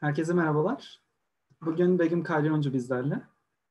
[0.00, 1.00] Herkese merhabalar.
[1.62, 3.22] Bugün Begüm Kalyoncu bizlerle.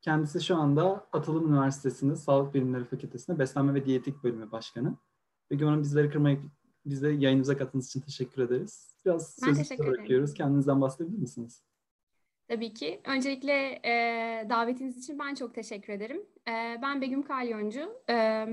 [0.02, 4.97] Kendisi şu anda Atılım Üniversitesi'nde Sağlık Bilimleri Fakültesi'nde Beslenme ve Diyetik Bölümü Başkanı.
[5.52, 6.42] Begüm Hanım bizleri kırmayıp
[6.86, 8.96] bize yayınımıza katıldığınız için teşekkür ederiz.
[9.05, 10.34] Biraz sözü bırakıyoruz.
[10.34, 11.64] Kendinizden bahsedebilir misiniz?
[12.48, 13.02] Tabii ki.
[13.05, 16.21] Öncelikle e, davetiniz için ben çok teşekkür ederim.
[16.48, 18.02] E, ben Begüm Kalyoncu.
[18.09, 18.48] E,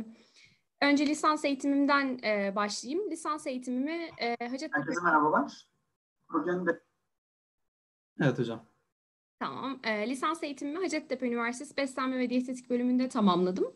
[0.82, 3.10] önce lisans eğitimimden e, başlayayım.
[3.10, 4.78] Lisans eğitimimi e, Hacettepe...
[4.78, 5.66] Herkese merhabalar.
[6.32, 6.85] Bugün de
[8.20, 8.66] Evet hocam.
[9.38, 9.80] Tamam.
[9.84, 13.74] E, lisans eğitimimi Hacettepe Üniversitesi Beslenme ve Diyetetik bölümünde tamamladım.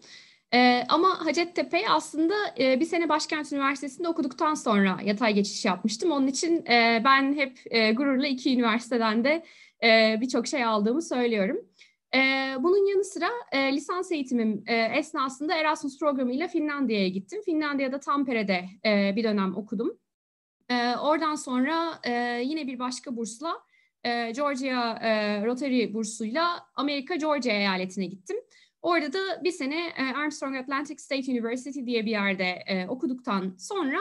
[0.54, 6.10] E, ama Hacettepe'yi aslında e, bir sene Başkent Üniversitesi'nde okuduktan sonra yatay geçiş yapmıştım.
[6.10, 9.44] Onun için e, ben hep e, gururla iki üniversiteden de
[9.82, 11.56] e, birçok şey aldığımı söylüyorum.
[12.14, 12.18] E,
[12.60, 17.42] bunun yanı sıra e, lisans eğitimim e, esnasında Erasmus programıyla Finlandiya'ya gittim.
[17.44, 19.98] Finlandiya'da Tampere'de e, bir dönem okudum.
[20.68, 23.62] E, oradan sonra e, yine bir başka bursla
[24.04, 28.36] e, Georgia e, Rotary bursuyla Amerika Georgia eyaletine gittim.
[28.82, 33.98] Orada da bir sene e, Armstrong Atlantic State University diye bir yerde e, okuduktan sonra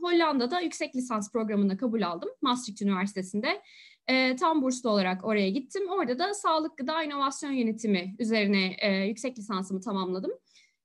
[0.00, 3.62] Hollanda'da yüksek lisans programına kabul aldım Maastricht Üniversitesi'nde.
[4.08, 5.88] E, tam burslu olarak oraya gittim.
[5.88, 10.30] Orada da sağlık gıda inovasyon yönetimi üzerine e, yüksek lisansımı tamamladım.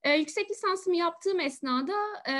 [0.03, 1.94] E, yüksek lisansımı yaptığım esnada
[2.30, 2.33] e,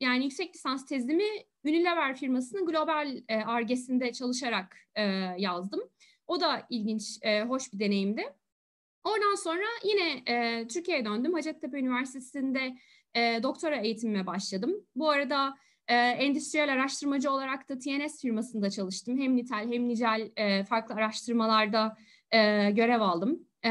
[0.00, 1.28] yani yüksek lisans tezimi
[1.64, 5.02] Unilever firmasının global e, argesinde çalışarak e,
[5.38, 5.80] yazdım.
[6.26, 8.22] O da ilginç, e, hoş bir deneyimdi.
[9.04, 11.34] Oradan sonra yine e, Türkiye'ye döndüm.
[11.34, 12.76] Hacettepe Üniversitesi'nde
[13.14, 14.86] e, doktora eğitimime başladım.
[14.96, 15.54] Bu arada
[15.88, 19.18] e, endüstriyel araştırmacı olarak da TNS firmasında çalıştım.
[19.18, 21.96] Hem nitel hem nicel e, farklı araştırmalarda
[22.30, 23.46] e, görev aldım.
[23.64, 23.70] E,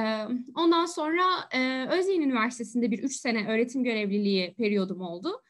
[0.55, 5.41] ondan sonra e, Özyeğin Üniversitesi'nde bir üç sene öğretim görevliliği periyodum oldu.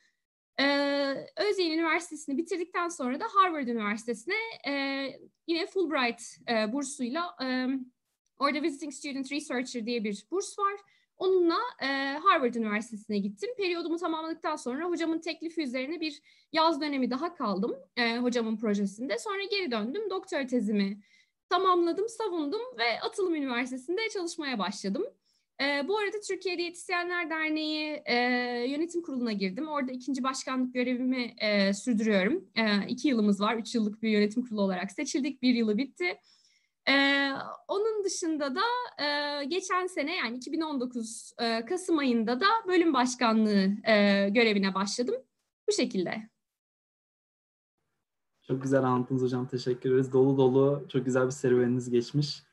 [0.60, 4.36] Ee, Özyeğin Üniversitesi'ni bitirdikten sonra da Harvard Üniversitesi'ne
[4.68, 4.74] e,
[5.48, 7.68] yine Fulbright e, bursuyla e,
[8.40, 10.74] orada Visiting Student Researcher diye bir burs var.
[11.18, 11.88] Onunla e,
[12.24, 13.50] Harvard Üniversitesi'ne gittim.
[13.58, 16.22] Periyodumu tamamladıktan sonra hocamın teklifi üzerine bir
[16.54, 19.18] yaz dönemi daha kaldım e, hocamın projesinde.
[19.18, 21.02] Sonra geri döndüm, doktora tezimi
[21.50, 25.06] tamamladım, savundum ve Atılım Üniversitesi'nde çalışmaya başladım.
[25.62, 28.16] E, bu arada Türkiye Diyetisyenler Derneği e,
[28.70, 29.68] yönetim kuruluna girdim.
[29.68, 32.50] Orada ikinci başkanlık görevimi e, sürdürüyorum.
[32.56, 33.56] E, iki yılımız var.
[33.56, 35.42] Üç yıllık bir yönetim kurulu olarak seçildik.
[35.42, 36.20] Bir yılı bitti.
[36.90, 36.94] E,
[37.68, 38.62] onun dışında da
[39.04, 45.16] e, geçen sene yani 2019 e, Kasım ayında da bölüm başkanlığı e, görevine başladım.
[45.70, 46.30] Bu şekilde.
[48.48, 49.48] Çok güzel anlattınız hocam.
[49.48, 50.14] Teşekkür ederiz.
[50.14, 52.44] Dolu dolu çok güzel bir serüveniniz geçmiş.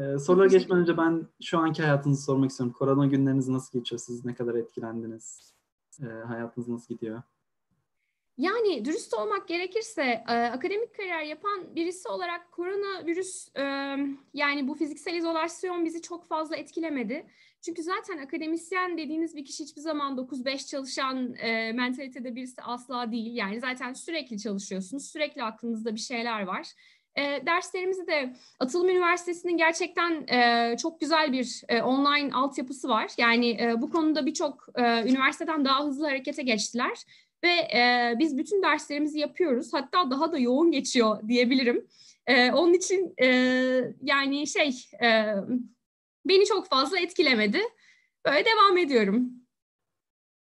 [0.00, 2.74] Ee, sorulara geçmeden önce ben şu anki hayatınızı sormak istiyorum.
[2.78, 4.00] Korona günleriniz nasıl geçiyor?
[4.00, 5.54] Siz ne kadar etkilendiniz?
[6.02, 7.22] Ee, hayatınız nasıl gidiyor?
[8.38, 13.62] Yani dürüst olmak gerekirse e, akademik kariyer yapan birisi olarak koronavirüs e,
[14.34, 17.26] yani bu fiziksel izolasyon bizi çok fazla etkilemedi.
[17.60, 23.36] Çünkü zaten akademisyen dediğiniz bir kişi hiçbir zaman 9-5 çalışan e, mentalitede birisi asla değil.
[23.36, 26.66] Yani zaten sürekli çalışıyorsunuz, sürekli aklınızda bir şeyler var.
[27.16, 33.10] E, derslerimizi de Atılım Üniversitesi'nin gerçekten e, çok güzel bir e, online altyapısı var.
[33.18, 36.98] Yani e, bu konuda birçok e, üniversiteden daha hızlı harekete geçtiler
[37.44, 39.72] ve e, biz bütün derslerimizi yapıyoruz.
[39.72, 41.86] Hatta daha da yoğun geçiyor diyebilirim.
[42.26, 43.26] E, onun için e,
[44.02, 45.34] yani şey e,
[46.24, 47.60] beni çok fazla etkilemedi.
[48.26, 49.30] Böyle devam ediyorum.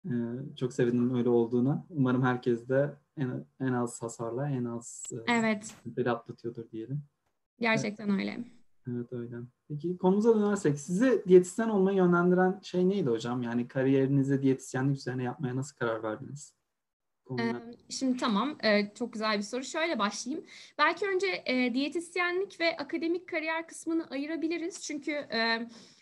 [0.05, 0.09] Ee,
[0.59, 1.85] çok sevindim öyle olduğuna.
[1.89, 5.75] Umarım herkes de en, en az hasarla en az e, evet.
[5.97, 7.03] e, atlatıyordur diyelim.
[7.59, 8.19] Gerçekten evet.
[8.19, 8.39] öyle.
[8.87, 9.35] Evet öyle.
[9.67, 13.41] Peki konumuza dönersek sizi diyetisyen olmaya yönlendiren şey neydi hocam?
[13.41, 16.55] Yani kariyerinizi diyetisyenlik üzerine yapmaya nasıl karar verdiniz?
[17.89, 18.57] Şimdi tamam,
[18.95, 19.63] çok güzel bir soru.
[19.63, 20.45] Şöyle başlayayım.
[20.77, 21.43] Belki önce
[21.73, 24.81] diyetisyenlik ve akademik kariyer kısmını ayırabiliriz.
[24.81, 25.27] Çünkü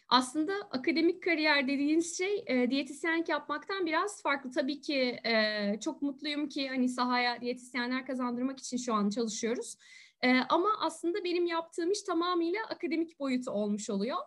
[0.09, 4.51] aslında akademik kariyer dediğiniz şey e, diyetisyenlik yapmaktan biraz farklı.
[4.51, 9.75] Tabii ki e, çok mutluyum ki hani sahaya diyetisyenler kazandırmak için şu an çalışıyoruz.
[10.21, 14.17] E, ama aslında benim yaptığım iş tamamıyla akademik boyutu olmuş oluyor.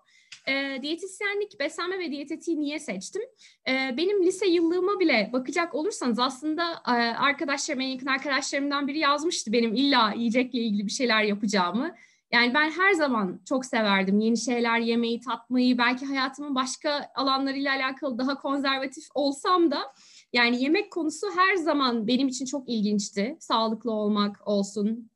[0.49, 3.23] E, diyetisyenlik, beslenme ve diyetetiği niye seçtim?
[3.69, 9.53] E, benim lise yıllığıma bile bakacak olursanız aslında e, arkadaşlarım, en yakın arkadaşlarımdan biri yazmıştı
[9.53, 11.95] benim illa yiyecekle ilgili bir şeyler yapacağımı.
[12.33, 15.79] Yani ben her zaman çok severdim yeni şeyler yemeyi, tatmayı.
[15.79, 19.93] Belki hayatımın başka alanlarıyla alakalı daha konservatif olsam da
[20.33, 23.37] yani yemek konusu her zaman benim için çok ilginçti.
[23.41, 25.11] Sağlıklı olmak olsun.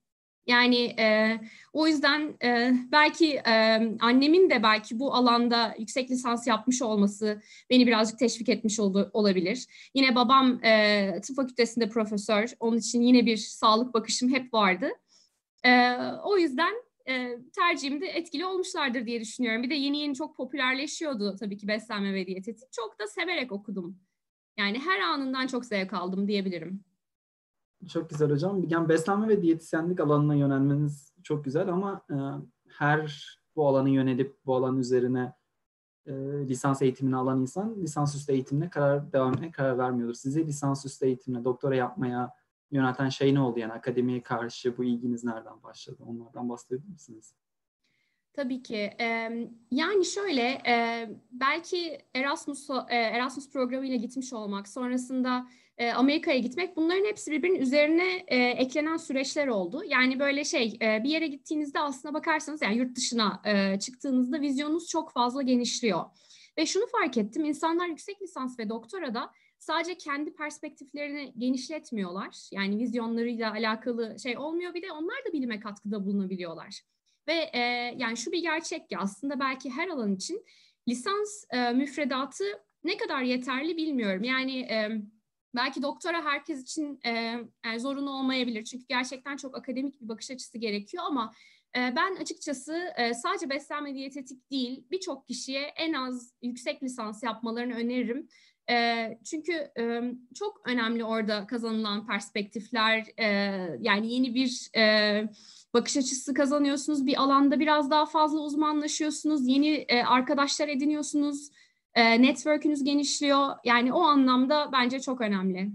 [0.46, 1.40] Yani e,
[1.72, 3.52] o yüzden e, belki e,
[4.00, 9.66] annemin de belki bu alanda yüksek lisans yapmış olması beni birazcık teşvik etmiş oldu, olabilir.
[9.94, 12.52] Yine babam e, tıp fakültesinde profesör.
[12.60, 14.88] Onun için yine bir sağlık bakışım hep vardı.
[15.64, 19.62] E, o yüzden e, tercihimde etkili olmuşlardır diye düşünüyorum.
[19.62, 22.72] Bir de yeni yeni çok popülerleşiyordu tabii ki beslenme ve diyetetik.
[22.72, 23.98] Çok da severek okudum.
[24.58, 26.84] Yani her anından çok zevk aldım diyebilirim.
[27.88, 28.64] Çok güzel hocam.
[28.68, 32.16] Yani beslenme ve diyetisyenlik alanına yönelmeniz çok güzel ama e,
[32.68, 35.32] her bu alana yönelip bu alan üzerine
[36.06, 36.12] e,
[36.48, 40.14] lisans eğitimini alan insan lisansüstü eğitimine karar devam etmeye karar vermiyordur.
[40.14, 42.32] Sizi lisansüstü eğitimine doktora yapmaya
[42.70, 43.58] yönelten şey ne oldu?
[43.58, 46.02] Yani akademiye karşı bu ilginiz nereden başladı?
[46.06, 47.34] Onlardan bahsedebilir misiniz?
[48.32, 48.90] Tabii ki.
[49.70, 50.62] yani şöyle,
[51.30, 55.48] belki Erasmus Erasmus programıyla gitmiş olmak, sonrasında
[55.94, 58.16] Amerika'ya gitmek, bunların hepsi birbirinin üzerine
[58.56, 59.82] eklenen süreçler oldu.
[59.86, 63.42] Yani böyle şey, bir yere gittiğinizde aslına bakarsanız, yani yurt dışına
[63.78, 66.04] çıktığınızda vizyonunuz çok fazla genişliyor.
[66.58, 69.30] Ve şunu fark ettim, insanlar yüksek lisans ve doktora da
[69.66, 72.48] sadece kendi perspektiflerini genişletmiyorlar.
[72.52, 74.74] Yani vizyonlarıyla alakalı şey olmuyor.
[74.74, 76.80] Bir de onlar da bilime katkıda bulunabiliyorlar.
[77.28, 77.60] Ve e,
[77.96, 80.44] yani şu bir gerçek ki aslında belki her alan için
[80.88, 82.44] lisans e, müfredatı
[82.84, 84.24] ne kadar yeterli bilmiyorum.
[84.24, 85.02] Yani e,
[85.54, 87.10] belki doktora herkes için e,
[87.64, 88.64] yani zorunlu olmayabilir.
[88.64, 91.34] Çünkü gerçekten çok akademik bir bakış açısı gerekiyor ama
[91.76, 97.74] e, ben açıkçası e, sadece beslenme diyetetik değil birçok kişiye en az yüksek lisans yapmalarını
[97.74, 98.28] öneririm.
[98.70, 103.26] E, çünkü e, çok önemli orada kazanılan perspektifler, e,
[103.80, 105.28] yani yeni bir e,
[105.74, 111.50] bakış açısı kazanıyorsunuz, bir alanda biraz daha fazla uzmanlaşıyorsunuz, yeni e, arkadaşlar ediniyorsunuz,
[111.94, 113.48] e, network'ünüz genişliyor.
[113.64, 115.72] Yani o anlamda bence çok önemli.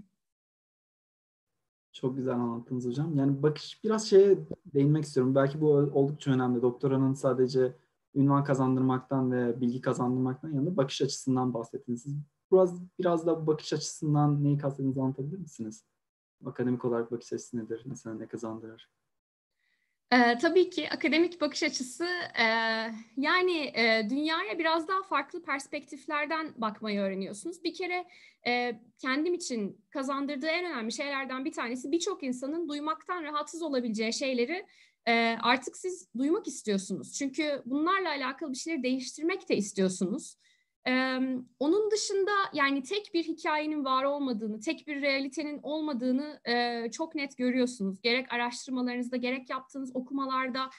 [1.94, 3.18] Çok güzel anlattınız hocam.
[3.18, 5.36] Yani bakış biraz şeye değinmek istiyorum.
[5.36, 6.62] Belki bu oldukça önemli.
[6.62, 7.74] Doktoranın sadece
[8.16, 12.02] ünvan kazandırmaktan ve bilgi kazandırmaktan yanında bakış açısından bahsettiniz.
[12.04, 12.16] Siz
[12.52, 15.86] biraz biraz da bakış açısından neyi kastediğinizi anlatabilir misiniz?
[16.46, 17.82] Akademik olarak bakış açısı nedir?
[17.86, 18.90] Mesela ne kazandırır?
[20.12, 22.06] Ee, tabii ki akademik bakış açısı
[22.40, 22.46] e,
[23.18, 27.64] yani e, dünyaya biraz daha farklı perspektiflerden bakmayı öğreniyorsunuz.
[27.64, 28.06] Bir kere
[28.48, 34.66] e, kendim için kazandırdığı en önemli şeylerden bir tanesi birçok insanın duymaktan rahatsız olabileceği şeyleri
[35.08, 37.14] e, artık siz duymak istiyorsunuz.
[37.14, 40.36] Çünkü bunlarla alakalı bir şeyleri değiştirmek de istiyorsunuz.
[40.88, 41.20] Ee,
[41.60, 47.38] onun dışında yani tek bir hikayenin var olmadığını, tek bir realitenin olmadığını e, çok net
[47.38, 48.02] görüyorsunuz.
[48.02, 50.70] Gerek araştırmalarınızda, gerek yaptığınız okumalarda.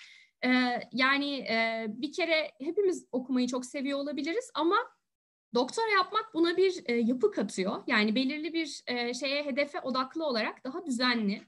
[0.44, 0.48] E,
[0.92, 4.76] yani e, bir kere hepimiz okumayı çok seviyor olabiliriz ama
[5.54, 7.82] doktora yapmak buna bir e, yapı katıyor.
[7.86, 11.42] Yani belirli bir e, şeye, hedefe odaklı olarak daha düzenli.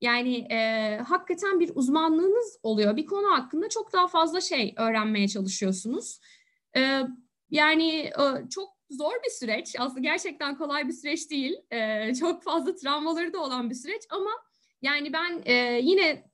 [0.00, 2.96] Yani e, hakikaten bir uzmanlığınız oluyor.
[2.96, 6.20] Bir konu hakkında çok daha fazla şey öğrenmeye çalışıyorsunuz.
[6.76, 7.02] E,
[7.50, 9.76] yani e, çok zor bir süreç.
[9.78, 11.56] Aslında gerçekten kolay bir süreç değil.
[11.70, 14.30] E, çok fazla travmaları da olan bir süreç ama
[14.82, 16.30] yani ben e, yine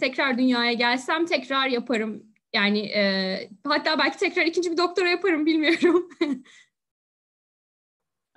[0.00, 2.22] tekrar dünyaya gelsem tekrar yaparım.
[2.52, 2.92] Yani
[3.64, 6.08] hatta belki tekrar ikinci bir doktora yaparım bilmiyorum.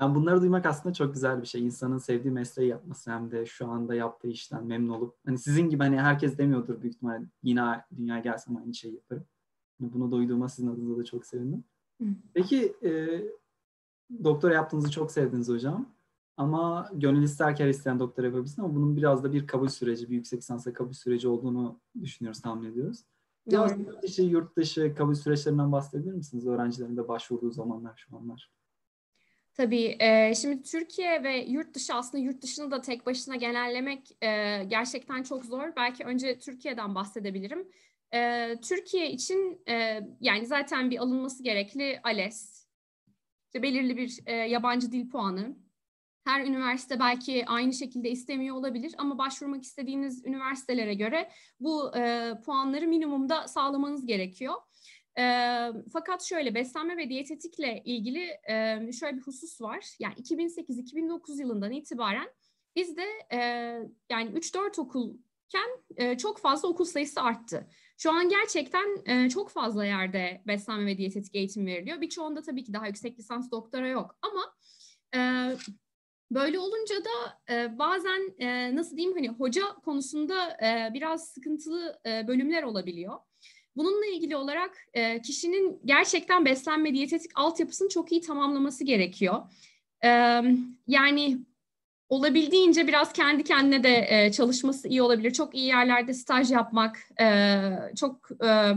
[0.01, 1.65] yani bunları duymak aslında çok güzel bir şey.
[1.65, 5.83] İnsanın sevdiği mesleği yapması hem de şu anda yaptığı işten memnun olup hani sizin gibi
[5.83, 7.61] hani herkes demiyordur büyük ihtimalle yine
[7.97, 9.25] dünyaya gelsem aynı şeyi yaparım.
[9.79, 11.63] Bunu duyduğuma sizin adınıza da çok sevindim.
[12.33, 13.21] Peki e,
[14.23, 15.95] doktora yaptığınızı çok sevdiniz hocam.
[16.37, 20.39] Ama gönül isterken isteyen doktora yapabilirsin ama bunun biraz da bir kabul süreci, bir yüksek
[20.39, 22.99] lisansa kabul süreci olduğunu düşünüyoruz, tahmin ediyoruz.
[23.47, 26.47] Biraz yurt dışı, yurt dışı kabul süreçlerinden bahsedebilir misiniz?
[26.47, 28.51] Öğrencilerin de başvurduğu zamanlar şu anlar.
[29.53, 29.97] Tabii.
[29.99, 35.23] E, şimdi Türkiye ve yurt dışı aslında yurt dışını da tek başına genellemek e, gerçekten
[35.23, 35.75] çok zor.
[35.75, 37.67] Belki önce Türkiye'den bahsedebilirim.
[38.61, 39.63] Türkiye için
[40.21, 42.67] yani zaten bir alınması gerekli ALES,
[43.45, 45.57] işte belirli bir yabancı dil puanı.
[46.25, 51.29] Her üniversite belki aynı şekilde istemiyor olabilir ama başvurmak istediğiniz üniversitelere göre
[51.59, 51.91] bu
[52.45, 54.53] puanları minimumda sağlamanız gerekiyor.
[55.93, 58.29] Fakat şöyle beslenme ve diyetetikle ilgili
[58.99, 59.95] şöyle bir husus var.
[59.99, 62.29] Yani 2008-2009 yılından itibaren
[62.75, 63.05] bizde
[64.09, 67.69] yani 3-4 okulken çok fazla okul sayısı arttı.
[67.97, 72.01] Şu an gerçekten e, çok fazla yerde beslenme ve diyetetik eğitim veriliyor.
[72.01, 74.53] Birçoğunda tabii ki daha yüksek lisans doktora yok ama
[75.15, 75.19] e,
[76.31, 82.27] böyle olunca da e, bazen e, nasıl diyeyim hani hoca konusunda e, biraz sıkıntılı e,
[82.27, 83.13] bölümler olabiliyor.
[83.75, 89.41] Bununla ilgili olarak e, kişinin gerçekten beslenme diyetetik altyapısını çok iyi tamamlaması gerekiyor.
[90.03, 90.41] E,
[90.87, 91.39] yani
[92.09, 95.31] olabildiğince biraz kendi kendine de e, çalışması iyi olabilir.
[95.31, 97.61] Çok iyi yerlerde staj yapmak e,
[97.99, 98.71] çok e,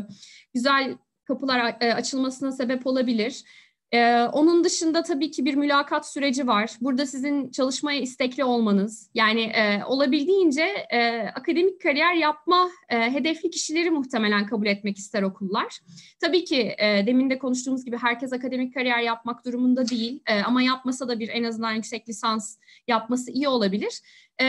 [0.55, 3.45] güzel kapılar e, açılmasına sebep olabilir.
[3.93, 6.77] Ee, onun dışında tabii ki bir mülakat süreci var.
[6.81, 13.91] Burada sizin çalışmaya istekli olmanız, yani e, olabildiğince e, akademik kariyer yapma e, hedefli kişileri
[13.91, 15.79] muhtemelen kabul etmek ister okullar.
[16.21, 20.63] Tabii ki e, demin de konuştuğumuz gibi herkes akademik kariyer yapmak durumunda değil e, ama
[20.63, 22.57] yapmasa da bir en azından yüksek lisans
[22.89, 24.01] yapması iyi olabilir.
[24.41, 24.45] E,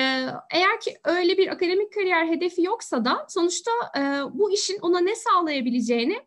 [0.53, 4.01] eğer ki öyle bir akademik kariyer hedefi yoksa da sonuçta e,
[4.34, 6.20] bu işin ona ne sağlayabileceğini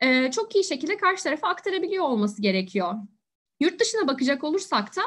[0.00, 2.94] e, çok iyi şekilde karşı tarafa aktarabiliyor olması gerekiyor.
[3.60, 5.02] Yurt dışına bakacak olursak da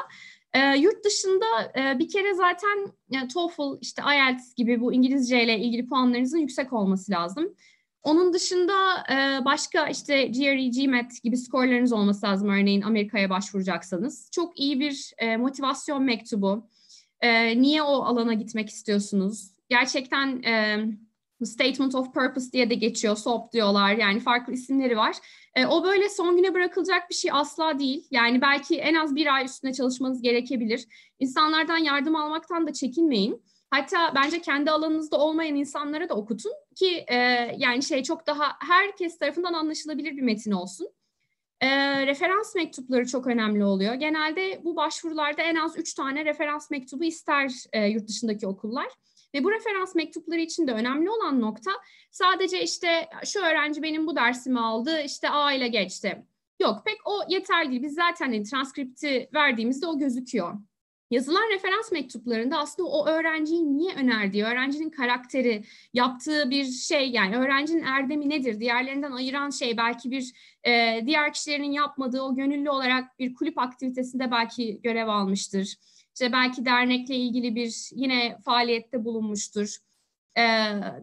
[0.52, 5.58] e, yurt dışında e, bir kere zaten yani TOEFL, işte IELTS gibi bu İngilizce ile
[5.58, 7.54] ilgili puanlarınızın yüksek olması lazım.
[8.02, 8.72] Onun dışında
[9.10, 14.30] e, başka işte GRE, GMAT gibi skorlarınız olması lazım örneğin Amerika'ya başvuracaksanız.
[14.32, 16.68] Çok iyi bir e, motivasyon mektubu.
[17.20, 19.50] E, niye o alana gitmek istiyorsunuz?
[19.68, 20.42] Gerçekten...
[20.42, 20.84] E,
[21.46, 25.16] Statement of Purpose diye de geçiyor, SOP diyorlar yani farklı isimleri var.
[25.54, 28.06] E, o böyle son güne bırakılacak bir şey asla değil.
[28.10, 30.86] Yani belki en az bir ay üstünde çalışmanız gerekebilir.
[31.18, 33.42] İnsanlardan yardım almaktan da çekinmeyin.
[33.70, 37.16] Hatta bence kendi alanınızda olmayan insanlara da okutun ki e,
[37.58, 40.88] yani şey çok daha herkes tarafından anlaşılabilir bir metin olsun.
[41.60, 43.94] E, referans mektupları çok önemli oluyor.
[43.94, 48.86] Genelde bu başvurularda en az üç tane referans mektubu ister e, yurt dışındaki okullar.
[49.34, 51.70] Ve bu referans mektupları için de önemli olan nokta
[52.10, 56.22] sadece işte şu öğrenci benim bu dersimi aldı işte A ile geçti.
[56.60, 57.82] Yok pek o yeterli değil.
[57.82, 60.54] Biz zaten hani transkripti verdiğimizde o gözüküyor.
[61.10, 67.82] Yazılan referans mektuplarında aslında o öğrenciyi niye önerdiği, öğrencinin karakteri, yaptığı bir şey yani öğrencinin
[67.82, 70.32] erdemi nedir, diğerlerinden ayıran şey belki bir
[70.66, 75.76] e, diğer kişilerin yapmadığı o gönüllü olarak bir kulüp aktivitesinde belki görev almıştır
[76.14, 79.76] işte belki dernekle ilgili bir yine faaliyette bulunmuştur.
[80.38, 80.42] Ee,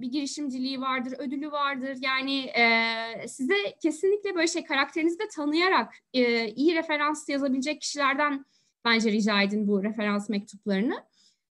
[0.02, 1.98] bir girişimciliği vardır, ödülü vardır.
[2.02, 8.46] Yani e, size kesinlikle böyle şey karakterinizi de tanıyarak e, iyi referans yazabilecek kişilerden
[8.86, 11.04] bence rica edin bu referans mektuplarını.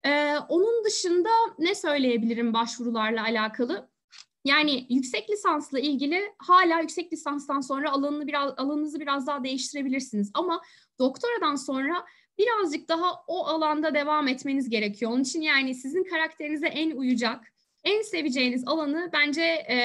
[0.06, 1.30] Ee, onun dışında
[1.60, 3.90] ne söyleyebilirim başvurularla alakalı?
[4.46, 10.62] Yani yüksek lisansla ilgili hala yüksek lisanstan sonra alanını biraz alanınızı biraz daha değiştirebilirsiniz ama
[11.00, 12.06] doktoradan sonra
[12.40, 15.12] birazcık daha o alanda devam etmeniz gerekiyor.
[15.12, 17.54] Onun için yani sizin karakterinize en uyacak,
[17.84, 19.76] en seveceğiniz alanı bence e,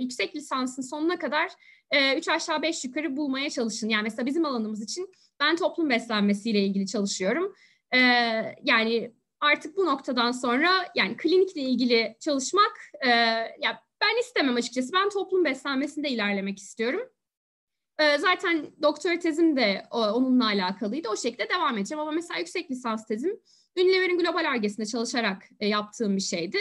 [0.00, 1.50] yüksek lisansın sonuna kadar
[1.90, 3.88] e, üç aşağı beş yukarı bulmaya çalışın.
[3.88, 7.54] Yani mesela bizim alanımız için ben toplum beslenmesiyle ilgili çalışıyorum.
[7.94, 7.98] E,
[8.62, 13.08] yani artık bu noktadan sonra yani klinikle ilgili çalışmak e,
[13.60, 14.92] ya ben istemem açıkçası.
[14.92, 17.00] Ben toplum beslenmesinde ilerlemek istiyorum.
[18.00, 21.08] Ee, zaten doktora tezim de onunla alakalıydı.
[21.08, 22.00] O şekilde devam edeceğim.
[22.00, 23.40] Ama mesela yüksek lisans tezim
[23.78, 26.58] Unilever'in global argesinde çalışarak e, yaptığım bir şeydi.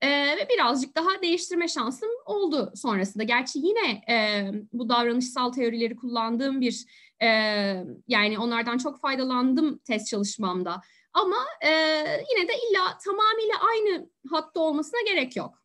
[0.00, 3.24] Ee, ve birazcık daha değiştirme şansım oldu sonrasında.
[3.24, 6.84] Gerçi yine e, bu davranışsal teorileri kullandığım bir
[7.22, 7.26] e,
[8.08, 10.80] yani onlardan çok faydalandım test çalışmamda.
[11.12, 11.46] Ama
[12.30, 15.61] yine de illa tamamıyla aynı hatta olmasına gerek yok.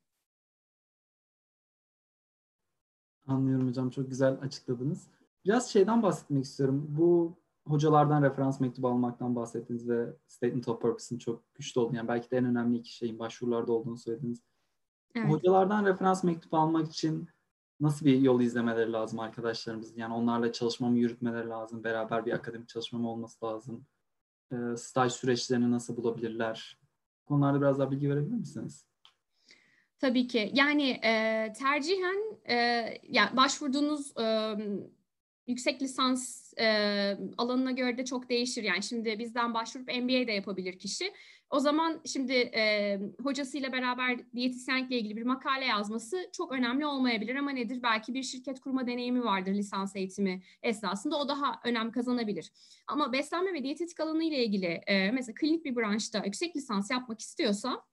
[3.28, 3.90] Anlıyorum hocam.
[3.90, 5.08] Çok güzel açıkladınız.
[5.46, 6.86] Biraz şeyden bahsetmek istiyorum.
[6.90, 12.32] Bu hocalardan referans mektubu almaktan bahsettiniz ve statement of purpose'ın çok güçlü olduğunu, yani belki
[12.32, 14.42] de en önemli iki şeyin başvurularda olduğunu söylediniz.
[15.16, 15.30] Evet.
[15.30, 17.28] Hocalardan referans mektubu almak için
[17.80, 19.98] nasıl bir yol izlemeleri lazım arkadaşlarımız?
[19.98, 23.86] Yani onlarla çalışmamı yürütmeleri lazım, beraber bir akademik çalışmam olması lazım.
[24.52, 26.80] E, staj süreçlerini nasıl bulabilirler?
[27.26, 28.86] Konularda biraz daha bilgi verebilir misiniz?
[30.00, 30.52] Tabii ki.
[30.54, 32.56] Yani e, tercihen e,
[33.04, 34.56] yani başvurduğunuz e,
[35.48, 38.64] yüksek lisans e, alanına göre de çok değişir.
[38.64, 41.14] Yani şimdi bizden başvurup MBA de yapabilir kişi.
[41.50, 47.52] O zaman şimdi e, hocasıyla beraber diyetisyenlikle ilgili bir makale yazması çok önemli olmayabilir ama
[47.52, 47.84] nedir?
[47.84, 52.52] Belki bir şirket kurma deneyimi vardır lisans eğitimi esnasında o daha önem kazanabilir.
[52.88, 57.20] Ama beslenme ve diyetetik alanı ile ilgili e, mesela klinik bir branşta yüksek lisans yapmak
[57.20, 57.84] istiyorsa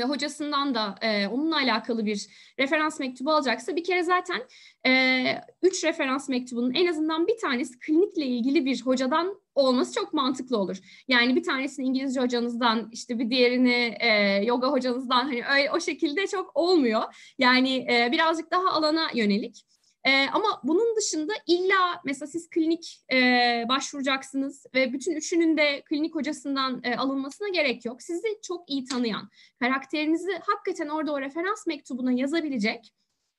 [0.00, 2.26] ve hocasından da e, onunla alakalı bir
[2.58, 4.42] referans mektubu alacaksa bir kere zaten
[4.86, 5.22] e,
[5.62, 10.76] üç referans mektubunun en azından bir tanesi klinikle ilgili bir hocadan olması çok mantıklı olur.
[11.08, 14.08] Yani bir tanesini İngilizce hocanızdan işte bir diğerini e,
[14.44, 17.02] yoga hocanızdan hani öyle o şekilde çok olmuyor.
[17.38, 19.69] Yani e, birazcık daha alana yönelik.
[20.04, 23.16] E, ama bunun dışında illa mesela siz klinik e,
[23.68, 28.02] başvuracaksınız ve bütün üçünün de klinik hocasından e, alınmasına gerek yok.
[28.02, 29.28] Sizi çok iyi tanıyan,
[29.60, 32.92] karakterinizi hakikaten orada o referans mektubuna yazabilecek,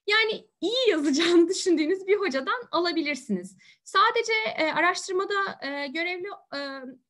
[0.07, 3.57] yani iyi yazacağını düşündüğünüz bir hocadan alabilirsiniz.
[3.83, 6.59] Sadece e, araştırmada e, görevli e,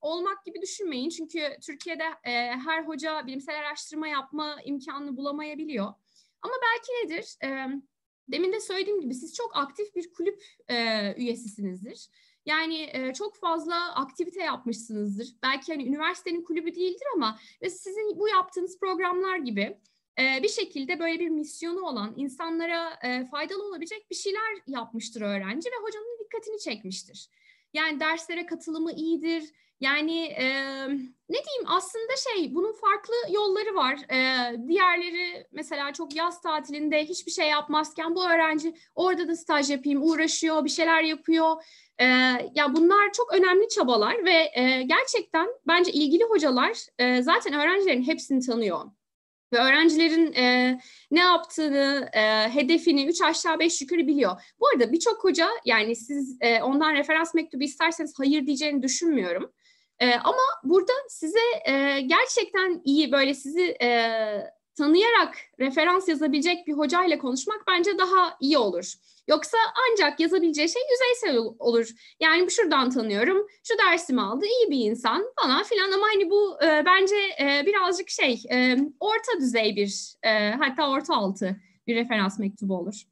[0.02, 1.10] olmak gibi düşünmeyin.
[1.10, 5.94] Çünkü Türkiye'de e, her hoca bilimsel araştırma yapma imkanını bulamayabiliyor.
[6.42, 7.36] Ama belki nedir?
[7.44, 7.68] E,
[8.32, 10.76] Demin de söylediğim gibi siz çok aktif bir kulüp e,
[11.18, 12.10] üyesisinizdir.
[12.46, 15.36] Yani e, çok fazla aktivite yapmışsınızdır.
[15.44, 19.78] Belki hani üniversitenin kulübü değildir ama sizin bu yaptığınız programlar gibi
[20.20, 25.70] e, bir şekilde böyle bir misyonu olan insanlara e, faydalı olabilecek bir şeyler yapmıştır öğrenci
[25.70, 27.30] ve hocanın dikkatini çekmiştir.
[27.74, 29.44] Yani derslere katılımı iyidir.
[29.82, 30.46] Yani e,
[31.30, 33.94] ne diyeyim aslında şey bunun farklı yolları var.
[33.94, 40.04] E, diğerleri mesela çok yaz tatilinde hiçbir şey yapmazken bu öğrenci orada da staj yapayım
[40.04, 41.64] uğraşıyor bir şeyler yapıyor.
[41.98, 42.06] E,
[42.56, 48.46] ya bunlar çok önemli çabalar ve e, gerçekten bence ilgili hocalar e, zaten öğrencilerin hepsini
[48.46, 48.86] tanıyor
[49.54, 50.80] ve öğrencilerin e,
[51.12, 54.42] ne yaptığını, e, hedefini üç aşağı beş yukarı biliyor.
[54.60, 59.54] Bu arada birçok hoca yani siz e, ondan referans mektubu isterseniz hayır diyeceğini düşünmüyorum.
[60.02, 63.90] E, ama burada size e, gerçekten iyi böyle sizi e,
[64.78, 68.94] tanıyarak referans yazabilecek bir hocayla konuşmak bence daha iyi olur.
[69.28, 69.58] Yoksa
[69.92, 71.88] ancak yazabileceği şey yüzeysel olur.
[72.20, 76.86] Yani şuradan tanıyorum, şu dersimi aldı, iyi bir insan falan filan ama hani bu e,
[76.86, 82.78] bence e, birazcık şey e, orta düzey bir e, hatta orta altı bir referans mektubu
[82.78, 83.04] olur.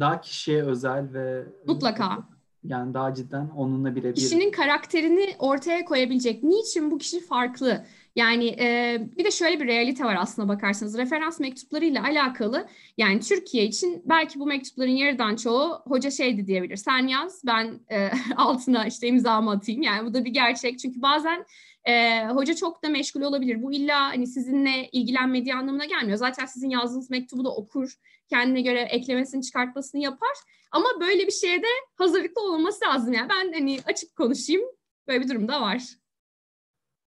[0.00, 2.29] Daha kişiye özel ve mutlaka
[2.64, 4.14] yani daha cidden onunla birebir.
[4.14, 6.42] Kişinin karakterini ortaya koyabilecek.
[6.42, 7.84] Niçin bu kişi farklı?
[8.16, 10.98] Yani e, bir de şöyle bir realite var aslında bakarsanız.
[10.98, 16.76] Referans mektuplarıyla alakalı yani Türkiye için belki bu mektupların yarıdan çoğu hoca şeydi diyebilir.
[16.76, 19.82] Sen yaz ben e, altına işte imzamı atayım.
[19.82, 20.78] Yani bu da bir gerçek.
[20.78, 21.44] Çünkü bazen
[21.84, 23.62] e, hoca çok da meşgul olabilir.
[23.62, 26.18] Bu illa hani sizinle ilgilenmediği anlamına gelmiyor.
[26.18, 27.94] Zaten sizin yazdığınız mektubu da okur.
[28.28, 30.36] Kendine göre eklemesini çıkartmasını yapar.
[30.70, 33.12] Ama böyle bir şeye de hazırlıklı olması lazım.
[33.12, 34.62] Yani ben hani açık konuşayım.
[35.08, 35.82] Böyle bir durum da var.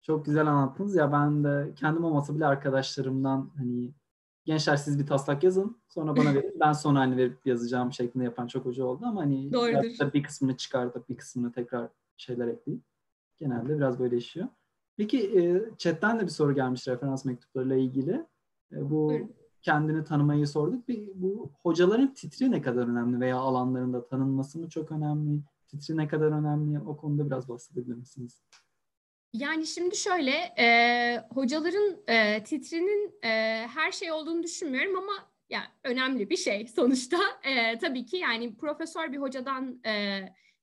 [0.03, 0.95] Çok güzel anlattınız.
[0.95, 3.91] Ya ben de kendim olmasa bile arkadaşlarımdan hani
[4.45, 8.47] gençler siz bir taslak yazın sonra bana verin ben sonra hani verip yazacağım şeklinde yapan
[8.47, 10.13] çok hoca oldu ama hani Doğrudur.
[10.13, 12.83] bir kısmını çıkartıp bir kısmını tekrar şeyler ekleyip
[13.37, 14.49] genelde biraz böyle işiyor.
[14.97, 18.27] Peki e, chatten de bir soru gelmiş referans mektuplarıyla ilgili.
[18.73, 19.35] E, bu Buyurun.
[19.63, 20.89] Kendini tanımayı sorduk.
[20.89, 25.41] Bir, bu hocaların titri ne kadar önemli veya alanlarında tanınması mı çok önemli?
[25.69, 26.81] Titri ne kadar önemli?
[26.81, 28.43] O konuda biraz bahsedebilir misiniz?
[29.33, 30.67] Yani şimdi şöyle, e,
[31.35, 33.29] hocaların e, titrinin e,
[33.67, 35.13] her şey olduğunu düşünmüyorum ama
[35.51, 37.19] yani önemli bir şey sonuçta.
[37.45, 40.21] E, tabii ki yani profesör bir hocadan e,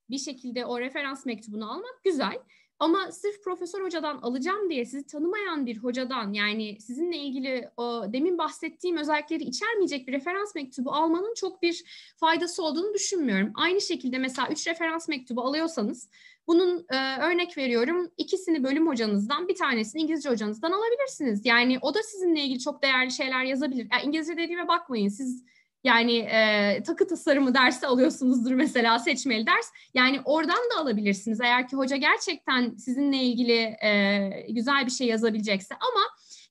[0.09, 2.39] bir şekilde o referans mektubunu almak güzel.
[2.79, 8.37] Ama sırf profesör hocadan alacağım diye sizi tanımayan bir hocadan yani sizinle ilgili o demin
[8.37, 11.83] bahsettiğim özellikleri içermeyecek bir referans mektubu almanın çok bir
[12.17, 13.51] faydası olduğunu düşünmüyorum.
[13.55, 16.09] Aynı şekilde mesela üç referans mektubu alıyorsanız
[16.47, 21.45] bunun e, örnek veriyorum ikisini bölüm hocanızdan bir tanesini İngilizce hocanızdan alabilirsiniz.
[21.45, 23.87] Yani o da sizinle ilgili çok değerli şeyler yazabilir.
[23.91, 25.43] Yani İngilizce dediğime bakmayın siz
[25.87, 29.69] yani e, takı tasarımı dersi alıyorsunuzdur mesela seçmeli ders.
[29.93, 35.75] Yani oradan da alabilirsiniz eğer ki hoca gerçekten sizinle ilgili e, güzel bir şey yazabilecekse.
[35.75, 36.03] Ama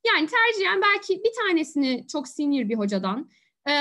[0.06, 3.30] yani tercihen belki bir tanesini çok senior bir hocadan,
[3.68, 3.72] e,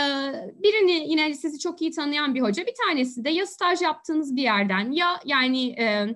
[0.63, 4.41] birini yine sizi çok iyi tanıyan bir hoca, bir tanesi de ya staj yaptığınız bir
[4.41, 6.15] yerden ya yani e,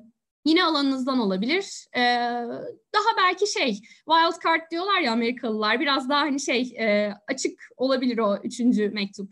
[0.49, 1.87] yine alanınızdan olabilir.
[1.95, 2.01] Ee,
[2.95, 3.73] daha belki şey
[4.05, 9.29] wild card diyorlar ya Amerikalılar biraz daha hani şey e, açık olabilir o üçüncü mektup.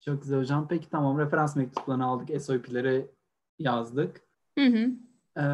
[0.00, 0.68] Çok güzel hocam.
[0.68, 2.42] Peki tamam referans mektuplarını aldık.
[2.42, 3.10] SOP'leri
[3.58, 4.20] yazdık.
[4.58, 4.90] Hı hı.
[5.40, 5.44] Ee,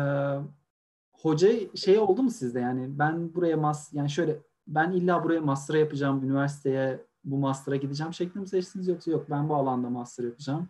[1.12, 5.74] hoca şey oldu mu sizde yani ben buraya mas yani şöyle ben illa buraya master
[5.74, 10.68] yapacağım üniversiteye bu master'a gideceğim şeklinde mi seçtiniz yoksa yok ben bu alanda master yapacağım.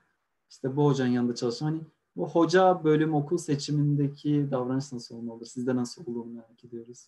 [0.51, 1.75] İşte bu hocanın yanında çalışacağım.
[1.75, 1.87] Hani
[2.19, 5.47] bu hoca bölüm okul seçimindeki davranış nasıl olmalı?
[5.47, 7.07] Sizde nasıl olur merak ediyoruz.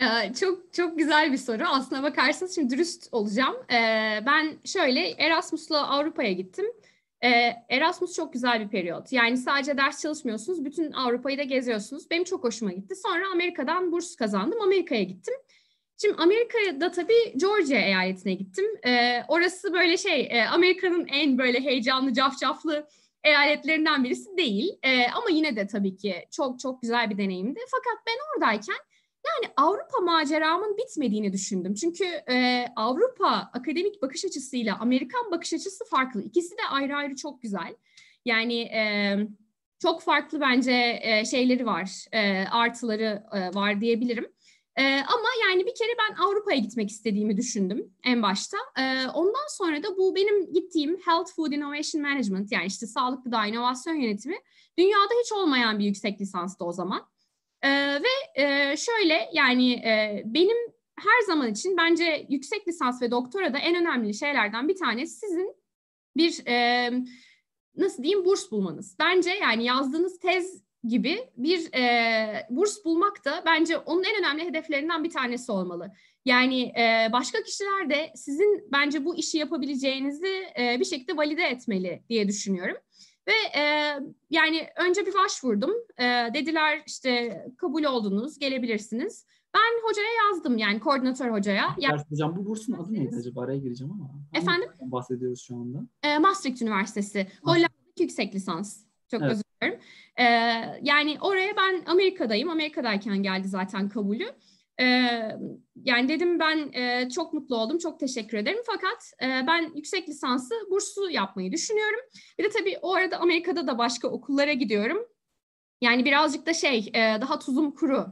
[0.00, 1.62] Ee, çok çok güzel bir soru.
[1.66, 3.56] Aslına bakarsanız şimdi dürüst olacağım.
[3.70, 6.66] Ee, ben şöyle Erasmus'la Avrupa'ya gittim.
[7.24, 7.28] Ee,
[7.68, 9.12] Erasmus çok güzel bir periyot.
[9.12, 12.10] Yani sadece ders çalışmıyorsunuz, bütün Avrupa'yı da geziyorsunuz.
[12.10, 12.94] Benim çok hoşuma gitti.
[12.96, 15.34] Sonra Amerika'dan burs kazandım, Amerika'ya gittim.
[16.00, 18.64] Şimdi Amerika'da tabii Georgia eyaletine gittim.
[19.28, 22.88] orası böyle şey, Amerika'nın en böyle heyecanlı, cafcaflı
[23.28, 24.78] eyaletlerinden birisi değil.
[25.14, 27.60] ama yine de tabii ki çok çok güzel bir deneyimdi.
[27.70, 28.76] Fakat ben oradayken
[29.26, 31.74] yani Avrupa maceramın bitmediğini düşündüm.
[31.74, 36.22] Çünkü e, Avrupa akademik bakış açısıyla Amerikan bakış açısı farklı.
[36.22, 37.76] İkisi de ayrı ayrı çok güzel.
[38.24, 39.16] Yani e,
[39.82, 44.32] çok farklı bence e, şeyleri var, e, artıları e, var diyebilirim.
[44.78, 48.56] E, ama yani bir kere ben Avrupa'ya gitmek istediğimi düşündüm en başta.
[48.78, 53.46] E, ondan sonra da bu benim gittiğim Health Food Innovation Management yani işte sağlık gıda
[53.46, 54.36] inovasyon yönetimi
[54.78, 57.08] dünyada hiç olmayan bir yüksek lisanstı o zaman.
[57.62, 57.70] E,
[58.02, 60.56] ve e, şöyle yani e, benim
[60.96, 65.56] her zaman için bence yüksek lisans ve doktora da en önemli şeylerden bir tanesi sizin
[66.16, 66.90] bir e,
[67.76, 68.96] nasıl diyeyim burs bulmanız.
[68.98, 75.04] Bence yani yazdığınız tez gibi bir e, burs bulmak da bence onun en önemli hedeflerinden
[75.04, 75.92] bir tanesi olmalı.
[76.24, 82.02] Yani e, başka kişiler de sizin bence bu işi yapabileceğinizi e, bir şekilde valide etmeli
[82.08, 82.76] diye düşünüyorum.
[83.28, 83.94] Ve e,
[84.30, 85.72] yani önce bir başvurdum.
[85.98, 89.26] E, dediler işte kabul oldunuz, gelebilirsiniz.
[89.54, 91.76] Ben hocaya yazdım yani koordinatör hocaya.
[91.78, 93.42] Yani, hocam bu bursun adı neydi acaba?
[93.42, 94.10] Araya gireceğim ama.
[94.34, 94.68] Efendim?
[94.80, 95.86] Bahsediyoruz şu anda.
[96.02, 97.26] E, Maastricht Üniversitesi.
[97.42, 98.84] Hollanda'daki yüksek lisans.
[99.10, 99.32] Çok evet.
[99.32, 99.80] özür dilerim.
[100.18, 100.24] E,
[100.82, 102.48] yani oraya ben Amerika'dayım.
[102.48, 104.26] Amerika'dayken geldi zaten kabulü.
[104.80, 104.84] E,
[105.84, 108.62] yani dedim ben e, çok mutlu oldum, çok teşekkür ederim.
[108.66, 112.00] Fakat e, ben yüksek lisansı burslu yapmayı düşünüyorum.
[112.38, 115.06] Bir de tabii o arada Amerika'da da başka okullara gidiyorum.
[115.80, 118.06] Yani birazcık da şey, e, daha tuzum kuru.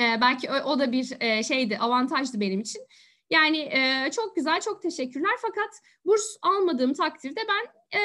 [0.00, 2.82] E, belki o, o da bir e, şeydi, avantajdı benim için.
[3.30, 5.32] Yani e, çok güzel, çok teşekkürler.
[5.42, 5.70] Fakat
[6.04, 8.00] burs almadığım takdirde ben e,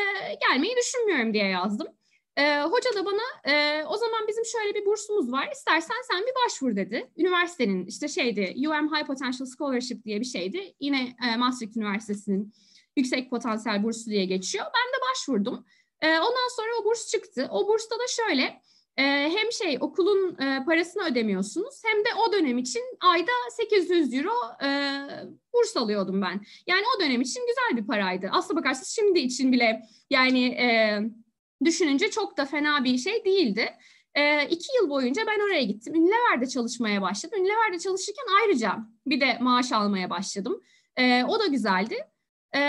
[0.49, 1.87] gelmeyi düşünmüyorum diye yazdım.
[2.37, 5.49] E, hoca da bana e, o zaman bizim şöyle bir bursumuz var.
[5.53, 7.11] İstersen sen bir başvur dedi.
[7.17, 10.75] Üniversitenin işte şeydi UM High Potential Scholarship diye bir şeydi.
[10.79, 12.53] Yine e, Maastricht Üniversitesi'nin
[12.97, 14.65] yüksek potansiyel bursu diye geçiyor.
[14.65, 15.65] Ben de başvurdum.
[16.01, 17.47] E, ondan sonra o burs çıktı.
[17.51, 18.61] O bursta da şöyle
[18.97, 19.03] e,
[19.35, 24.69] hem şey okulun e, parasını ödemiyorsunuz hem de o dönem için ayda 800 euro e,
[25.53, 26.41] burs alıyordum ben.
[26.67, 28.29] Yani o dönem için güzel bir paraydı.
[28.31, 30.99] Aslına bakarsanız şimdi için bile yani e,
[31.63, 33.69] düşününce çok da fena bir şey değildi.
[34.15, 35.93] E, iki yıl boyunca ben oraya gittim.
[35.93, 37.39] Unilever'de çalışmaya başladım.
[37.39, 40.61] Unilever'de çalışırken ayrıca bir de maaş almaya başladım.
[40.97, 41.95] E, o da güzeldi.
[42.55, 42.59] E,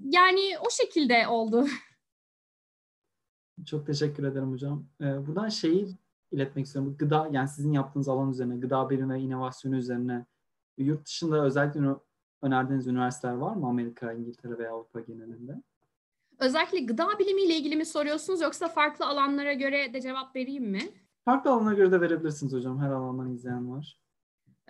[0.00, 1.66] yani o şekilde oldu.
[3.66, 4.86] Çok teşekkür ederim hocam.
[5.00, 5.88] Ee, buradan şeyi
[6.32, 6.96] iletmek istiyorum.
[6.98, 10.26] Gıda, yani sizin yaptığınız alan üzerine, gıda bilimi ve inovasyonu üzerine
[10.78, 11.80] yurt dışında özellikle
[12.42, 15.62] önerdiğiniz üniversiteler var mı Amerika, İngiltere veya Avrupa genelinde?
[16.38, 20.82] Özellikle gıda bilimiyle ilgili mi soruyorsunuz yoksa farklı alanlara göre de cevap vereyim mi?
[21.24, 22.80] Farklı alanlara göre de verebilirsiniz hocam.
[22.80, 23.98] Her alandan izleyen var.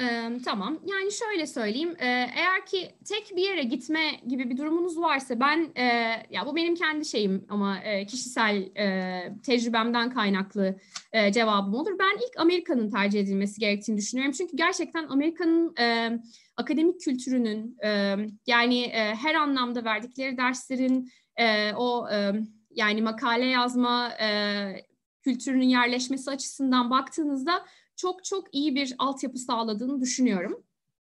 [0.00, 0.78] Ee, tamam.
[0.86, 1.96] Yani şöyle söyleyeyim.
[1.98, 5.84] Ee, eğer ki tek bir yere gitme gibi bir durumunuz varsa ben e,
[6.30, 10.76] ya bu benim kendi şeyim ama e, kişisel e, tecrübemden kaynaklı
[11.12, 11.98] e, cevabım olur.
[11.98, 14.32] Ben ilk Amerika'nın tercih edilmesi gerektiğini düşünüyorum.
[14.32, 16.18] Çünkü gerçekten Amerika'nın e,
[16.56, 22.32] akademik kültürünün e, yani e, her anlamda verdikleri derslerin e, o e,
[22.70, 24.86] yani makale yazma e,
[25.22, 30.62] kültürünün yerleşmesi açısından baktığınızda çok çok iyi bir altyapı sağladığını düşünüyorum.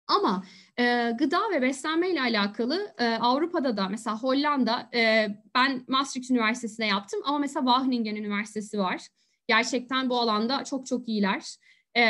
[0.07, 0.43] Ama
[0.79, 6.85] e, gıda ve beslenme ile alakalı e, Avrupa'da da mesela Hollanda e, ben Maastricht Üniversitesi'nde
[6.85, 9.07] yaptım ama mesela Wageningen Üniversitesi var.
[9.47, 11.55] Gerçekten bu alanda çok çok iyiler.
[11.97, 12.01] E,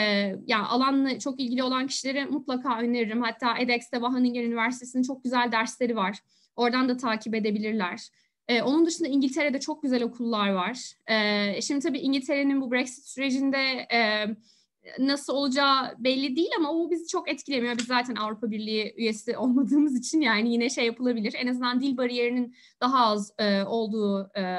[0.47, 3.21] yani alanla çok ilgili olan kişilere mutlaka öneririm.
[3.21, 6.19] Hatta edX'te Wageningen Üniversitesi'nin çok güzel dersleri var.
[6.61, 8.09] Oradan da takip edebilirler.
[8.47, 10.91] Ee, onun dışında İngiltere'de çok güzel okullar var.
[11.07, 13.57] Ee, şimdi tabii İngiltere'nin bu Brexit sürecinde
[13.93, 14.25] e,
[14.99, 17.77] nasıl olacağı belli değil ama o bizi çok etkilemiyor.
[17.77, 21.35] Biz zaten Avrupa Birliği üyesi olmadığımız için yani yine şey yapılabilir.
[21.37, 24.57] En azından dil bariyerinin daha az e, olduğu e,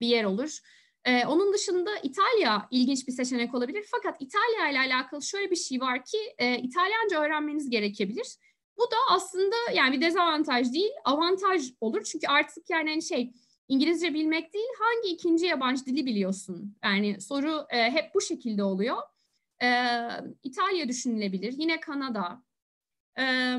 [0.00, 0.58] bir yer olur.
[1.04, 3.84] Ee, onun dışında İtalya ilginç bir seçenek olabilir.
[3.90, 8.36] Fakat İtalya ile alakalı şöyle bir şey var ki e, İtalyanca öğrenmeniz gerekebilir.
[8.78, 12.02] Bu da aslında yani bir dezavantaj değil, avantaj olur.
[12.04, 13.32] Çünkü artık yani hani şey
[13.68, 16.76] İngilizce bilmek değil, hangi ikinci yabancı dili biliyorsun?
[16.84, 18.96] Yani soru e, hep bu şekilde oluyor.
[19.62, 19.68] E,
[20.42, 22.42] İtalya düşünülebilir, yine Kanada.
[23.18, 23.56] E,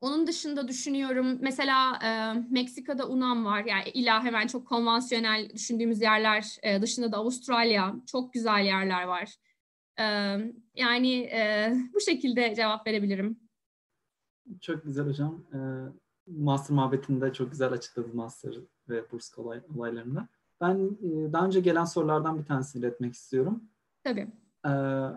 [0.00, 2.08] onun dışında düşünüyorum mesela e,
[2.50, 3.64] Meksika'da UNAM var.
[3.64, 9.34] Yani illa hemen çok konvansiyonel düşündüğümüz yerler e, dışında da Avustralya çok güzel yerler var.
[9.98, 10.04] E,
[10.74, 13.45] yani e, bu şekilde cevap verebilirim.
[14.60, 15.40] Çok güzel hocam.
[15.52, 15.58] E,
[16.26, 18.54] master muhabbetinde çok güzel açıkladı master
[18.88, 20.28] ve burs kolay, olaylarında.
[20.60, 23.64] Ben e, daha önce gelen sorulardan bir tanesini iletmek istiyorum.
[24.04, 24.28] Tabii.
[24.64, 24.70] E,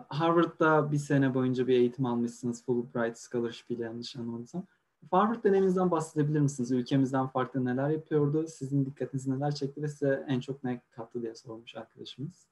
[0.07, 2.65] Harvard'da bir sene boyunca bir eğitim almışsınız.
[2.65, 4.63] Fulbright Scholarship ile yanlış anlamadıysam.
[5.11, 6.71] Harvard deneyiminizden bahsedebilir misiniz?
[6.71, 8.47] Ülkemizden farklı neler yapıyordu?
[8.47, 12.47] Sizin dikkatinizi neler çekti ve size en çok ne kattı diye sormuş arkadaşımız.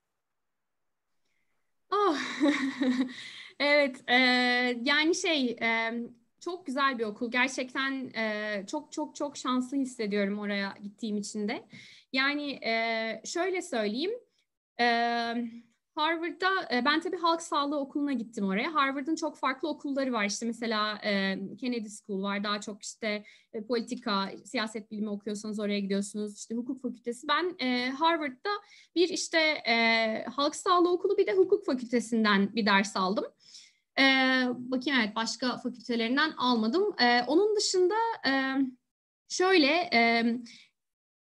[1.92, 2.18] Oh.
[3.60, 4.16] evet, e,
[4.84, 5.94] yani şey e,
[6.40, 7.32] çok güzel bir okul.
[7.32, 11.68] Gerçekten e, çok çok çok şanslı hissediyorum oraya gittiğim için de.
[12.14, 14.12] Yani e, şöyle söyleyeyim.
[14.80, 14.86] E,
[15.98, 18.74] Harvard'da e, ben tabii halk sağlığı okuluna gittim oraya.
[18.74, 20.26] Harvard'ın çok farklı okulları var.
[20.26, 22.44] İşte mesela e, Kennedy School var.
[22.44, 23.24] Daha çok işte
[23.54, 26.38] e, politika, siyaset bilimi okuyorsanız oraya gidiyorsunuz.
[26.38, 27.28] İşte hukuk fakültesi.
[27.28, 28.50] Ben e, Harvard'da
[28.96, 33.26] bir işte e, halk sağlığı okulu bir de hukuk fakültesinden bir ders aldım.
[34.00, 36.96] Ee, bakayım evet başka fakültelerinden almadım.
[37.02, 37.96] Ee, onun dışında
[38.28, 38.32] e,
[39.30, 40.26] Şöyle e,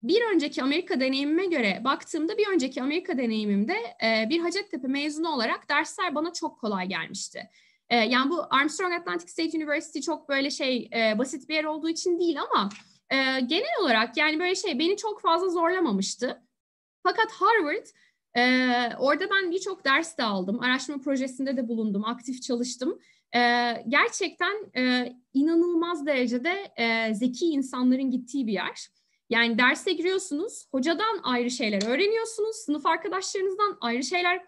[0.03, 5.71] bir önceki Amerika deneyimime göre baktığımda bir önceki Amerika deneyimimde e, bir Hacettepe mezunu olarak
[5.71, 7.51] dersler bana çok kolay gelmişti.
[7.89, 11.89] E, yani bu Armstrong Atlantic State University çok böyle şey e, basit bir yer olduğu
[11.89, 12.69] için değil ama
[13.11, 16.43] e, genel olarak yani böyle şey beni çok fazla zorlamamıştı.
[17.03, 17.87] Fakat Harvard
[18.37, 18.43] e,
[18.99, 20.61] orada ben birçok ders de aldım.
[20.61, 22.99] Araştırma projesinde de bulundum, aktif çalıştım.
[23.35, 23.41] E,
[23.89, 28.89] gerçekten e, inanılmaz derecede e, zeki insanların gittiği bir yer.
[29.31, 34.43] Yani derse giriyorsunuz, hocadan ayrı şeyler öğreniyorsunuz, sınıf arkadaşlarınızdan ayrı şeyler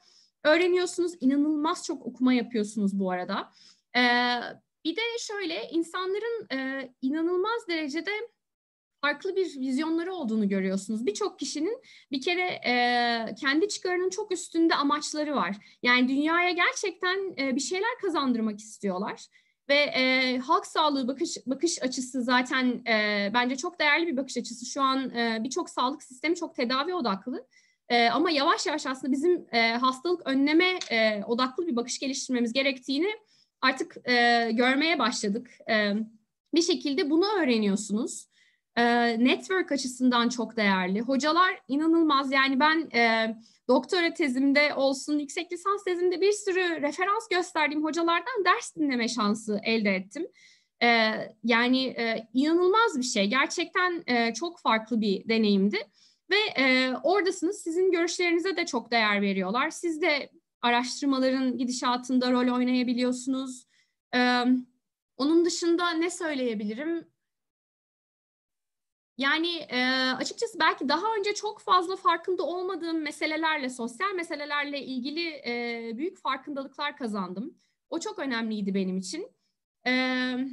[0.45, 1.13] öğreniyorsunuz.
[1.21, 3.51] İnanılmaz çok okuma yapıyorsunuz bu arada.
[3.97, 4.41] Ee,
[4.85, 8.11] bir de şöyle insanların e, inanılmaz derecede
[9.01, 11.07] farklı bir vizyonları olduğunu görüyorsunuz.
[11.07, 11.83] Birçok kişinin
[12.13, 15.57] bir kere e, kendi çıkarının çok üstünde amaçları var.
[15.83, 19.27] Yani dünyaya gerçekten e, bir şeyler kazandırmak istiyorlar.
[19.69, 24.67] Ve e, halk sağlığı bakış bakış açısı zaten e, bence çok değerli bir bakış açısı.
[24.67, 27.47] Şu an e, birçok sağlık sistemi çok tedavi odaklı.
[27.89, 33.09] E, ama yavaş yavaş aslında bizim e, hastalık önleme e, odaklı bir bakış geliştirmemiz gerektiğini
[33.61, 35.51] artık e, görmeye başladık.
[35.71, 35.93] E,
[36.55, 38.27] bir şekilde bunu öğreniyorsunuz.
[39.19, 41.01] Network açısından çok değerli.
[41.01, 43.37] Hocalar inanılmaz yani ben e,
[43.69, 49.95] doktora tezimde olsun, yüksek lisans tezimde bir sürü referans gösterdiğim hocalardan ders dinleme şansı elde
[49.95, 50.27] ettim.
[50.83, 51.13] E,
[51.45, 53.27] yani e, inanılmaz bir şey.
[53.27, 55.79] Gerçekten e, çok farklı bir deneyimdi.
[56.31, 59.71] Ve e, oradasınız sizin görüşlerinize de çok değer veriyorlar.
[59.71, 60.31] Siz de
[60.63, 63.67] araştırmaların gidişatında rol oynayabiliyorsunuz.
[64.15, 64.45] E,
[65.17, 67.16] onun dışında ne söyleyebilirim?
[69.19, 75.93] Yani e, açıkçası belki daha önce çok fazla farkında olmadığım meselelerle, sosyal meselelerle ilgili e,
[75.97, 77.55] büyük farkındalıklar kazandım.
[77.91, 79.29] O çok önemliydi benim için.
[79.85, 80.49] Evet.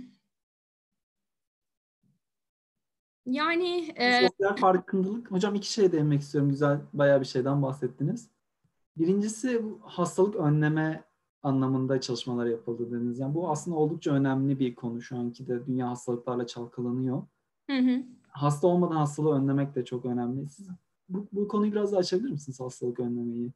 [3.25, 4.27] Yani e...
[4.27, 5.31] sosyal farkındalık.
[5.31, 6.49] Hocam iki şey değinmek istiyorum.
[6.49, 8.29] Güzel bayağı bir şeyden bahsettiniz.
[8.97, 11.03] Birincisi hastalık önleme
[11.43, 13.19] anlamında çalışmalar yapıldı dediniz.
[13.19, 17.23] Yani bu aslında oldukça önemli bir konu şu anki de dünya hastalıklarla çalkalanıyor.
[17.69, 18.03] Hı hı.
[18.33, 20.49] Hasta olmadan hastalığı önlemek de çok önemli.
[20.49, 20.67] Siz
[21.09, 23.51] bu, bu konuyu biraz daha açabilir misiniz hastalık önlemeyi?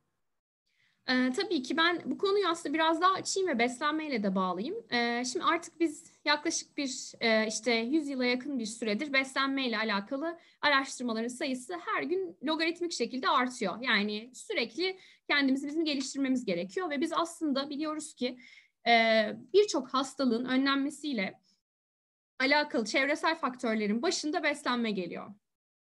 [1.09, 4.75] Ee, tabii ki ben bu konuyu aslında biraz daha açayım ve beslenmeyle de bağlayayım.
[4.91, 10.37] Ee, şimdi artık biz yaklaşık bir e, işte 100 yıla yakın bir süredir beslenmeyle alakalı
[10.61, 13.77] araştırmaların sayısı her gün logaritmik şekilde artıyor.
[13.81, 14.97] Yani sürekli
[15.29, 18.37] kendimizi bizim geliştirmemiz gerekiyor ve biz aslında biliyoruz ki
[18.87, 18.91] e,
[19.53, 21.39] birçok hastalığın önlenmesiyle
[22.39, 25.27] alakalı çevresel faktörlerin başında beslenme geliyor.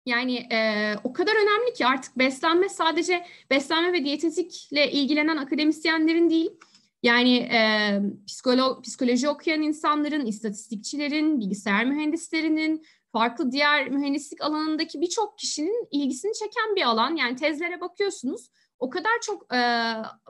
[0.06, 6.50] Yani e, o kadar önemli ki artık beslenme sadece beslenme ve diyetetikle ilgilenen akademisyenlerin değil,
[7.02, 7.60] yani e,
[8.26, 16.76] psikolo psikoloji okuyan insanların, istatistikçilerin, bilgisayar mühendislerinin, farklı diğer mühendislik alanındaki birçok kişinin ilgisini çeken
[16.76, 17.16] bir alan.
[17.16, 19.58] Yani tezlere bakıyorsunuz, o kadar çok e,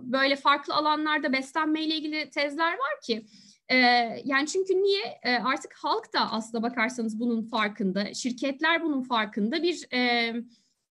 [0.01, 3.27] böyle farklı alanlarda beslenmeyle ilgili tezler var ki
[3.69, 3.77] e,
[4.25, 9.87] yani çünkü niye e, artık halk da aslında bakarsanız bunun farkında, şirketler bunun farkında bir
[9.93, 10.35] e,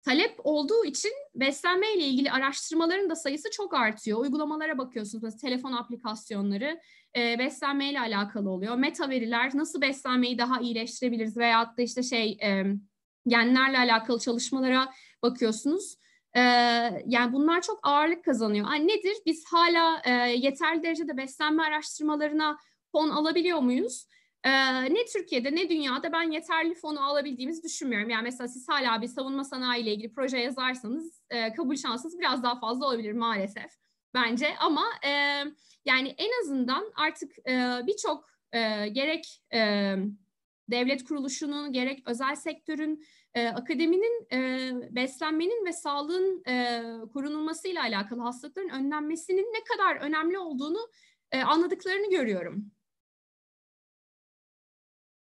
[0.03, 4.19] talep olduğu için beslenme ile ilgili araştırmaların da sayısı çok artıyor.
[4.19, 6.81] Uygulamalara bakıyorsunuz mesela telefon aplikasyonları
[7.17, 8.77] e, beslenme ile alakalı oluyor.
[8.77, 12.65] Meta veriler nasıl beslenmeyi daha iyileştirebiliriz veyahut da işte şey e,
[13.27, 15.97] genlerle alakalı çalışmalara bakıyorsunuz.
[17.07, 18.67] Yani bunlar çok ağırlık kazanıyor.
[18.73, 19.17] Yani nedir?
[19.27, 22.59] Biz hala e, yeterli derecede beslenme araştırmalarına
[22.93, 24.07] fon alabiliyor muyuz?
[24.45, 24.51] Ee,
[24.95, 28.11] ne Türkiye'de ne dünyada ben yeterli fonu alabildiğimizi düşünmüyorum.
[28.11, 32.43] Yani mesela siz hala bir savunma sanayi ile ilgili proje yazarsanız e, kabul şansınız biraz
[32.43, 33.71] daha fazla olabilir maalesef
[34.15, 34.57] bence.
[34.61, 35.11] Ama e,
[35.85, 39.95] yani en azından artık e, birçok e, gerek e,
[40.71, 48.69] devlet kuruluşunun gerek özel sektörün e, akademinin e, beslenmenin ve sağlığın e, korunulmasıyla alakalı hastalıkların
[48.69, 50.89] önlenmesinin ne kadar önemli olduğunu
[51.33, 52.71] e, anladıklarını görüyorum.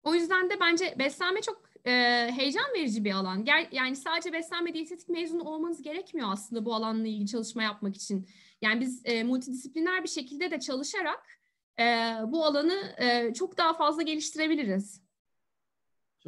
[0.03, 1.91] O yüzden de bence beslenme çok e,
[2.31, 3.45] heyecan verici bir alan.
[3.45, 8.27] Ger yani sadece beslenme diyetetik mezunu olmanız gerekmiyor aslında bu alanla ilgili çalışma yapmak için.
[8.61, 11.39] Yani biz e, multidisipliner bir şekilde de çalışarak
[11.79, 11.83] e,
[12.27, 15.06] bu alanı e, çok daha fazla geliştirebiliriz.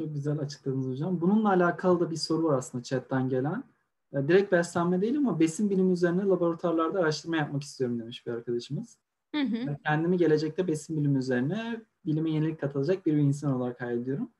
[0.00, 1.20] Çok güzel açıkladınız hocam.
[1.20, 3.64] Bununla alakalı da bir soru var aslında chatten gelen.
[4.12, 8.98] E, direkt beslenme değil ama besin bilimi üzerine laboratuvarlarda araştırma yapmak istiyorum demiş bir arkadaşımız.
[9.34, 9.76] Hı hı.
[9.84, 14.30] Kendimi gelecekte besin bilimi üzerine bilime yenilik katılacak bir insan olarak hayal ediyorum.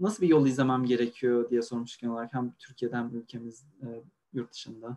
[0.00, 3.86] Nasıl bir yol izlemem gerekiyor diye sormuş genel olarak hem Türkiye'de hem ülkemiz e,
[4.32, 4.96] yurt dışında.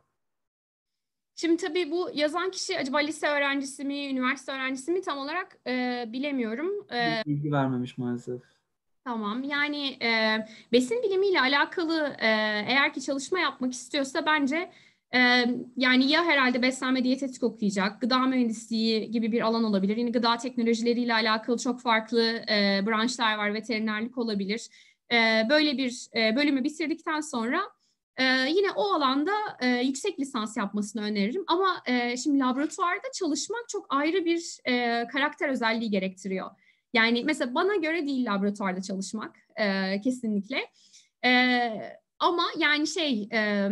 [1.36, 6.06] Şimdi tabii bu yazan kişi acaba lise öğrencisi mi, üniversite öğrencisi mi tam olarak e,
[6.14, 6.88] bilemiyorum.
[6.94, 8.57] E, bilgi vermemiş maalesef.
[9.08, 9.44] Tamam.
[9.44, 10.38] Yani e,
[10.72, 12.28] besin bilimiyle alakalı e,
[12.68, 14.72] eğer ki çalışma yapmak istiyorsa bence
[15.16, 15.20] e,
[15.78, 19.98] yani ya herhalde beslenme diyetetik okuyacak, gıda mühendisliği gibi bir alan olabilir.
[19.98, 24.68] Yine gıda teknolojileriyle alakalı çok farklı e, branşlar var, veterinerlik olabilir.
[25.12, 27.62] E, böyle bir e, bölümü bitirdikten sonra
[28.18, 31.44] e, yine o alanda e, yüksek lisans yapmasını öneririm.
[31.48, 36.52] Ama e, şimdi laboratuvarda çalışmak çok ayrı bir e, karakter özelliği gerektiriyor.
[36.98, 40.58] Yani mesela bana göre değil laboratuvarda çalışmak e, kesinlikle.
[41.26, 41.72] E,
[42.20, 43.70] ama yani şey e,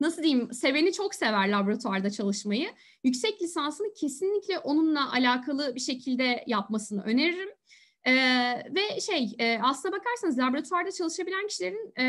[0.00, 2.68] nasıl diyeyim seveni çok sever laboratuvarda çalışmayı.
[3.04, 7.48] Yüksek lisansını kesinlikle onunla alakalı bir şekilde yapmasını öneririm.
[8.06, 8.12] Ee,
[8.70, 12.04] ve şey e, aslına bakarsanız laboratuvarda çalışabilen kişilerin e,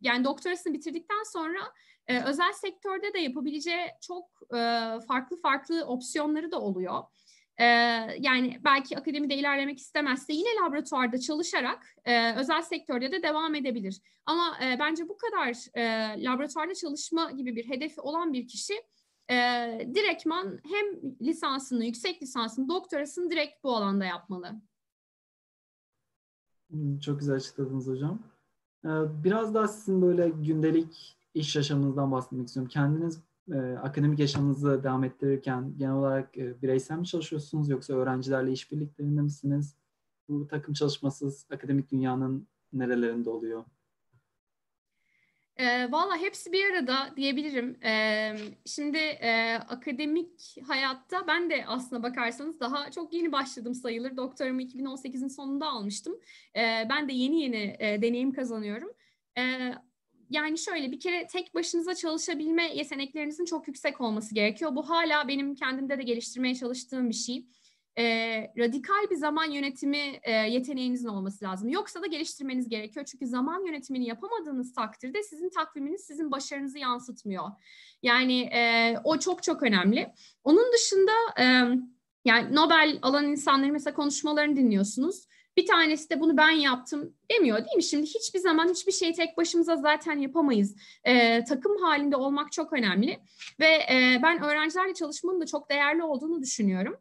[0.00, 1.58] yani doktorasını bitirdikten sonra
[2.06, 4.58] e, özel sektörde de yapabileceği çok e,
[5.08, 7.02] farklı farklı opsiyonları da oluyor.
[7.58, 7.64] Ee,
[8.20, 14.00] yani belki akademide ilerlemek istemezse yine laboratuvarda çalışarak e, özel sektörde de devam edebilir.
[14.26, 15.82] Ama e, bence bu kadar e,
[16.24, 18.74] laboratuvarda çalışma gibi bir hedefi olan bir kişi
[19.30, 19.34] e,
[19.94, 24.60] direktman hem lisansını, yüksek lisansını, doktorasını direkt bu alanda yapmalı.
[26.70, 28.18] Hmm, çok güzel açıkladınız hocam.
[28.84, 28.88] Ee,
[29.24, 32.70] biraz daha sizin böyle gündelik iş yaşamınızdan bahsetmek istiyorum.
[32.72, 33.20] Kendiniz
[33.54, 39.74] e, akademik yaşamınızı devam ettirirken genel olarak e, bireysel mi çalışıyorsunuz yoksa öğrencilerle işbirliklerinde misiniz?
[40.28, 43.64] Bu takım çalışmasız akademik dünyanın nerelerinde oluyor?
[45.56, 47.84] E, Valla hepsi bir arada diyebilirim.
[47.84, 48.32] E,
[48.66, 54.16] şimdi e, akademik hayatta ben de aslına bakarsanız daha çok yeni başladım sayılır.
[54.16, 56.20] Doktoramı 2018'in sonunda almıştım.
[56.56, 58.92] E, ben de yeni yeni e, deneyim kazanıyorum.
[59.38, 59.72] E,
[60.30, 64.76] yani şöyle bir kere tek başınıza çalışabilme yeteneklerinizin çok yüksek olması gerekiyor.
[64.76, 67.46] Bu hala benim kendimde de geliştirmeye çalıştığım bir şey.
[67.98, 71.68] Ee, radikal bir zaman yönetimi e, yeteneğinizin olması lazım.
[71.68, 73.06] Yoksa da geliştirmeniz gerekiyor.
[73.06, 77.44] Çünkü zaman yönetimini yapamadığınız takdirde sizin takviminiz sizin başarınızı yansıtmıyor.
[78.02, 80.12] Yani e, o çok çok önemli.
[80.44, 81.44] Onun dışında e,
[82.24, 85.26] yani Nobel alan insanların mesela konuşmalarını dinliyorsunuz
[85.58, 87.82] bir tanesi de bunu ben yaptım demiyor değil mi?
[87.82, 90.76] Şimdi hiçbir zaman hiçbir şeyi tek başımıza zaten yapamayız.
[91.04, 93.18] Ee, takım halinde olmak çok önemli
[93.60, 96.96] ve e, ben öğrencilerle çalışmanın da çok değerli olduğunu düşünüyorum.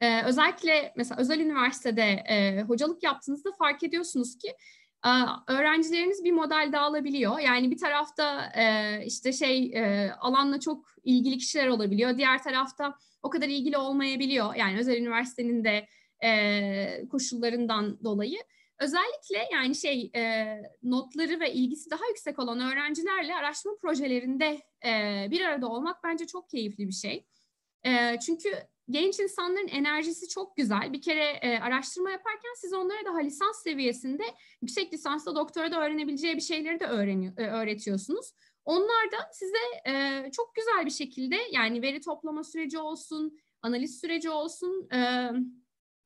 [0.00, 4.48] Ee, özellikle mesela özel üniversitede e, hocalık yaptığınızda fark ediyorsunuz ki
[5.06, 5.10] e,
[5.52, 7.38] öğrencileriniz bir model dağılabiliyor.
[7.38, 12.18] Yani bir tarafta e, işte şey e, alanla çok ilgili kişiler olabiliyor.
[12.18, 14.54] Diğer tarafta o kadar ilgili olmayabiliyor.
[14.54, 15.86] Yani özel üniversitenin de
[16.24, 18.38] e, koşullarından dolayı.
[18.78, 20.46] Özellikle yani şey e,
[20.82, 26.50] notları ve ilgisi daha yüksek olan öğrencilerle araştırma projelerinde e, bir arada olmak bence çok
[26.50, 27.26] keyifli bir şey.
[27.86, 28.48] E, çünkü
[28.90, 30.92] genç insanların enerjisi çok güzel.
[30.92, 34.22] Bir kere e, araştırma yaparken siz onlara daha lisans seviyesinde,
[34.62, 38.32] yüksek lisansla doktora da öğrenebileceği bir şeyleri de öğreniyor, e, öğretiyorsunuz.
[38.64, 44.30] Onlar da size e, çok güzel bir şekilde yani veri toplama süreci olsun, analiz süreci
[44.30, 45.30] olsun, e,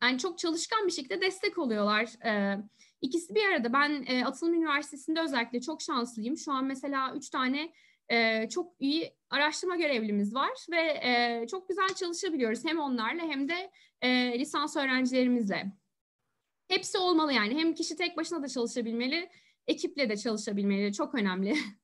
[0.02, 2.24] yani çok çalışkan bir şekilde destek oluyorlar.
[2.26, 2.58] E,
[3.00, 3.72] ikisi bir arada.
[3.72, 6.36] Ben e, Atılım Üniversitesi'nde özellikle çok şanslıyım.
[6.36, 7.72] Şu an mesela üç tane
[8.08, 13.70] e, çok iyi araştırma görevlimiz var ve e, çok güzel çalışabiliyoruz hem onlarla hem de
[14.00, 15.72] e, lisans öğrencilerimizle.
[16.68, 17.58] Hepsi olmalı yani.
[17.58, 19.30] Hem kişi tek başına da çalışabilmeli,
[19.66, 20.92] ekiple de çalışabilmeli.
[20.92, 21.56] Çok önemli.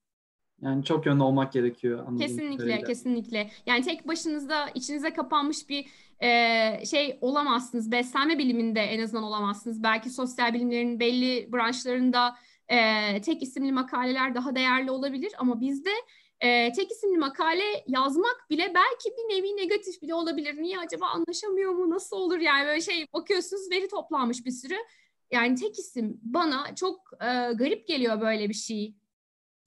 [0.63, 2.19] Yani çok yönlü olmak gerekiyor.
[2.19, 2.87] Kesinlikle, kadarıyla.
[2.87, 3.51] kesinlikle.
[3.67, 5.87] Yani tek başınızda içinize kapanmış bir
[6.23, 7.93] e, şey olamazsınız.
[7.93, 9.83] Beslenme biliminde en azından olamazsınız.
[9.83, 12.37] Belki sosyal bilimlerin belli branşlarında
[12.69, 15.91] e, tek isimli makaleler daha değerli olabilir ama bizde
[16.41, 20.57] e, tek isimli makale yazmak bile belki bir nevi negatif bile olabilir.
[20.63, 21.91] Niye acaba anlaşamıyor mu?
[21.91, 24.77] Nasıl olur yani böyle şey bakıyorsunuz veri toplanmış bir sürü.
[25.31, 28.95] Yani tek isim bana çok e, garip geliyor böyle bir şey.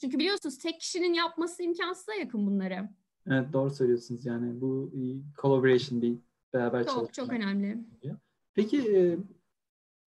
[0.02, 2.90] Çünkü biliyorsunuz tek kişinin yapması imkansıza yakın bunları.
[3.28, 4.92] Evet doğru söylüyorsunuz yani bu
[5.42, 6.18] collaboration bir
[6.54, 7.14] beraber çok, çalışmak.
[7.14, 7.78] Çok önemli.
[8.54, 9.17] Peki e,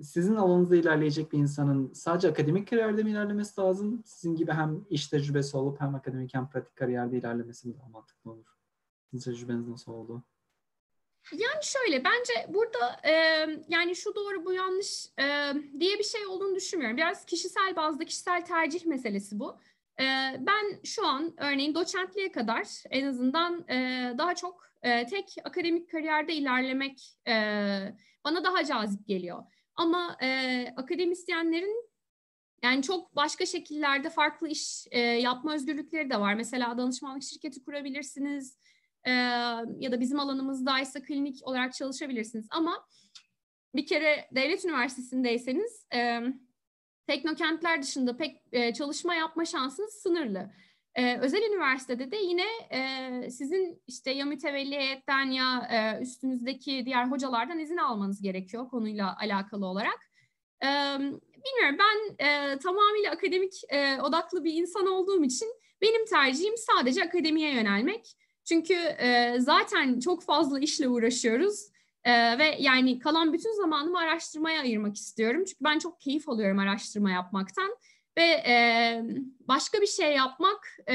[0.02, 4.02] sizin alanınızda ilerleyecek bir insanın sadece akademik kariyerde mi ilerlemesi lazım?
[4.04, 8.30] Sizin gibi hem iş tecrübesi olup hem akademik hem pratik kariyerde ilerlemesi mi daha mantıklı
[8.30, 8.46] olur?
[9.10, 10.22] Sizin tecrübeniz nasıl oldu?
[11.32, 13.12] Yani şöyle bence burada e,
[13.68, 16.96] yani şu doğru bu yanlış e, diye bir şey olduğunu düşünmüyorum.
[16.96, 19.56] Biraz kişisel bazda kişisel tercih meselesi bu.
[20.00, 20.04] E,
[20.38, 26.34] ben şu an örneğin doçentliğe kadar en azından e, daha çok e, tek akademik kariyerde
[26.34, 27.34] ilerlemek e,
[28.24, 29.44] bana daha cazip geliyor.
[29.74, 30.16] Ama
[30.76, 31.92] akademisyenlerin
[32.62, 34.86] yani çok başka şekillerde farklı iş
[35.20, 36.34] yapma özgürlükleri de var.
[36.34, 38.58] Mesela danışmanlık şirketi kurabilirsiniz
[39.78, 42.46] ya da bizim alanımızdaysa klinik olarak çalışabilirsiniz.
[42.50, 42.86] Ama
[43.74, 45.86] bir kere devlet üniversitesindeyseniz
[47.12, 50.50] teknokentler dışında pek e, çalışma yapma şansınız sınırlı.
[50.94, 57.04] Ee, özel üniversitede de yine e, sizin işte ya mütevelli heyetten ya e, üstünüzdeki diğer
[57.04, 59.98] hocalardan izin almanız gerekiyor konuyla alakalı olarak.
[60.62, 60.68] E,
[61.44, 65.48] bilmiyorum ben e, tamamıyla akademik e, odaklı bir insan olduğum için
[65.82, 68.16] benim tercihim sadece akademiye yönelmek.
[68.44, 71.71] Çünkü e, zaten çok fazla işle uğraşıyoruz.
[72.04, 75.44] Ee, ve yani kalan bütün zamanımı araştırmaya ayırmak istiyorum.
[75.44, 77.76] Çünkü ben çok keyif alıyorum araştırma yapmaktan.
[78.16, 78.54] Ve e,
[79.48, 80.94] başka bir şey yapmak, e,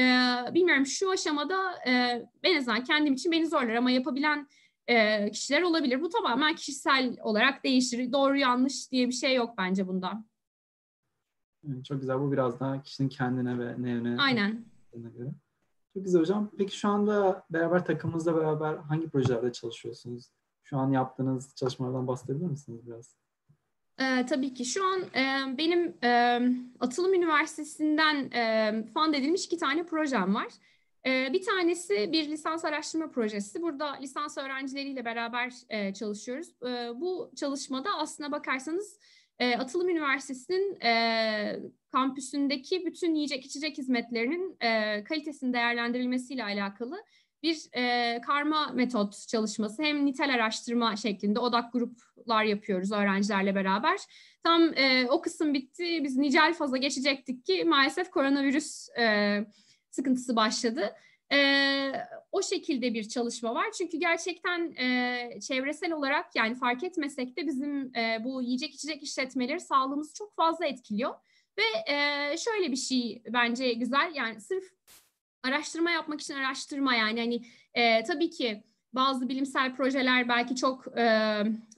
[0.54, 4.48] bilmiyorum şu aşamada e, en azından kendim için beni zorlar ama yapabilen
[4.86, 6.00] e, kişiler olabilir.
[6.00, 8.12] Bu tamamen kişisel olarak değişir.
[8.12, 10.24] Doğru yanlış diye bir şey yok bence bunda.
[11.88, 12.20] Çok güzel.
[12.20, 14.64] Bu biraz daha kişinin kendine ve nevine Aynen.
[14.92, 15.30] göre.
[15.94, 16.50] Çok güzel hocam.
[16.58, 20.30] Peki şu anda beraber takımımızla beraber hangi projelerde çalışıyorsunuz?
[20.70, 23.14] Şu an yaptığınız çalışmalardan bahsedebilir misiniz biraz?
[24.00, 26.40] Ee, tabii ki şu an e, benim e,
[26.80, 30.46] Atılım Üniversitesi'nden e, fund edilmiş iki tane projem var.
[31.06, 33.62] E, bir tanesi bir lisans araştırma projesi.
[33.62, 36.48] Burada lisans öğrencileriyle beraber e, çalışıyoruz.
[36.62, 38.98] E, bu çalışmada aslına bakarsanız
[39.38, 41.60] e, Atılım Üniversitesi'nin e,
[41.92, 46.96] kampüsündeki bütün yiyecek içecek hizmetlerinin e, kalitesinin değerlendirilmesiyle alakalı
[47.42, 53.98] bir e, karma metot çalışması hem nitel araştırma şeklinde odak gruplar yapıyoruz öğrencilerle beraber.
[54.42, 56.04] Tam e, o kısım bitti.
[56.04, 59.38] Biz nicel faza geçecektik ki maalesef koronavirüs e,
[59.90, 60.94] sıkıntısı başladı.
[61.32, 61.92] E,
[62.32, 63.66] o şekilde bir çalışma var.
[63.78, 69.60] Çünkü gerçekten e, çevresel olarak yani fark etmesek de bizim e, bu yiyecek içecek işletmeleri
[69.60, 71.14] sağlığımızı çok fazla etkiliyor.
[71.58, 74.64] Ve e, şöyle bir şey bence güzel yani sırf
[75.42, 77.42] araştırma yapmak için araştırma yani hani
[77.74, 78.62] e, tabii ki
[78.92, 81.04] bazı bilimsel projeler belki çok e,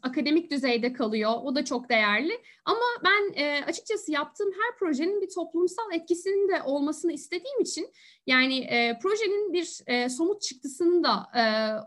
[0.02, 1.30] akademik düzeyde kalıyor.
[1.42, 2.32] O da çok değerli.
[2.64, 7.90] Ama ben e, açıkçası yaptığım her projenin bir toplumsal etkisinin de olmasını istediğim için
[8.26, 11.42] yani e, projenin bir e, somut çıktısının da e,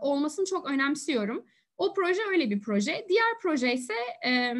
[0.06, 1.46] olmasını çok önemsiyorum.
[1.76, 3.06] O proje öyle bir proje.
[3.08, 3.94] Diğer proje ise
[4.26, 4.54] e,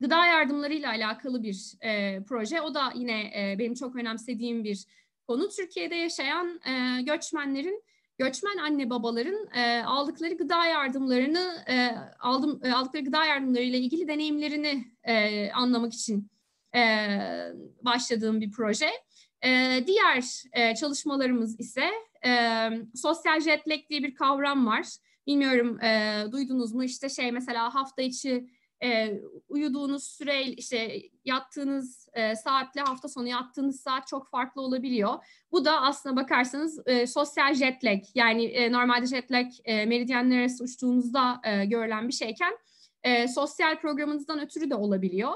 [0.00, 2.60] gıda yardımlarıyla alakalı bir e, proje.
[2.60, 4.84] O da yine e, benim çok önemsediğim bir
[5.30, 7.82] konu Türkiye'de yaşayan e, göçmenlerin
[8.18, 14.84] göçmen anne babaların e, aldıkları gıda yardımlarını e, aldım e, aldıkları gıda yardımlarıyla ilgili deneyimlerini
[15.04, 16.30] e, anlamak için
[16.74, 16.80] e,
[17.82, 18.90] başladığım bir proje.
[19.44, 21.90] E, diğer e, çalışmalarımız ise
[22.26, 22.32] e,
[22.94, 24.86] sosyal jet lag diye bir kavram var.
[25.26, 26.84] Bilmiyorum e, duydunuz mu?
[26.84, 28.46] İşte şey mesela hafta içi
[28.82, 35.14] e, uyuduğunuz süre işte yattığınız e, saatle hafta sonu yattığınız saat çok farklı olabiliyor.
[35.52, 40.40] Bu da aslına bakarsanız e, sosyal jet lag yani e, normalde jet lag e, meridyenler
[40.40, 42.58] arası uçtuğunuzda e, görülen bir şeyken
[43.02, 45.32] e, sosyal programınızdan ötürü de olabiliyor.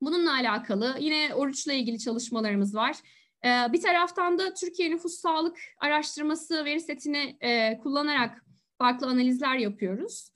[0.00, 2.96] Bununla alakalı yine oruçla ilgili çalışmalarımız var.
[3.44, 8.44] E, bir taraftan da Türkiye Nüfus Sağlık Araştırması veri setini e, kullanarak
[8.78, 10.31] farklı analizler yapıyoruz.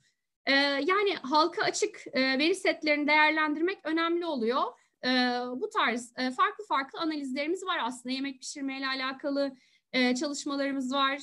[0.47, 0.53] Ee,
[0.85, 4.61] yani halka açık e, veri setlerini değerlendirmek önemli oluyor.
[5.05, 5.09] Ee,
[5.55, 8.15] bu tarz e, farklı farklı analizlerimiz var aslında.
[8.15, 9.55] Yemek pişirmeyle alakalı
[9.93, 11.17] e, çalışmalarımız var.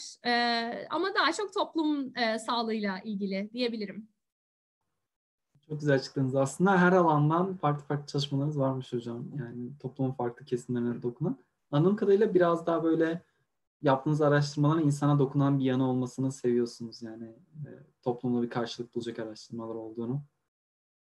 [0.91, 2.13] ama daha çok toplum
[2.47, 4.09] sağlığıyla ilgili diyebilirim.
[5.69, 6.37] Çok güzel açıkladınız.
[6.37, 9.25] Aslında her alandan farklı farklı çalışmalarınız varmış hocam.
[9.39, 11.39] Yani toplumun farklı kesimlerine dokunan.
[11.71, 13.23] Anladığım kadarıyla biraz daha böyle
[13.85, 17.25] yaptığınız araştırmaların insana dokunan bir yanı olmasını seviyorsunuz yani
[17.67, 17.71] e,
[18.03, 20.23] toplumda bir karşılık bulacak araştırmalar olduğunu.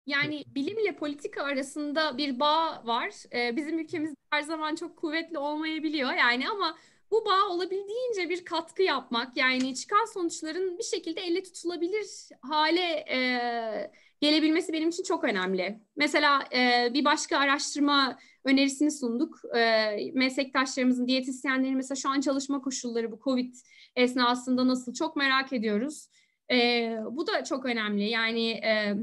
[0.06, 3.14] Yani bilim ile politika arasında bir bağ var.
[3.34, 6.78] Ee, bizim ülkemizde her zaman çok kuvvetli olmayabiliyor yani ama
[7.12, 13.92] bu bağ olabildiğince bir katkı yapmak yani çıkan sonuçların bir şekilde elle tutulabilir hale e,
[14.22, 15.80] gelebilmesi benim için çok önemli.
[15.96, 19.56] Mesela e, bir başka araştırma önerisini sunduk.
[19.58, 23.56] E, meslektaşlarımızın, diyetisyenlerin mesela şu an çalışma koşulları bu COVID
[23.96, 26.08] esnasında nasıl çok merak ediyoruz.
[26.52, 28.10] E, bu da çok önemli.
[28.10, 28.96] Yani e,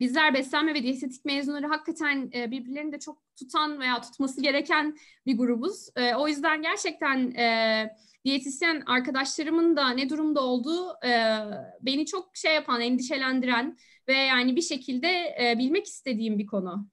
[0.00, 5.38] bizler beslenme ve diyetetik mezunları hakikaten e, birbirlerini de çok tutan veya tutması gereken bir
[5.38, 5.88] grubuz.
[5.96, 11.38] E, o yüzden gerçekten e, diyetisyen arkadaşlarımın da ne durumda olduğu e,
[11.80, 13.76] beni çok şey yapan, endişelendiren
[14.08, 16.88] ve yani bir şekilde e, bilmek istediğim bir konu.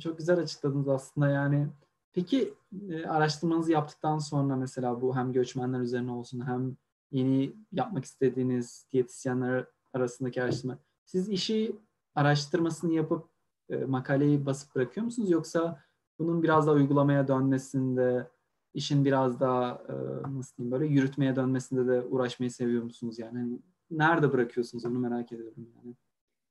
[0.00, 1.68] Çok güzel açıkladınız aslında yani.
[2.12, 2.54] Peki
[2.90, 6.76] e, araştırmanızı yaptıktan sonra mesela bu hem göçmenler üzerine olsun hem
[7.10, 10.78] yeni yapmak istediğiniz diyetisyenler arasındaki araştırma.
[11.04, 11.76] Siz işi
[12.14, 13.28] araştırmasını yapıp
[13.68, 15.82] e, makaleyi basıp bırakıyor musunuz yoksa
[16.18, 18.30] bunun biraz daha uygulamaya dönmesinde
[18.74, 19.94] işin biraz daha e,
[20.36, 23.38] nasıl diyeyim böyle yürütmeye dönmesinde de uğraşmayı seviyor musunuz yani?
[23.38, 23.58] Hani
[23.90, 25.94] nerede bırakıyorsunuz onu merak ediyorum yani.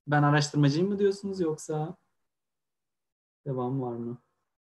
[0.07, 1.97] ben araştırmacıyım mı diyorsunuz yoksa
[3.49, 4.21] devam var mı?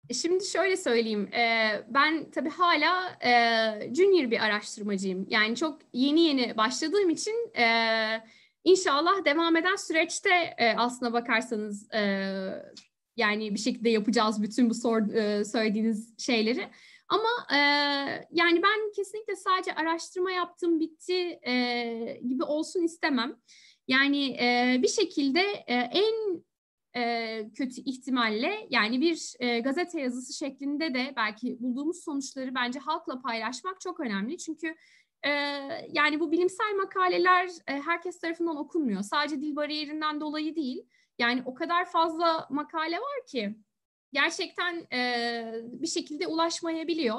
[0.09, 5.27] E, şimdi şöyle söyleyeyim, e, ben tabii hala e, junior bir araştırmacıyım.
[5.29, 7.53] Yani çok yeni yeni başladığım için
[8.65, 11.89] inşallah devam eden süreçte aslına bakarsanız
[13.17, 15.01] yani bir şekilde yapacağız bütün bu sor,
[15.45, 16.69] söylediğiniz şeyleri.
[17.09, 17.29] Ama
[18.31, 21.41] yani ben kesinlikle sadece araştırma yaptım bitti
[22.29, 23.37] gibi olsun istemem.
[23.89, 24.37] Yani
[24.83, 25.41] bir şekilde
[25.77, 26.45] en
[26.97, 33.21] e, kötü ihtimalle yani bir e, gazete yazısı şeklinde de belki bulduğumuz sonuçları bence halkla
[33.21, 34.39] paylaşmak çok önemli.
[34.39, 34.75] Çünkü
[35.23, 35.31] e,
[35.93, 39.03] yani bu bilimsel makaleler e, herkes tarafından okunmuyor.
[39.03, 40.87] Sadece dil bariyerinden dolayı değil.
[41.19, 43.57] Yani o kadar fazla makale var ki
[44.13, 47.19] gerçekten e, bir şekilde ulaşmayabiliyor.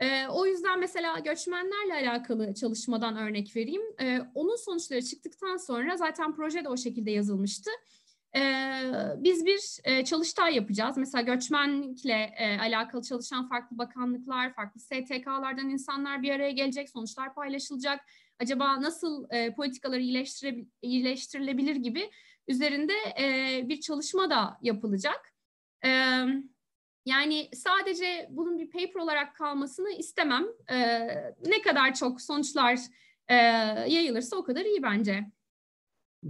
[0.00, 3.82] E, o yüzden mesela göçmenlerle alakalı çalışmadan örnek vereyim.
[4.00, 7.70] E, onun sonuçları çıktıktan sonra zaten proje de o şekilde yazılmıştı.
[9.16, 9.60] Biz bir
[10.04, 10.96] çalıştay yapacağız.
[10.96, 18.00] Mesela göçmenlikle alakalı çalışan farklı bakanlıklar, farklı STK'lardan insanlar bir araya gelecek, sonuçlar paylaşılacak.
[18.40, 20.02] Acaba nasıl politikaları
[20.82, 22.10] iyileştirilebilir gibi
[22.48, 22.92] üzerinde
[23.68, 25.34] bir çalışma da yapılacak.
[27.06, 30.44] Yani sadece bunun bir paper olarak kalmasını istemem.
[31.46, 32.78] Ne kadar çok sonuçlar
[33.88, 35.24] yayılırsa o kadar iyi bence.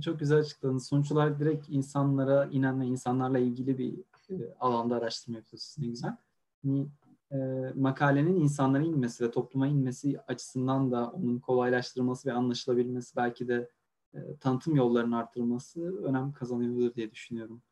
[0.00, 0.86] Çok güzel açıkladınız.
[0.86, 3.94] Sonuç olarak direkt insanlara inen ve insanlarla ilgili bir
[4.30, 5.78] e, alanda araştırma yapıyorsunuz.
[5.78, 6.16] Ne güzel.
[6.64, 6.88] Yani,
[7.32, 7.36] e,
[7.74, 13.70] makalenin insanlara inmesi ve topluma inmesi açısından da onun kolaylaştırılması ve anlaşılabilmesi belki de
[14.14, 17.62] e, tanıtım yollarının artırılması önem kazanıyordur diye düşünüyorum.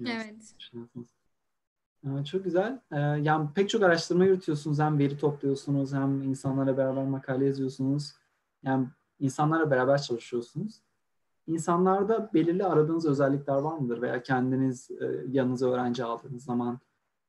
[0.00, 0.54] Evet.
[2.04, 2.80] Ee, çok güzel.
[2.92, 4.78] Ee, yani pek çok araştırma yürütüyorsunuz.
[4.78, 8.12] Hem veri topluyorsunuz hem insanlara beraber makale yazıyorsunuz.
[8.62, 10.80] Yani insanlarla beraber çalışıyorsunuz.
[11.50, 14.02] İnsanlarda belirli aradığınız özellikler var mıdır?
[14.02, 16.80] Veya kendiniz e, yanınıza öğrenci aldığınız zaman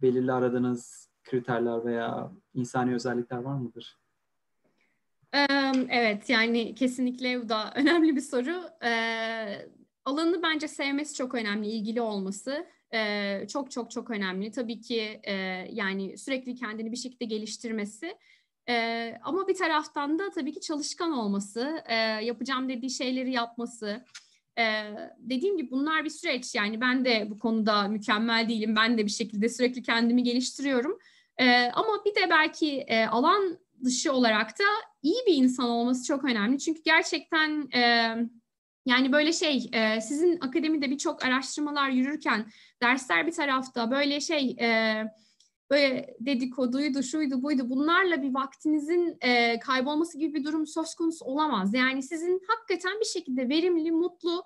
[0.02, 3.98] belirli aradığınız kriterler veya insani özellikler var mıdır?
[5.90, 8.64] Evet yani kesinlikle bu da önemli bir soru.
[8.84, 9.70] Ee,
[10.06, 12.66] alanı bence sevmesi çok önemli, ilgili olması
[13.48, 14.52] çok çok çok önemli.
[14.52, 15.22] Tabii ki
[15.72, 18.18] yani sürekli kendini bir şekilde geliştirmesi.
[18.70, 24.06] E, ama bir taraftan da tabii ki çalışkan olması, e, yapacağım dediği şeyleri yapması.
[24.58, 24.64] E,
[25.18, 26.56] dediğim gibi bunlar bir süreç.
[26.56, 28.76] Yani ben de bu konuda mükemmel değilim.
[28.76, 31.00] Ben de bir şekilde sürekli kendimi geliştiriyorum.
[31.38, 34.64] E, ama bir de belki e, alan dışı olarak da
[35.02, 36.60] iyi bir insan olması çok önemli.
[36.60, 38.16] Çünkü gerçekten e,
[38.86, 42.46] yani böyle şey e, sizin akademide birçok araştırmalar yürürken
[42.82, 45.04] dersler bir tarafta böyle şey e,
[45.72, 51.74] böyle dedikoduydu şuydu buydu bunlarla bir vaktinizin e, kaybolması gibi bir durum söz konusu olamaz.
[51.74, 54.44] Yani sizin hakikaten bir şekilde verimli, mutlu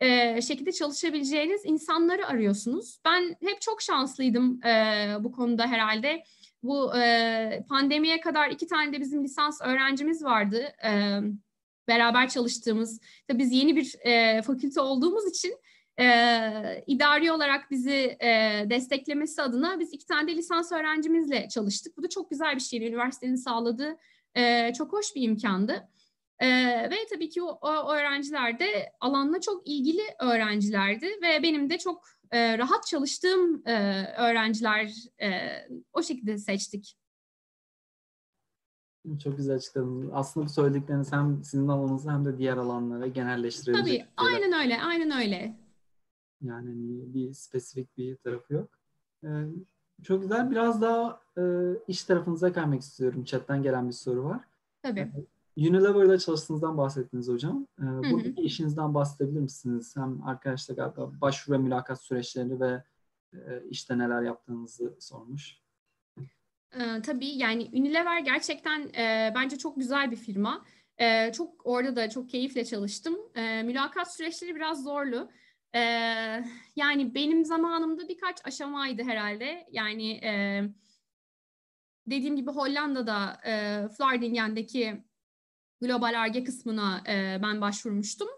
[0.00, 2.98] e, şekilde çalışabileceğiniz insanları arıyorsunuz.
[3.04, 6.22] Ben hep çok şanslıydım e, bu konuda herhalde.
[6.62, 10.72] Bu e, pandemiye kadar iki tane de bizim lisans öğrencimiz vardı.
[10.84, 11.20] E,
[11.88, 15.56] beraber çalıştığımız, tabii biz yeni bir e, fakülte olduğumuz için
[15.98, 21.96] e, idari olarak bizi e, desteklemesi adına biz iki tane de lisans öğrencimizle çalıştık.
[21.96, 22.86] Bu da çok güzel bir şey.
[22.86, 23.96] Üniversitenin sağladığı
[24.34, 25.88] e, çok hoş bir imkandı.
[26.38, 26.48] E,
[26.90, 32.04] ve tabii ki o, o öğrenciler de alanla çok ilgili öğrencilerdi ve benim de çok
[32.30, 34.92] e, rahat çalıştığım e, öğrenciler
[35.22, 35.28] e,
[35.92, 36.96] o şekilde seçtik.
[39.24, 40.10] Çok güzel açıkladınız.
[40.12, 44.00] Aslında bu söyledikleriniz hem sizin alanınızı hem de diğer alanlara genelleştirebilecek.
[44.00, 45.67] Tabii, aynen öyle, aynen öyle.
[46.42, 48.70] Yani hani bir spesifik bir tarafı yok.
[49.24, 49.28] Ee,
[50.02, 50.50] çok güzel.
[50.50, 51.42] Biraz daha e,
[51.88, 53.24] iş tarafınıza kaymak istiyorum.
[53.24, 54.40] Chat'ten gelen bir soru var.
[54.82, 55.00] Tabii.
[55.00, 57.66] Ee, Unilever'da çalıştığınızdan bahsettiniz hocam.
[57.78, 59.96] Ee, buradaki işinizden bahsedebilir misiniz?
[59.96, 62.82] Hem arkadaşlar galiba başvuru ve mülakat süreçlerini ve
[63.32, 65.58] e, işte neler yaptığınızı sormuş.
[67.02, 70.64] Tabii yani Unilever gerçekten e, bence çok güzel bir firma.
[70.98, 73.16] E, çok orada da çok keyifle çalıştım.
[73.34, 75.30] E, mülakat süreçleri biraz zorlu.
[75.74, 75.80] E,
[76.76, 79.66] yani benim zamanımda birkaç aşamaydı herhalde.
[79.72, 80.62] Yani e,
[82.06, 85.02] dediğim gibi Hollanda'da e, Vlaardingen'deki
[85.80, 88.28] global arge kısmına e, ben başvurmuştum.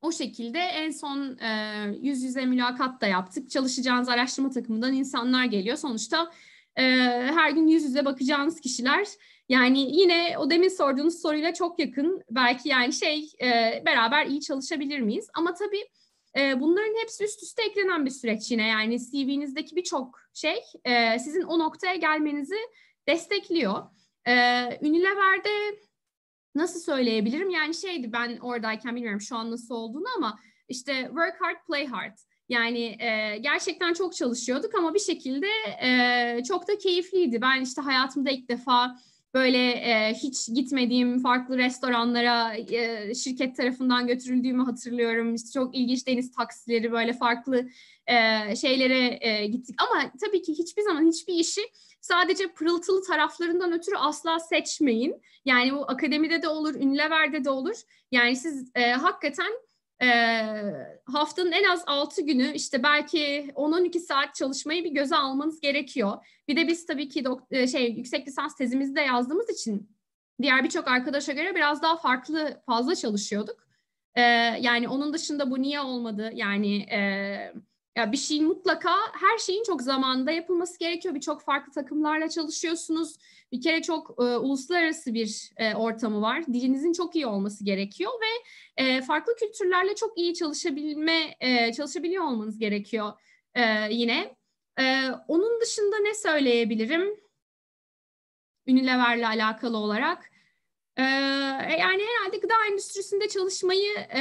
[0.00, 3.50] O şekilde en son e, yüz yüze mülakat da yaptık.
[3.50, 5.76] Çalışacağınız araştırma takımından insanlar geliyor.
[5.76, 6.32] Sonuçta
[6.76, 6.82] e,
[7.34, 9.06] her gün yüz yüze bakacağınız kişiler.
[9.48, 12.22] Yani yine o demin sorduğunuz soruyla çok yakın.
[12.30, 15.28] Belki yani şey e, beraber iyi çalışabilir miyiz?
[15.34, 15.88] Ama tabii
[16.36, 18.66] e, bunların hepsi üst üste eklenen bir süreç yine.
[18.68, 22.58] Yani CV'nizdeki birçok şey e, sizin o noktaya gelmenizi
[23.08, 23.82] destekliyor.
[24.26, 24.32] E,
[24.82, 25.78] Unilever'de
[26.54, 27.50] nasıl söyleyebilirim?
[27.50, 32.18] Yani şeydi ben oradayken bilmiyorum şu an nasıl olduğunu ama işte work hard, play hard.
[32.48, 35.48] Yani e, gerçekten çok çalışıyorduk ama bir şekilde
[35.82, 37.40] e, çok da keyifliydi.
[37.42, 38.96] Ben işte hayatımda ilk defa
[39.34, 45.34] böyle e, hiç gitmediğim farklı restoranlara e, şirket tarafından götürüldüğümü hatırlıyorum.
[45.34, 47.68] İşte çok ilginç deniz taksileri böyle farklı
[48.06, 49.76] e, şeylere e, gittik.
[49.78, 51.60] Ama tabii ki hiçbir zaman hiçbir işi
[52.00, 55.22] sadece pırıltılı taraflarından ötürü asla seçmeyin.
[55.44, 57.76] Yani bu akademide de olur, Unilever'de de olur.
[58.12, 59.52] Yani siz e, hakikaten
[60.02, 60.08] e,
[61.04, 66.26] haftanın en az 6 günü işte belki 10-12 saat çalışmayı bir göze almanız gerekiyor.
[66.48, 69.90] Bir de biz tabii ki dok- şey yüksek lisans tezimizi de yazdığımız için
[70.42, 73.66] diğer birçok arkadaşa göre biraz daha farklı fazla çalışıyorduk.
[74.14, 74.20] E,
[74.60, 76.30] yani onun dışında bu niye olmadı?
[76.34, 76.98] Yani e,
[77.96, 78.90] ya bir şeyin mutlaka
[79.20, 81.14] her şeyin çok zamanında yapılması gerekiyor.
[81.14, 83.16] Birçok farklı takımlarla çalışıyorsunuz.
[83.52, 86.46] Bir kere çok e, uluslararası bir e, ortamı var.
[86.46, 92.58] Dilinizin çok iyi olması gerekiyor ve e, farklı kültürlerle çok iyi çalışabilme e, çalışabiliyor olmanız
[92.58, 93.12] gerekiyor
[93.54, 94.36] e, yine.
[94.80, 97.20] E, onun dışında ne söyleyebilirim?
[98.68, 100.30] Unilever'le alakalı olarak.
[100.96, 101.02] Ee,
[101.80, 104.20] yani herhalde gıda endüstrisinde çalışmayı e,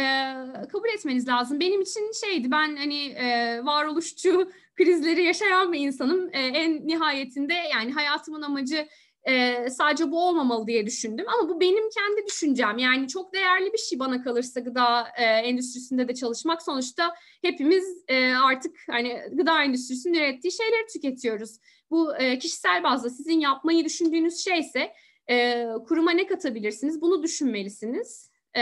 [0.71, 1.59] kabul etmeniz lazım.
[1.59, 6.29] Benim için şeydi ben hani e, varoluşçu krizleri yaşayan bir insanım.
[6.33, 8.87] E, en nihayetinde yani hayatımın amacı
[9.23, 11.25] e, sadece bu olmamalı diye düşündüm.
[11.27, 12.77] Ama bu benim kendi düşüncem.
[12.77, 16.61] Yani çok değerli bir şey bana kalırsa gıda e, endüstrisinde de çalışmak.
[16.61, 21.59] Sonuçta hepimiz e, artık hani gıda endüstrisinin ürettiği şeyleri tüketiyoruz.
[21.91, 24.93] Bu e, kişisel bazda sizin yapmayı düşündüğünüz şeyse
[25.29, 27.01] e, kuruma ne katabilirsiniz?
[27.01, 28.31] Bunu düşünmelisiniz.
[28.57, 28.61] E,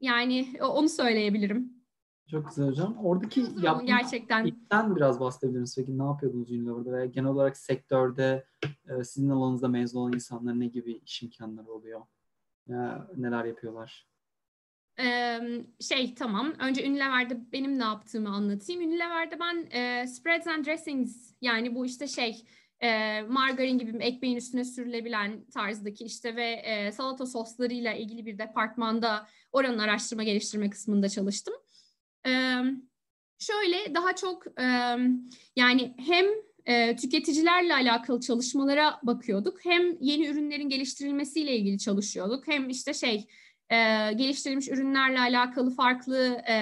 [0.00, 1.72] yani onu söyleyebilirim.
[2.30, 2.96] Çok güzel hocam.
[3.02, 5.86] Oradaki yaptığınız gerçekten işten biraz bahsedebilir misiniz?
[5.86, 10.66] Peki ne yapıyordunuz Unilever'da veya genel olarak sektörde e, sizin alanınızda mezun olan insanlar ne
[10.66, 12.00] gibi iş imkanları oluyor?
[12.68, 14.06] Ya, neler yapıyorlar?
[15.00, 15.40] Ee,
[15.80, 16.52] şey tamam.
[16.58, 18.82] Önce Unilever'de benim ne yaptığımı anlatayım.
[18.82, 22.44] Unilever'de ben e, spreads and dressings yani bu işte şey
[22.82, 29.26] e, margarin gibi ekmeğin üstüne sürülebilen tarzdaki işte ve e, salata soslarıyla ilgili bir departmanda
[29.52, 31.54] oranın araştırma geliştirme kısmında çalıştım.
[32.26, 32.30] E,
[33.38, 34.64] şöyle daha çok e,
[35.56, 36.26] yani hem
[36.66, 43.26] e, tüketicilerle alakalı çalışmalara bakıyorduk hem yeni ürünlerin geliştirilmesiyle ilgili çalışıyorduk hem işte şey
[43.70, 43.76] e,
[44.12, 46.56] geliştirilmiş ürünlerle alakalı farklı e,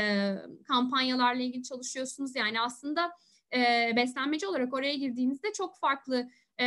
[0.69, 3.13] kampanyalarla ilgili çalışıyorsunuz yani aslında
[3.55, 6.31] e, beslenmeci olarak oraya girdiğinizde çok farklı
[6.61, 6.67] e,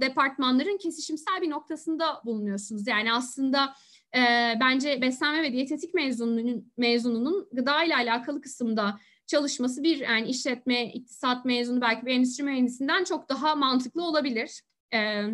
[0.00, 2.86] departmanların kesişimsel bir noktasında bulunuyorsunuz.
[2.86, 3.74] Yani aslında
[4.14, 4.20] e,
[4.60, 11.44] bence beslenme ve diyetetik mezununun, mezununun gıda ile alakalı kısımda çalışması bir yani işletme, iktisat
[11.44, 14.62] mezunu belki bir endüstri mühendisinden çok daha mantıklı olabilir.
[14.94, 15.24] E,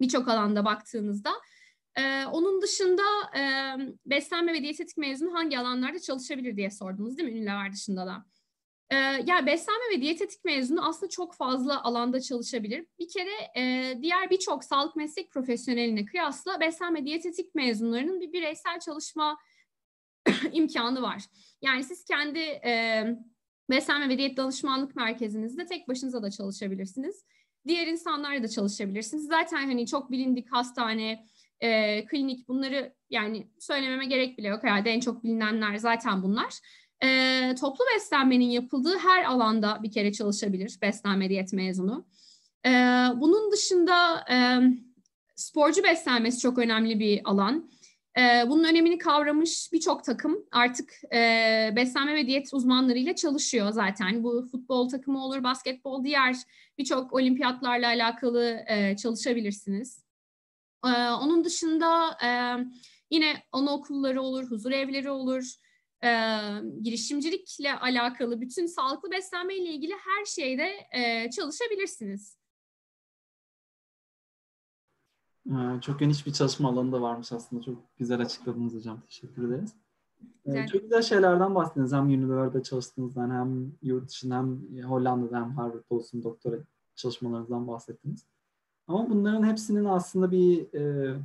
[0.00, 1.30] Birçok alanda baktığınızda.
[1.96, 3.02] Ee, onun dışında
[3.38, 3.42] e,
[4.06, 8.24] beslenme ve diyetetik mezunu hangi alanlarda çalışabilir diye sordunuz değil mi ünlüler dışında da?
[8.90, 12.86] Ee, yani beslenme ve diyetetik mezunu aslında çok fazla alanda çalışabilir.
[12.98, 19.38] Bir kere e, diğer birçok sağlık meslek profesyoneline kıyasla beslenme diyetetik mezunlarının bir bireysel çalışma
[20.52, 21.22] imkanı var.
[21.62, 23.04] Yani siz kendi e,
[23.70, 27.24] beslenme ve diyet danışmanlık merkezinizde tek başınıza da çalışabilirsiniz.
[27.66, 29.26] Diğer insanlarla da çalışabilirsiniz.
[29.26, 31.26] Zaten hani çok bilindik hastane,
[31.60, 36.60] e, klinik bunları yani söylememe gerek bile yok herhalde en çok bilinenler zaten bunlar
[37.02, 42.06] e, toplu beslenmenin yapıldığı her alanda bir kere çalışabilir beslenme diyet mezunu.
[42.66, 42.70] E,
[43.16, 44.36] bunun dışında e,
[45.36, 47.70] sporcu beslenmesi çok önemli bir alan.
[48.18, 54.24] E, bunun önemini kavramış birçok takım artık e, beslenme ve diyet uzmanlarıyla çalışıyor zaten.
[54.24, 56.36] Bu futbol takımı olur, basketbol, diğer
[56.78, 60.04] birçok olimpiyatlarla alakalı e, çalışabilirsiniz.
[60.86, 62.30] E, onun dışında e,
[63.10, 65.54] yine anaokulları olur, huzur evleri olur,
[66.04, 66.10] e,
[66.82, 72.40] girişimcilikle alakalı bütün sağlıklı beslenme ile ilgili her şeyde e, çalışabilirsiniz.
[75.80, 77.62] Çok geniş bir çalışma alanı da varmış aslında.
[77.62, 79.00] Çok güzel açıkladınız hocam.
[79.00, 79.74] Teşekkür ederiz.
[80.44, 80.68] Güzel.
[80.68, 81.92] Çok güzel şeylerden bahsettiniz.
[81.92, 86.56] Hem Unilever'da çalıştığınızdan hem yurt dışında hem Hollanda'da hem Harvard'da olsun doktora
[86.94, 88.26] çalışmalarınızdan bahsettiniz.
[88.88, 91.16] Ama bunların hepsinin aslında bir e,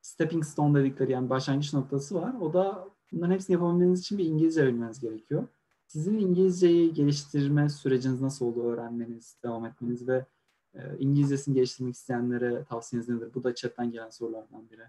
[0.00, 2.34] stepping stone dedikleri yani başlangıç noktası var.
[2.40, 5.48] O da Bunların hepsini yapabilmeniz için bir İngilizce bilmeniz gerekiyor.
[5.86, 10.26] Sizin İngilizceyi geliştirme süreciniz nasıl oldu öğrenmeniz, devam etmeniz ve
[10.74, 13.34] e, İngilizcesini geliştirmek isteyenlere tavsiyeniz nedir?
[13.34, 14.82] Bu da chatten gelen sorulardan biri.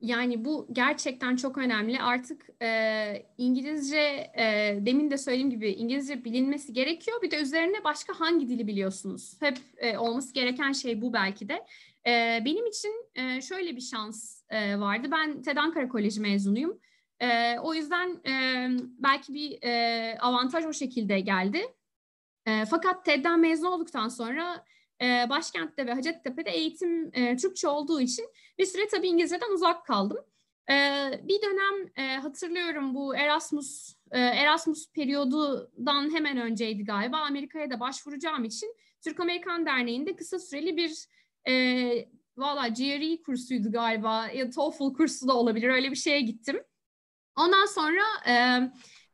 [0.00, 2.00] Yani bu gerçekten çok önemli.
[2.00, 7.22] Artık e, İngilizce, e, demin de söylediğim gibi İngilizce bilinmesi gerekiyor.
[7.22, 9.36] Bir de üzerine başka hangi dili biliyorsunuz?
[9.40, 11.66] Hep e, olması gereken şey bu belki de.
[12.06, 15.08] E, benim için e, şöyle bir şans e, vardı.
[15.12, 16.78] Ben TED Ankara Koleji mezunuyum.
[17.20, 18.66] E, o yüzden e,
[18.98, 21.62] belki bir e, avantaj o şekilde geldi.
[22.46, 24.64] E, fakat TED'den mezun olduktan sonra
[25.02, 28.26] e, başkentte ve Hacettepe'de eğitim e, Türkçe olduğu için
[28.60, 30.18] bir süre tabii İngilizceden uzak kaldım.
[30.70, 30.74] E,
[31.22, 37.16] bir dönem e, hatırlıyorum bu Erasmus e, Erasmus periyodudan hemen önceydi galiba.
[37.16, 41.06] Amerika'ya da başvuracağım için Türk-Amerikan Derneği'nde kısa süreli bir
[41.48, 41.54] e,
[42.36, 46.60] valla GRE kursuydu galiba ya TOEFL kursu da olabilir öyle bir şeye gittim.
[47.36, 48.34] Ondan sonra e,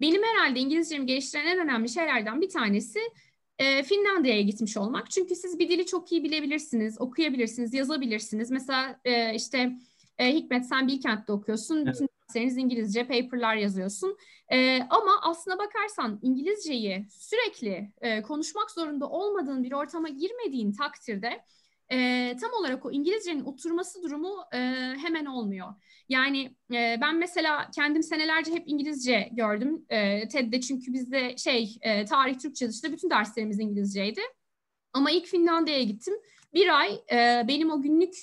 [0.00, 3.00] benim herhalde İngilizcemi geliştiren en önemli şeylerden bir tanesi
[3.58, 5.10] e, Finlandiya'ya gitmiş olmak.
[5.10, 8.50] Çünkü siz bir dili çok iyi bilebilirsiniz, okuyabilirsiniz, yazabilirsiniz.
[8.50, 9.72] Mesela e, işte
[10.18, 11.76] e, Hikmet sen Bilkent'te okuyorsun.
[11.76, 11.86] Evet.
[11.86, 14.16] Bütün dersleriniz İngilizce, paperlar yazıyorsun.
[14.52, 21.44] E, ama aslına bakarsan İngilizceyi sürekli e, konuşmak zorunda olmadığın bir ortama girmediğin takdirde
[21.92, 24.58] e, tam olarak o İngilizcenin oturması durumu e,
[25.02, 25.74] hemen olmuyor.
[26.08, 32.04] Yani e, ben mesela kendim senelerce hep İngilizce gördüm e, TED'de çünkü bizde şey e,
[32.04, 34.20] tarih Türkçe dışında bütün derslerimiz İngilizceydi.
[34.92, 36.14] Ama ilk Finlandiya'ya gittim.
[36.54, 38.14] Bir ay e, benim o günlük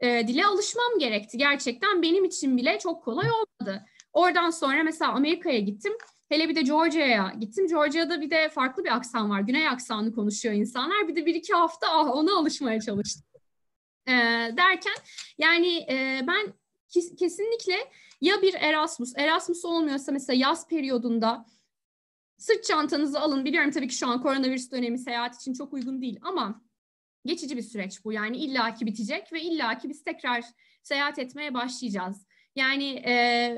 [0.00, 1.38] e, dile alışmam gerekti.
[1.38, 3.84] Gerçekten benim için bile çok kolay olmadı.
[4.12, 5.92] Oradan sonra mesela Amerika'ya gittim.
[6.32, 7.66] Hele bir de Georgia'ya gittim.
[7.68, 9.40] Georgia'da bir de farklı bir aksan var.
[9.40, 11.08] Güney aksanı konuşuyor insanlar.
[11.08, 13.24] Bir de bir iki hafta ah, ona alışmaya çalıştım.
[14.06, 14.12] E,
[14.56, 14.94] derken
[15.38, 16.54] yani e, ben
[16.88, 21.46] kes, kesinlikle ya bir Erasmus, Erasmus olmuyorsa mesela yaz periyodunda
[22.38, 23.44] sırt çantanızı alın.
[23.44, 26.62] Biliyorum tabii ki şu an koronavirüs dönemi seyahat için çok uygun değil ama
[27.24, 28.12] geçici bir süreç bu.
[28.12, 30.44] Yani illaki bitecek ve illaki biz tekrar
[30.82, 32.26] seyahat etmeye başlayacağız.
[32.56, 33.56] Yani e,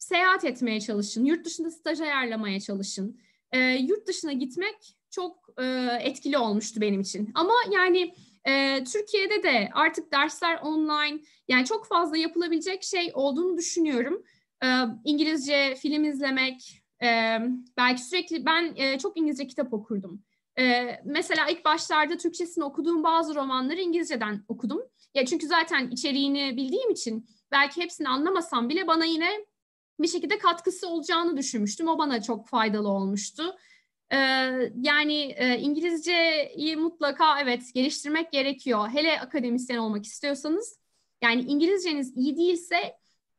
[0.00, 3.20] seyahat etmeye çalışın, yurt dışında staj ayarlamaya çalışın.
[3.52, 5.64] E, yurt dışına gitmek çok e,
[6.00, 7.30] etkili olmuştu benim için.
[7.34, 14.22] Ama yani e, Türkiye'de de artık dersler online, yani çok fazla yapılabilecek şey olduğunu düşünüyorum.
[14.64, 14.66] E,
[15.04, 17.38] İngilizce film izlemek, e,
[17.76, 20.22] belki sürekli ben e, çok İngilizce kitap okurdum.
[20.58, 24.82] E, mesela ilk başlarda Türkçesini okuduğum bazı romanları İngilizceden okudum.
[25.14, 29.30] Ya çünkü zaten içeriğini bildiğim için belki hepsini anlamasam bile bana yine
[30.02, 31.88] bir şekilde katkısı olacağını düşünmüştüm.
[31.88, 33.56] O bana çok faydalı olmuştu.
[34.12, 34.16] Ee,
[34.80, 38.88] yani e, İngilizceyi mutlaka evet geliştirmek gerekiyor.
[38.88, 40.78] Hele akademisyen olmak istiyorsanız.
[41.22, 42.76] Yani İngilizceniz iyi değilse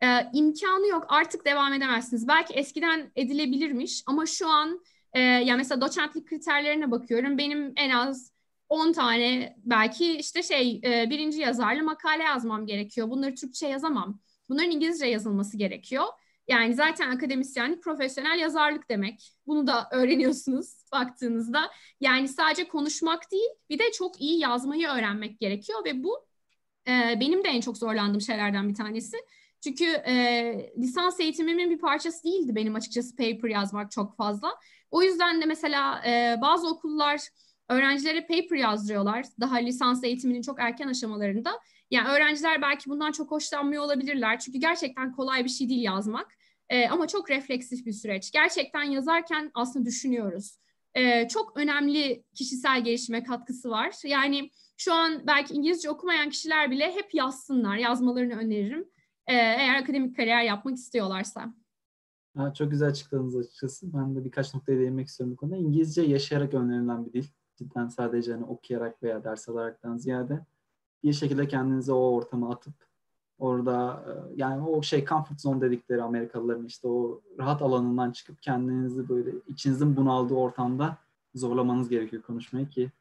[0.03, 2.28] e, imkanı yok artık devam edemezsiniz.
[2.28, 4.84] Belki eskiden edilebilirmiş ama şu an
[5.14, 7.38] e, yani mesela doçentlik kriterlerine bakıyorum.
[7.38, 8.32] Benim en az
[8.70, 13.09] 10 tane belki işte şey e, birinci yazarlı makale yazmam gerekiyor.
[13.09, 14.20] Bunları Türkçe yazamam.
[14.49, 16.05] Bunların İngilizce yazılması gerekiyor.
[16.48, 19.34] Yani zaten akademisyenlik profesyonel yazarlık demek.
[19.48, 21.72] Bunu da öğreniyorsunuz baktığınızda.
[22.02, 26.26] Yani sadece konuşmak değil bir de çok iyi yazmayı öğrenmek gerekiyor ve bu
[26.88, 29.18] e, benim de en çok zorlandığım şeylerden bir tanesi.
[29.64, 34.56] Çünkü e, lisans eğitimimin bir parçası değildi benim açıkçası paper yazmak çok fazla.
[34.92, 37.22] O yüzden de mesela e, bazı okullar
[37.70, 41.60] öğrencilere paper yazdırıyorlar daha lisans eğitiminin çok erken aşamalarında.
[41.92, 44.39] Yani öğrenciler belki bundan çok hoşlanmıyor olabilirler.
[44.39, 46.28] Çünkü gerçekten kolay bir şey değil yazmak.
[46.70, 48.32] E, ama çok refleksif bir süreç.
[48.32, 50.58] Gerçekten yazarken aslında düşünüyoruz.
[50.96, 53.96] E, çok önemli kişisel gelişime katkısı var.
[54.06, 57.78] Yani şu an belki İngilizce okumayan kişiler bile hep yazsınlar.
[57.78, 58.89] Yazmalarını öneririm.
[59.28, 61.54] E, eğer akademik kariyer yapmak istiyorlarsa.
[62.38, 63.94] Ha, çok güzel açıkladınız açıkçası.
[63.94, 65.58] Ben de birkaç noktaya değinmek istiyorum bu konuda.
[65.58, 67.28] İngilizce yaşayarak öğrenilen bir dil.
[67.56, 70.46] Cidden sadece hani okuyarak veya ders alaraktan ziyade
[71.04, 72.74] bir şekilde kendinizi o ortama atıp
[73.39, 79.10] orada e, yani o şey comfort zone dedikleri Amerikalıların işte o rahat alanından çıkıp kendinizi
[79.10, 80.97] böyle içinizin bunaldığı ortamda
[81.36, 82.91] zorlamanız gerekiyor konuşmayı ki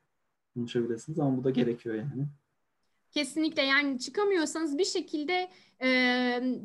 [0.55, 2.27] konuşabilirsiniz ama bu da gerekiyor yani.
[3.11, 5.51] Kesinlikle yani çıkamıyorsanız bir şekilde
[5.83, 5.89] e,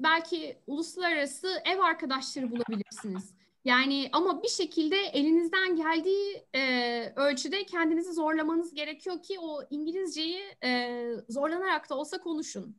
[0.03, 3.34] belki uluslararası ev arkadaşları bulabilirsiniz.
[3.65, 11.11] Yani ama bir şekilde elinizden geldiği e, ölçüde kendinizi zorlamanız gerekiyor ki o İngilizceyi e,
[11.29, 12.75] zorlanarak da olsa konuşun.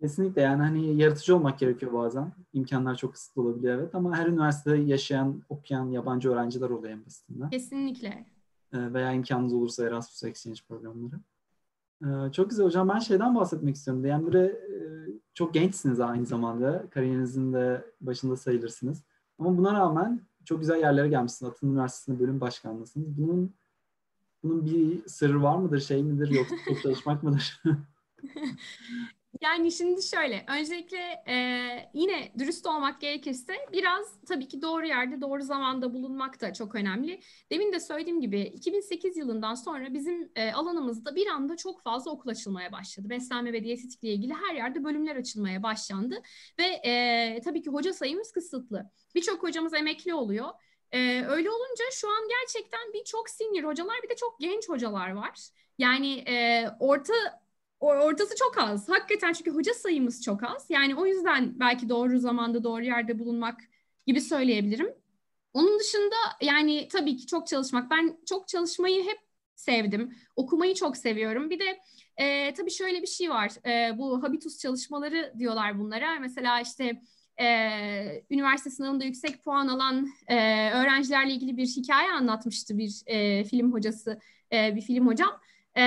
[0.00, 2.32] Kesinlikle yani hani yaratıcı olmak gerekiyor bazen.
[2.52, 7.50] İmkanlar çok kısıtlı olabiliyor evet ama her üniversitede yaşayan, okuyan yabancı öğrenciler oluyor en basitinden.
[7.50, 8.26] Kesinlikle.
[8.72, 11.20] E, veya imkanınız olursa Erasmus Exchange programları.
[12.04, 12.88] E, çok güzel hocam.
[12.88, 14.04] Ben şeyden bahsetmek istiyorum.
[14.04, 14.78] Yani böyle e,
[15.34, 16.84] çok gençsiniz aynı zamanda.
[16.90, 19.04] Kariyerinizin de başında sayılırsınız.
[19.40, 21.52] Ama buna rağmen çok güzel yerlere gelmişsiniz.
[21.52, 23.18] Atın Üniversitesi'nde bölüm başkanlısınız.
[23.18, 23.54] Bunun
[24.42, 27.62] bunun bir sırrı var mıdır, şey midir, yoksa çok çalışmak mıdır?
[29.40, 31.34] Yani şimdi şöyle, öncelikle e,
[31.94, 37.20] yine dürüst olmak gerekirse biraz tabii ki doğru yerde, doğru zamanda bulunmak da çok önemli.
[37.52, 42.30] Demin de söylediğim gibi 2008 yılından sonra bizim e, alanımızda bir anda çok fazla okul
[42.30, 43.10] açılmaya başladı.
[43.10, 46.22] Beslenme ve diyetetikle ilgili her yerde bölümler açılmaya başlandı
[46.58, 48.90] ve e, tabii ki hoca sayımız kısıtlı.
[49.14, 50.48] Birçok hocamız emekli oluyor.
[50.92, 55.48] Ee, öyle olunca şu an gerçekten birçok senior hocalar bir de çok genç hocalar var.
[55.78, 57.14] Yani e, orta
[57.80, 58.88] ortası çok az.
[58.88, 60.66] Hakikaten çünkü hoca sayımız çok az.
[60.68, 63.60] Yani o yüzden belki doğru zamanda doğru yerde bulunmak
[64.06, 64.94] gibi söyleyebilirim.
[65.54, 67.90] Onun dışında yani tabii ki çok çalışmak.
[67.90, 69.18] Ben çok çalışmayı hep
[69.56, 70.16] sevdim.
[70.36, 71.50] Okumayı çok seviyorum.
[71.50, 71.80] Bir de
[72.16, 73.52] e, tabii şöyle bir şey var.
[73.66, 76.18] E, bu habitus çalışmaları diyorlar bunlara.
[76.20, 77.02] Mesela işte
[77.40, 80.36] e, üniversite sınavında yüksek puan alan e,
[80.70, 84.20] öğrencilerle ilgili bir hikaye anlatmıştı bir e, film hocası,
[84.52, 85.40] e, bir film hocam.
[85.76, 85.82] E,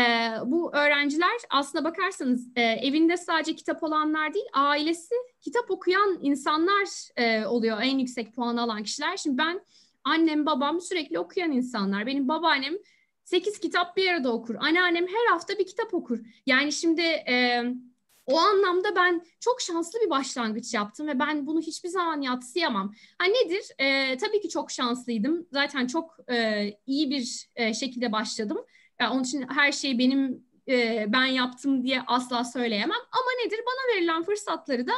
[0.46, 7.46] bu öğrenciler aslında bakarsanız e, evinde sadece kitap olanlar değil, ailesi kitap okuyan insanlar e,
[7.46, 9.18] oluyor en yüksek puan alan kişiler.
[9.18, 9.62] Şimdi ben
[10.04, 12.06] annem, babam sürekli okuyan insanlar.
[12.06, 12.74] Benim babaannem
[13.24, 14.56] 8 kitap bir arada okur.
[14.60, 16.20] Anneannem her hafta bir kitap okur.
[16.46, 17.64] Yani şimdi e,
[18.26, 22.94] o anlamda ben çok şanslı bir başlangıç yaptım ve ben bunu hiçbir zaman yatsıyamam.
[23.18, 23.64] Ha nedir?
[23.80, 25.48] E, tabii ki çok şanslıydım.
[25.52, 28.58] Zaten çok e, iyi bir e, şekilde başladım.
[29.00, 33.00] Yani onun için her şeyi benim e, ben yaptım diye asla söyleyemem.
[33.12, 33.60] Ama nedir?
[33.66, 34.94] Bana verilen fırsatları da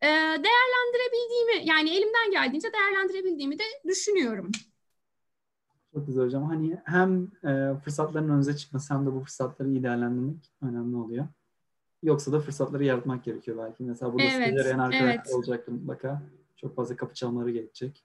[0.00, 0.08] e,
[0.42, 4.50] değerlendirebildiğimi yani elimden geldiğince değerlendirebildiğimi de düşünüyorum.
[5.94, 6.44] Çok güzel hocam.
[6.44, 11.26] Hani hem e, fırsatların önünüze çıkması hem de bu fırsatları iyi değerlendirmek önemli oluyor.
[12.02, 13.82] Yoksa da fırsatları yaratmak gerekiyor belki.
[13.82, 15.34] Mesela burada evet, stajyer arkadaşlar evet.
[15.34, 16.22] olacaktır mutlaka.
[16.56, 18.04] Çok fazla kapı çalmaları gerekecek.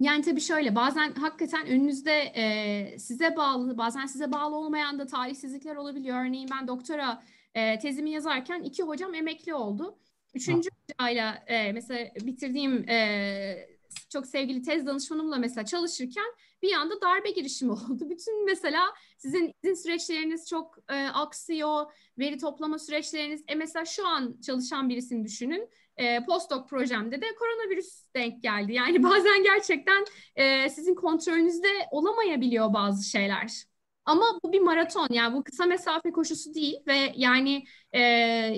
[0.00, 5.76] Yani tabii şöyle bazen hakikaten önünüzde e, size bağlı bazen size bağlı olmayan da talihsizlikler
[5.76, 6.26] olabiliyor.
[6.26, 7.22] Örneğin ben doktora
[7.54, 9.98] e, tezimi yazarken iki hocam emekli oldu.
[10.34, 10.68] Üçüncü
[11.00, 13.68] hocayla e, mesela bitirdiğim e,
[14.08, 18.10] çok sevgili tez danışmanımla mesela çalışırken bir anda darbe girişimi oldu.
[18.10, 23.44] Bütün mesela sizin izin süreçleriniz çok e, aksıyor, veri toplama süreçleriniz.
[23.48, 28.72] E mesela şu an çalışan birisini düşünün e, postdoc projemde de koronavirüs denk geldi.
[28.72, 30.04] Yani bazen gerçekten
[30.36, 33.64] e, sizin kontrolünüzde olamayabiliyor bazı şeyler.
[34.04, 38.00] Ama bu bir maraton yani bu kısa mesafe koşusu değil ve yani e,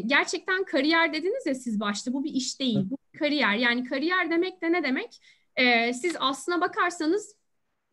[0.07, 4.30] gerçekten kariyer dediniz ya siz başta bu bir iş değil bu bir kariyer yani kariyer
[4.30, 5.20] demek de ne demek
[5.57, 7.37] e, siz aslına bakarsanız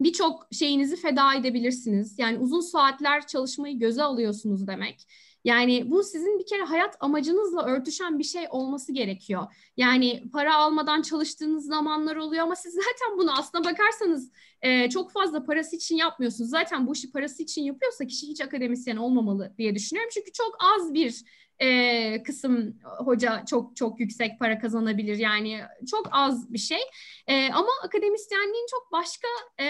[0.02, 5.08] birçok şeyinizi feda edebilirsiniz yani uzun saatler çalışmayı göze alıyorsunuz demek
[5.44, 9.48] yani bu sizin bir kere hayat amacınızla örtüşen bir şey olması gerekiyor.
[9.78, 14.32] Yani para almadan çalıştığınız zamanlar oluyor ama siz zaten bunu aslına bakarsanız
[14.62, 16.50] e, çok fazla parası için yapmıyorsunuz.
[16.50, 20.10] Zaten bu işi parası için yapıyorsa kişi hiç akademisyen olmamalı diye düşünüyorum.
[20.14, 21.24] Çünkü çok az bir
[21.60, 25.18] e, kısım hoca çok çok yüksek para kazanabilir.
[25.18, 26.82] Yani çok az bir şey.
[27.28, 29.28] E, ama akademisyenliğin çok başka
[29.60, 29.66] e,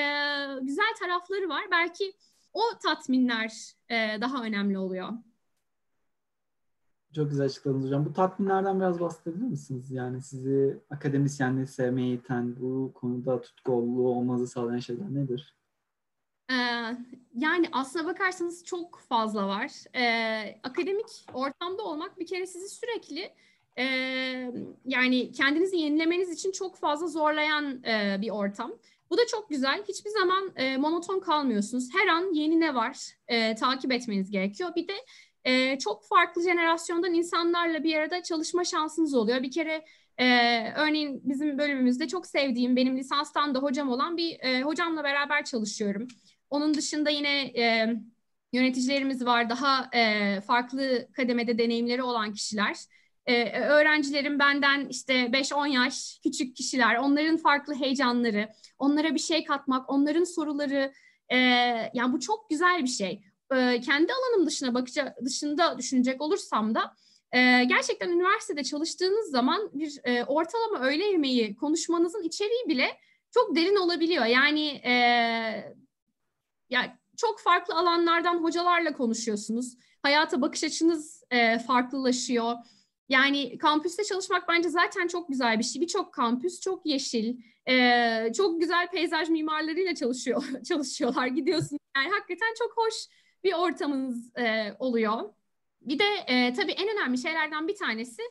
[0.62, 1.64] güzel tarafları var.
[1.72, 2.14] Belki
[2.54, 3.52] o tatminler
[3.90, 5.10] e, daha önemli oluyor.
[7.16, 8.06] Çok güzel açıkladınız hocam.
[8.06, 9.92] Bu tatminlerden biraz bahsedebilir misiniz?
[9.92, 15.56] Yani sizi akademisyenliği sevmeye iten, bu konuda tutkululuğu olmanızı sağlayan şeyler nedir?
[16.50, 16.56] Ee,
[17.36, 19.72] yani aslına bakarsanız çok fazla var.
[19.96, 23.34] Ee, akademik ortamda olmak bir kere sizi sürekli
[23.78, 23.84] e,
[24.86, 28.72] yani kendinizi yenilemeniz için çok fazla zorlayan e, bir ortam.
[29.10, 29.84] Bu da çok güzel.
[29.88, 31.90] Hiçbir zaman e, monoton kalmıyorsunuz.
[31.94, 32.98] Her an yeni ne var
[33.60, 34.70] takip etmeniz gerekiyor.
[34.76, 34.94] Bir de
[35.46, 39.44] e, çok farklı jenerasyondan insanlarla bir arada çalışma şansınız oluyor.
[39.44, 39.86] Bir kere
[40.18, 40.26] e,
[40.74, 46.08] örneğin bizim bölümümüzde çok sevdiğim, benim lisanstan da hocam olan bir e, hocamla beraber çalışıyorum.
[46.50, 47.96] Onun dışında yine e,
[48.54, 52.76] yöneticilerimiz var, daha e, farklı kademede deneyimleri olan kişiler.
[53.26, 59.90] Ee, öğrencilerim benden işte 5-10 yaş küçük kişiler, onların farklı heyecanları, onlara bir şey katmak,
[59.90, 60.94] onların soruları,
[61.30, 61.38] e,
[61.94, 63.24] yani bu çok güzel bir şey
[63.56, 66.96] e, kendi alanım dışına bakacak dışında düşünecek olursam da
[67.32, 72.98] e, gerçekten üniversitede çalıştığınız zaman bir e, ortalama öğle yemeği konuşmanızın içeriği bile
[73.32, 74.26] çok derin olabiliyor.
[74.26, 74.82] Yani
[76.70, 79.78] yani çok farklı alanlardan hocalarla konuşuyorsunuz.
[80.02, 81.24] Hayata bakış açınız
[81.68, 82.56] farklılaşıyor.
[83.10, 85.82] Yani kampüste çalışmak bence zaten çok güzel bir şey.
[85.82, 87.38] Birçok kampüs çok yeşil,
[87.70, 91.28] e, çok güzel peyzaj mimarlarıyla çalışıyor çalışıyorlar.
[91.28, 92.94] Gidiyorsunuz yani hakikaten çok hoş
[93.44, 95.34] bir ortamınız e, oluyor.
[95.82, 98.22] Bir de e, tabii en önemli şeylerden bir tanesi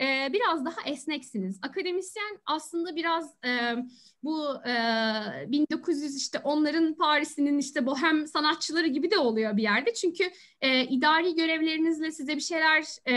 [0.00, 1.58] e, biraz daha esneksiniz.
[1.62, 3.76] Akademisyen aslında biraz e,
[4.22, 9.92] bu e, 1900 işte onların Paris'inin işte bohem sanatçıları gibi de oluyor bir yerde.
[9.94, 10.24] Çünkü
[10.60, 13.14] e, idari görevlerinizle size bir şeyler e,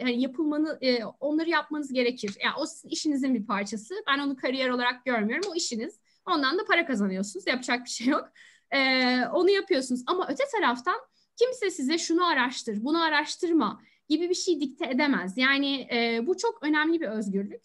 [0.00, 2.36] yani yapılmanı e, onları yapmanız gerekir.
[2.44, 3.94] Yani o işinizin bir parçası.
[4.06, 5.50] Ben onu kariyer olarak görmüyorum.
[5.50, 6.00] O işiniz.
[6.26, 7.46] Ondan da para kazanıyorsunuz.
[7.46, 8.28] Yapacak bir şey yok.
[8.74, 8.78] E,
[9.32, 10.02] onu yapıyorsunuz.
[10.06, 11.00] Ama öte taraftan
[11.36, 15.38] kimse size şunu araştır, bunu araştırma gibi bir şey dikte edemez.
[15.38, 17.62] Yani e, bu çok önemli bir özgürlük.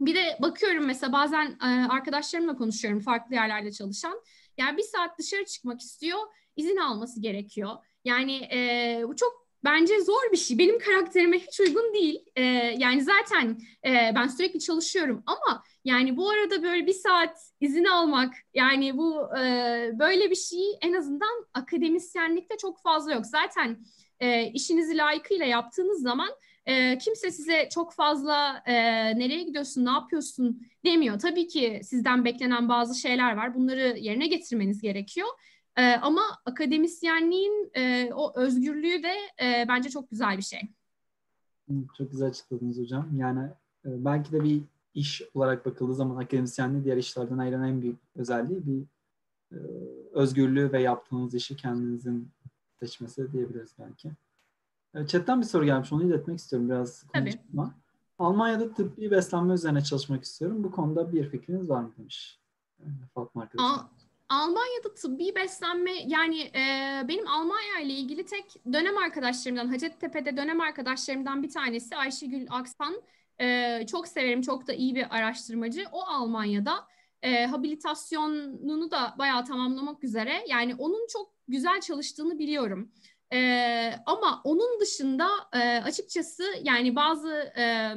[0.00, 4.22] Bir de bakıyorum mesela bazen e, arkadaşlarımla konuşuyorum farklı yerlerde çalışan.
[4.58, 6.18] Yani bir saat dışarı çıkmak istiyor,
[6.56, 7.70] izin alması gerekiyor.
[8.04, 10.58] Yani e, bu çok bence zor bir şey.
[10.58, 12.24] Benim karakterime hiç uygun değil.
[12.36, 12.42] E,
[12.78, 18.34] yani zaten e, ben sürekli çalışıyorum ama yani bu arada böyle bir saat izin almak
[18.54, 23.26] yani bu e, böyle bir şey en azından akademisyenlikte çok fazla yok.
[23.26, 23.78] Zaten
[24.20, 26.28] e, işinizi layıkıyla yaptığınız zaman
[26.66, 28.74] e, kimse size çok fazla e,
[29.18, 31.18] nereye gidiyorsun, ne yapıyorsun demiyor.
[31.18, 33.54] Tabii ki sizden beklenen bazı şeyler var.
[33.54, 35.28] Bunları yerine getirmeniz gerekiyor.
[35.76, 40.60] E, ama akademisyenliğin e, o özgürlüğü de e, bence çok güzel bir şey.
[41.98, 43.18] Çok güzel açıkladınız hocam.
[43.18, 43.44] Yani
[43.84, 44.62] e, belki de bir
[44.94, 48.82] iş olarak bakıldığı zaman akademisyenliği diğer işlerden ayıran en büyük özelliği bir
[49.52, 49.58] e,
[50.12, 52.28] özgürlüğü ve yaptığınız işi kendinizin
[52.80, 54.10] seçmesi diyebiliriz belki.
[54.94, 55.92] E, chatten bir soru gelmiş.
[55.92, 57.74] Onu iletmek istiyorum biraz konuşma.
[58.18, 60.64] Almanya'da tıbbi beslenme üzerine çalışmak istiyorum.
[60.64, 62.40] Bu konuda bir fikriniz var mı demiş
[62.80, 63.88] e, Fatma arkadaşım.
[64.28, 71.42] Almanya'da tıbbi beslenme yani e, benim Almanya ile ilgili tek dönem arkadaşlarımdan Hacettepe'de dönem arkadaşlarımdan
[71.42, 73.02] bir tanesi Ayşegül Aksan.
[73.40, 75.84] E, çok severim çok da iyi bir araştırmacı.
[75.92, 76.86] O Almanya'da
[77.22, 80.44] e, habilitasyonunu da bayağı tamamlamak üzere.
[80.48, 82.92] Yani onun çok güzel çalıştığını biliyorum.
[83.32, 87.94] E, ama onun dışında e, açıkçası yani bazı e,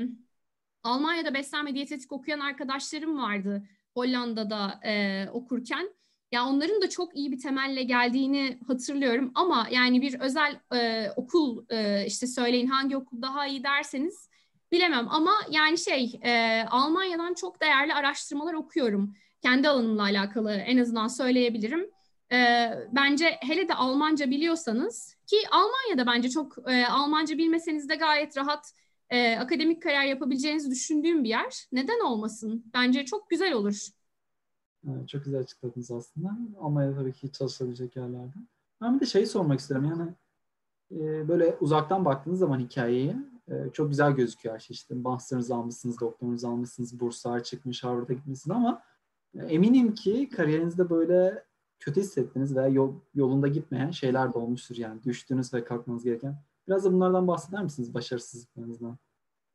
[0.83, 3.63] Almanya'da beslenme diyetetik okuyan arkadaşlarım vardı
[3.93, 5.98] Hollanda'da e, okurken.
[6.31, 11.65] Ya onların da çok iyi bir temelle geldiğini hatırlıyorum ama yani bir özel e, okul
[11.69, 14.29] e, işte söyleyin hangi okul daha iyi derseniz
[14.71, 19.13] bilemem ama yani şey e, Almanya'dan çok değerli araştırmalar okuyorum.
[19.41, 21.89] Kendi alanımla alakalı en azından söyleyebilirim.
[22.31, 28.37] E, bence hele de Almanca biliyorsanız ki Almanya'da bence çok e, Almanca bilmeseniz de gayet
[28.37, 28.73] rahat
[29.09, 31.67] e, akademik kariyer yapabileceğinizi düşündüğüm bir yer.
[31.71, 32.63] Neden olmasın?
[32.73, 33.87] Bence çok güzel olur.
[35.07, 36.37] Çok güzel açıkladınız aslında.
[36.59, 38.47] Almanya'da tabii ki çalışabilecek yerlerden.
[38.81, 39.85] Ben bir de şeyi sormak isterim.
[39.85, 40.13] Yani
[40.91, 43.15] e, böyle uzaktan baktığınız zaman hikayeyi
[43.47, 44.73] e, çok güzel gözüküyor her şey.
[44.73, 48.81] İşte master'ınızı almışsınız, doktorunuzu almışsınız, burslar çıkmış, Harvard'a gitmişsiniz ama
[49.39, 51.43] e, eminim ki kariyerinizde böyle
[51.79, 56.35] kötü hissettiniz veya yol, yolunda gitmeyen şeyler de olmuştur yani düştüğünüz ve kalkmanız gereken.
[56.67, 58.97] Biraz da bunlardan bahseder misiniz başarısızlıklarınızdan?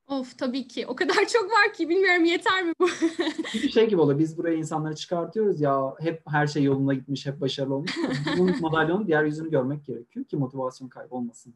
[0.09, 0.87] Of tabii ki.
[0.87, 2.87] O kadar çok var ki bilmiyorum yeter mi bu?
[3.55, 4.19] bir şey gibi oluyor.
[4.19, 7.97] Biz buraya insanları çıkartıyoruz ya hep her şey yolunda gitmiş, hep başarılı olmuş.
[8.39, 11.55] Bunun madalyonun diğer yüzünü görmek gerekiyor ki motivasyon kaybolmasın.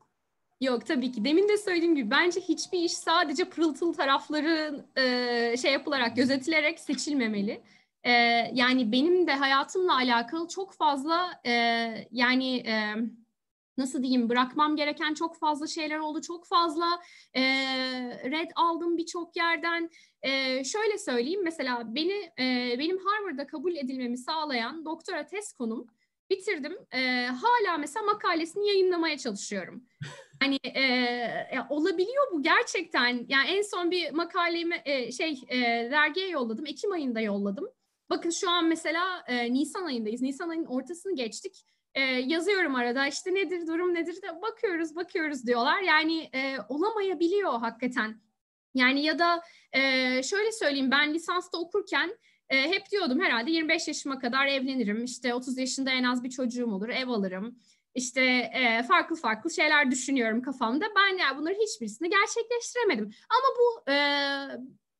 [0.60, 1.24] Yok tabii ki.
[1.24, 7.62] Demin de söylediğim gibi bence hiçbir iş sadece pırıltılı tarafları e, şey yapılarak, gözetilerek seçilmemeli.
[8.04, 8.12] E,
[8.54, 11.52] yani benim de hayatımla alakalı çok fazla e,
[12.12, 12.94] yani e,
[13.78, 16.20] nasıl diyeyim bırakmam gereken çok fazla şeyler oldu.
[16.20, 17.00] Çok fazla
[17.34, 17.42] e,
[18.30, 19.90] red aldım birçok yerden.
[20.22, 25.86] E, şöyle söyleyeyim mesela beni e, benim Harvard'da kabul edilmemi sağlayan doktora tez konum
[26.30, 26.78] bitirdim.
[26.92, 29.84] E, hala mesela makalesini yayınlamaya çalışıyorum.
[30.40, 30.82] Hani e,
[31.54, 33.26] ya olabiliyor bu gerçekten.
[33.28, 35.58] Yani en son bir makalemi e, şey e,
[35.90, 36.66] dergiye yolladım.
[36.66, 37.68] Ekim ayında yolladım.
[38.10, 40.22] Bakın şu an mesela e, Nisan ayındayız.
[40.22, 41.64] Nisan ayının ortasını geçtik.
[41.94, 45.80] E, yazıyorum arada işte nedir durum nedir de bakıyoruz bakıyoruz diyorlar.
[45.80, 48.20] Yani e, olamayabiliyor hakikaten.
[48.74, 49.80] Yani ya da e,
[50.22, 52.18] şöyle söyleyeyim ben lisansta okurken
[52.48, 55.04] e, hep diyordum herhalde 25 yaşıma kadar evlenirim.
[55.04, 57.58] İşte 30 yaşında en az bir çocuğum olur, ev alırım.
[57.94, 58.20] İşte
[58.54, 60.84] e, farklı farklı şeyler düşünüyorum kafamda.
[60.96, 63.10] Ben ya bunları hiçbirisini gerçekleştiremedim.
[63.30, 63.94] Ama bu e,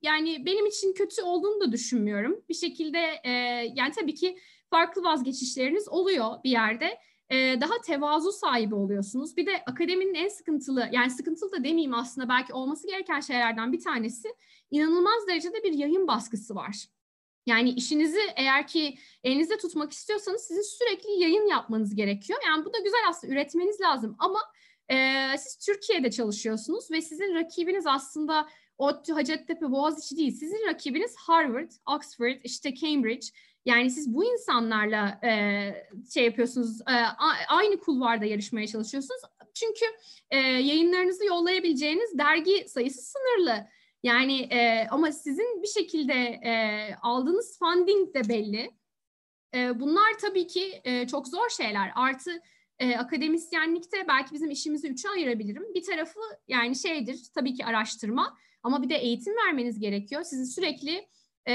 [0.03, 2.45] yani benim için kötü olduğunu da düşünmüyorum.
[2.49, 3.31] Bir şekilde e,
[3.75, 4.39] yani tabii ki
[4.71, 6.99] farklı vazgeçişleriniz oluyor bir yerde.
[7.31, 9.37] E, daha tevazu sahibi oluyorsunuz.
[9.37, 13.81] Bir de akademinin en sıkıntılı, yani sıkıntılı da demeyeyim aslında belki olması gereken şeylerden bir
[13.81, 14.29] tanesi
[14.71, 16.85] inanılmaz derecede bir yayın baskısı var.
[17.47, 22.39] Yani işinizi eğer ki elinizde tutmak istiyorsanız sizin sürekli yayın yapmanız gerekiyor.
[22.47, 24.41] Yani bu da güzel aslında üretmeniz lazım ama
[24.91, 28.49] e, siz Türkiye'de çalışıyorsunuz ve sizin rakibiniz aslında
[28.79, 30.31] ODTÜ, Hacettepe, Boğaziçi değil.
[30.31, 33.27] Sizin rakibiniz Harvard, Oxford, işte Cambridge.
[33.67, 35.33] Yani siz bu insanlarla e,
[36.15, 36.95] şey yapıyorsunuz, e,
[37.49, 39.21] aynı kulvarda yarışmaya çalışıyorsunuz.
[39.55, 39.85] Çünkü
[40.31, 43.67] e, yayınlarınızı yollayabileceğiniz dergi sayısı sınırlı.
[44.03, 48.71] Yani e, ama sizin bir şekilde e, aldığınız funding de belli.
[49.55, 51.93] E, bunlar tabii ki e, çok zor şeyler.
[51.95, 52.43] Artı
[52.79, 55.75] e, akademisyenlikte belki bizim işimizi üçe ayırabilirim.
[55.75, 60.23] Bir tarafı yani şeydir tabii ki araştırma ama bir de eğitim vermeniz gerekiyor.
[60.23, 61.09] Sizin sürekli
[61.49, 61.53] e,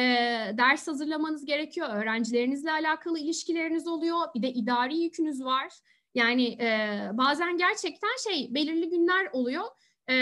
[0.58, 1.90] ders hazırlamanız gerekiyor.
[1.96, 4.18] Öğrencilerinizle alakalı ilişkileriniz oluyor.
[4.36, 5.74] Bir de idari yükünüz var.
[6.16, 9.64] Yani e, bazen gerçekten şey belirli günler oluyor.
[10.10, 10.16] E,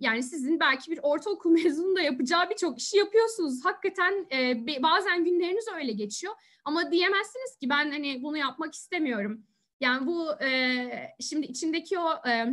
[0.00, 3.64] yani sizin belki bir ortaokul mezunu da yapacağı birçok işi yapıyorsunuz.
[3.64, 6.34] Hakikaten e, bazen günleriniz öyle geçiyor.
[6.64, 9.46] Ama diyemezsiniz ki ben hani bunu yapmak istemiyorum.
[9.80, 10.90] Yani bu e,
[11.20, 12.46] şimdi içindeki o e,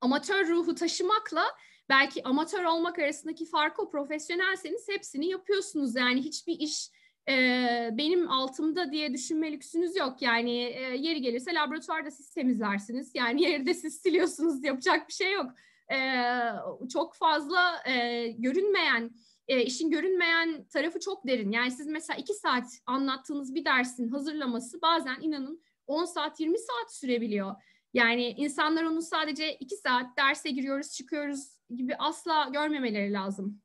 [0.00, 1.44] amatör ruhu taşımakla
[1.88, 5.96] belki amatör olmak arasındaki farkı o profesyonelseniz hepsini yapıyorsunuz.
[5.96, 6.90] Yani hiçbir iş
[7.28, 7.34] e,
[7.92, 10.22] benim altımda diye düşünme lüksünüz yok.
[10.22, 13.10] Yani e, yeri gelirse laboratuvarda siz temizlersiniz.
[13.14, 15.50] Yani yerde siz siliyorsunuz yapacak bir şey yok.
[15.92, 15.98] E,
[16.92, 19.10] çok fazla e, görünmeyen
[19.48, 21.52] e, işin görünmeyen tarafı çok derin.
[21.52, 26.94] Yani siz mesela iki saat anlattığınız bir dersin hazırlaması bazen inanın 10 saat 20 saat
[26.94, 27.54] sürebiliyor.
[27.94, 33.60] Yani insanlar onu sadece iki saat derse giriyoruz çıkıyoruz gibi asla görmemeleri lazım.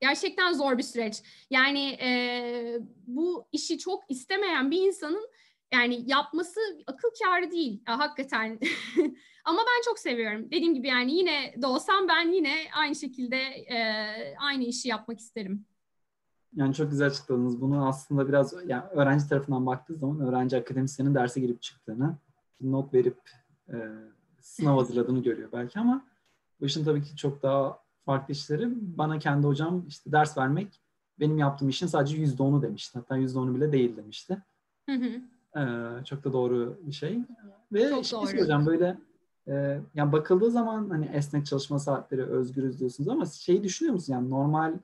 [0.00, 1.22] Gerçekten zor bir süreç.
[1.50, 5.28] Yani e, bu işi çok istemeyen bir insanın
[5.72, 8.58] yani yapması akıl kârı değil ya, hakikaten.
[9.44, 10.50] Ama ben çok seviyorum.
[10.50, 13.76] Dediğim gibi yani yine de olsam ben yine aynı şekilde e,
[14.38, 15.64] aynı işi yapmak isterim.
[16.54, 17.60] Yani çok güzel açıkladınız.
[17.60, 22.16] Bunu aslında biraz yani öğrenci tarafından baktığı zaman öğrenci akademisyenin derse girip çıktığını,
[22.60, 23.18] not verip
[23.68, 23.76] e,
[24.40, 26.04] sınav hazırladığını görüyor belki ama
[26.62, 28.68] bu işin tabii ki çok daha farklı işleri.
[28.98, 30.80] Bana kendi hocam işte ders vermek
[31.20, 32.98] benim yaptığım işin sadece yüzde onu demişti.
[32.98, 34.42] Hatta yüzde onu bile değil demişti.
[34.88, 35.20] Hı hı.
[35.60, 37.18] Ee, çok da doğru bir şey.
[37.72, 38.44] Ve çok şey doğru.
[38.44, 38.98] hocam böyle
[39.48, 44.08] e, yani bakıldığı zaman hani esnek çalışma saatleri özgürüz diyorsunuz ama şeyi düşünüyor musunuz?
[44.08, 44.74] Yani normal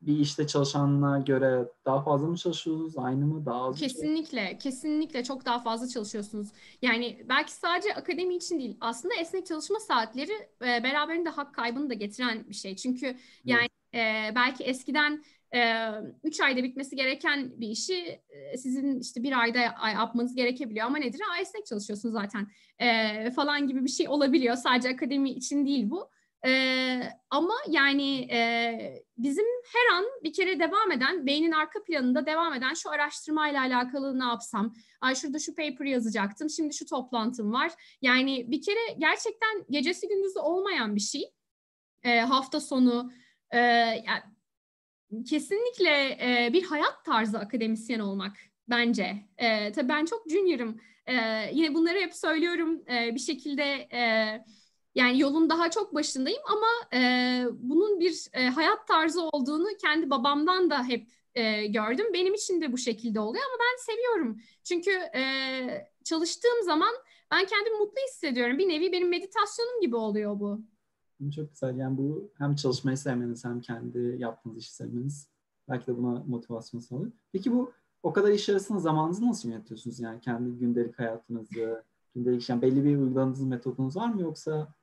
[0.00, 2.98] bir işte çalışanına göre daha fazla mı çalışıyorsunuz?
[2.98, 3.46] Aynı mı?
[3.46, 4.52] Daha az Kesinlikle.
[4.52, 4.58] Mı?
[4.58, 6.48] Kesinlikle çok daha fazla çalışıyorsunuz.
[6.82, 8.76] Yani belki sadece akademi için değil.
[8.80, 10.32] Aslında esnek çalışma saatleri
[10.62, 12.76] e, beraberinde hak kaybını da getiren bir şey.
[12.76, 14.32] Çünkü yani evet.
[14.32, 15.24] e, belki eskiden
[15.54, 15.90] e,
[16.24, 20.86] üç ayda bitmesi gereken bir işi e, sizin işte bir ayda yapmanız gerekebiliyor.
[20.86, 21.20] Ama nedir?
[21.40, 24.56] Esnek çalışıyorsunuz zaten e, falan gibi bir şey olabiliyor.
[24.56, 26.10] Sadece akademi için değil bu.
[26.46, 32.54] Ee, ama yani e, bizim her an bir kere devam eden, beynin arka planında devam
[32.54, 37.72] eden şu araştırmayla alakalı ne yapsam, ay şurada şu paper yazacaktım, şimdi şu toplantım var.
[38.02, 41.32] Yani bir kere gerçekten gecesi gündüzü olmayan bir şey.
[42.02, 43.12] E, hafta sonu,
[43.50, 44.22] e, yani
[45.26, 48.36] kesinlikle e, bir hayat tarzı akademisyen olmak
[48.68, 49.16] bence.
[49.38, 50.80] E, tabii ben çok junior'ım.
[51.06, 51.14] E,
[51.52, 53.88] yine bunları hep söylüyorum e, bir şekilde...
[53.92, 54.44] E,
[54.96, 57.00] yani yolun daha çok başındayım ama e,
[57.52, 62.06] bunun bir e, hayat tarzı olduğunu kendi babamdan da hep e, gördüm.
[62.14, 64.40] Benim için de bu şekilde oluyor ama ben seviyorum.
[64.64, 65.22] Çünkü e,
[66.04, 66.94] çalıştığım zaman
[67.30, 68.58] ben kendimi mutlu hissediyorum.
[68.58, 70.60] Bir nevi benim meditasyonum gibi oluyor bu.
[71.34, 71.76] Çok güzel.
[71.76, 75.28] Yani bu hem çalışmayı sevmeniz hem kendi yaptığınız işi sevmeniz
[75.68, 77.12] belki de buna motivasyon sağlıyor.
[77.32, 77.72] Peki bu
[78.02, 80.00] o kadar iş arasında zamanınızı nasıl yönetiyorsunuz?
[80.00, 81.84] Yani kendi gündelik hayatınızı,
[82.14, 84.74] gündelik yani belli bir uyguladığınız metodunuz var mı yoksa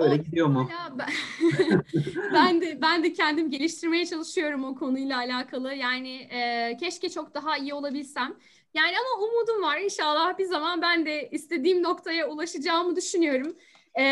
[0.00, 0.68] Öyle o, gidiyor mu?
[0.98, 1.08] Ben,
[2.34, 5.74] ben de ben de kendim geliştirmeye çalışıyorum o konuyla alakalı.
[5.74, 8.36] Yani e, keşke çok daha iyi olabilsem.
[8.74, 9.78] Yani ama umudum var.
[9.78, 13.56] İnşallah bir zaman ben de istediğim noktaya ulaşacağımı düşünüyorum.
[13.94, 14.02] E,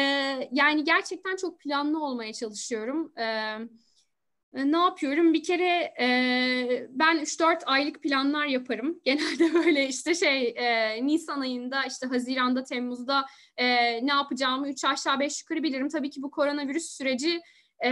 [0.53, 3.13] yani gerçekten çok planlı olmaya çalışıyorum.
[3.17, 3.86] Evet
[4.53, 5.33] ne yapıyorum?
[5.35, 9.01] Bir kere e, ben 3-4 aylık planlar yaparım.
[9.05, 13.27] Genelde böyle işte şey e, Nisan ayında işte Haziran'da Temmuz'da
[13.57, 13.67] e,
[14.07, 15.89] ne yapacağımı 3 aşağı 5 yukarı bilirim.
[15.89, 17.41] Tabii ki bu koronavirüs süreci
[17.85, 17.91] e,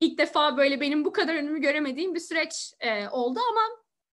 [0.00, 3.60] ilk defa böyle benim bu kadar önümü göremediğim bir süreç e, oldu ama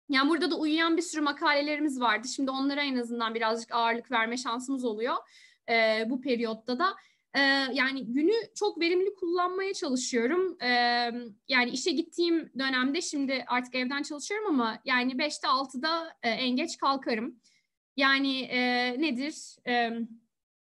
[0.09, 2.29] yani burada da uyuyan bir sürü makalelerimiz vardı.
[2.29, 5.17] Şimdi onlara en azından birazcık ağırlık verme şansımız oluyor
[5.69, 6.97] e, bu periyotta da.
[7.35, 7.41] E,
[7.73, 10.63] yani günü çok verimli kullanmaya çalışıyorum.
[10.63, 10.71] E,
[11.49, 16.79] yani işe gittiğim dönemde şimdi artık evden çalışıyorum ama yani 5'te 6'da e, en geç
[16.79, 17.41] kalkarım.
[17.97, 19.57] Yani e, nedir?
[19.69, 19.91] E,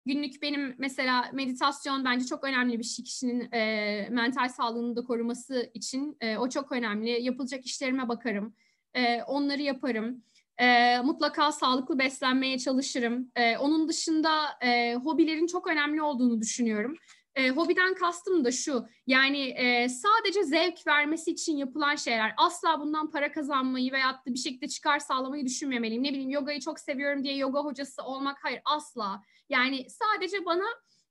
[0.05, 5.71] günlük benim mesela meditasyon bence çok önemli bir şey kişinin e, mental sağlığını da koruması
[5.73, 6.17] için.
[6.21, 7.09] E, o çok önemli.
[7.23, 8.55] Yapılacak işlerime bakarım.
[8.93, 10.23] E, onları yaparım.
[10.57, 13.31] E, mutlaka sağlıklı beslenmeye çalışırım.
[13.35, 16.95] E, onun dışında e, hobilerin çok önemli olduğunu düşünüyorum.
[17.35, 18.85] e, hobiden kastım da şu.
[19.07, 22.33] Yani e, sadece zevk vermesi için yapılan şeyler.
[22.37, 26.03] Asla bundan para kazanmayı da bir şekilde çıkar sağlamayı düşünmemeliyim.
[26.03, 29.21] Ne bileyim yogayı çok seviyorum diye yoga hocası olmak hayır asla.
[29.49, 30.65] Yani sadece bana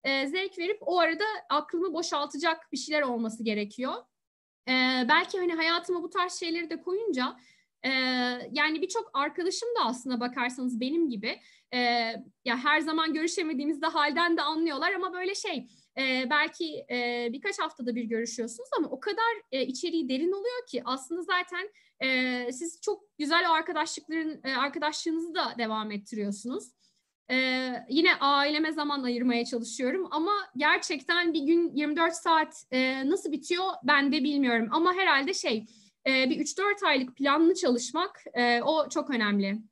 [0.05, 3.95] e, zevk verip o arada aklımı boşaltacak bir şeyler olması gerekiyor.
[4.69, 4.73] E,
[5.09, 7.37] belki hani hayatıma bu tarz şeyleri de koyunca
[7.85, 7.91] e,
[8.53, 11.41] yani birçok arkadaşım da aslında bakarsanız benim gibi
[11.75, 11.79] e,
[12.45, 17.95] ya her zaman görüşemediğimizde halden de anlıyorlar ama böyle şey e, belki e, birkaç haftada
[17.95, 21.71] bir görüşüyorsunuz ama o kadar e, içeriği derin oluyor ki aslında zaten
[22.01, 26.65] e, siz çok güzel o arkadaşlıkların e, arkadaşlığınızı da devam ettiriyorsunuz.
[27.31, 33.65] Ee, yine aileme zaman ayırmaya çalışıyorum ama gerçekten bir gün 24 saat e, nasıl bitiyor
[33.85, 35.67] ben de bilmiyorum ama herhalde şey
[36.07, 39.63] e, bir 3-4 aylık planlı çalışmak e, o çok önemli.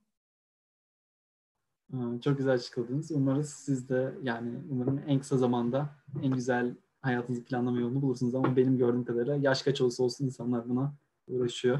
[2.24, 3.10] Çok güzel açıkladınız.
[3.10, 5.88] Umarız siz de yani umarım en kısa zamanda
[6.22, 10.68] en güzel hayatınızı planlama yolunu bulursunuz ama benim gördüğüm kadarıyla yaş kaç olsa olsun insanlar
[10.68, 10.94] buna
[11.28, 11.78] uğraşıyor.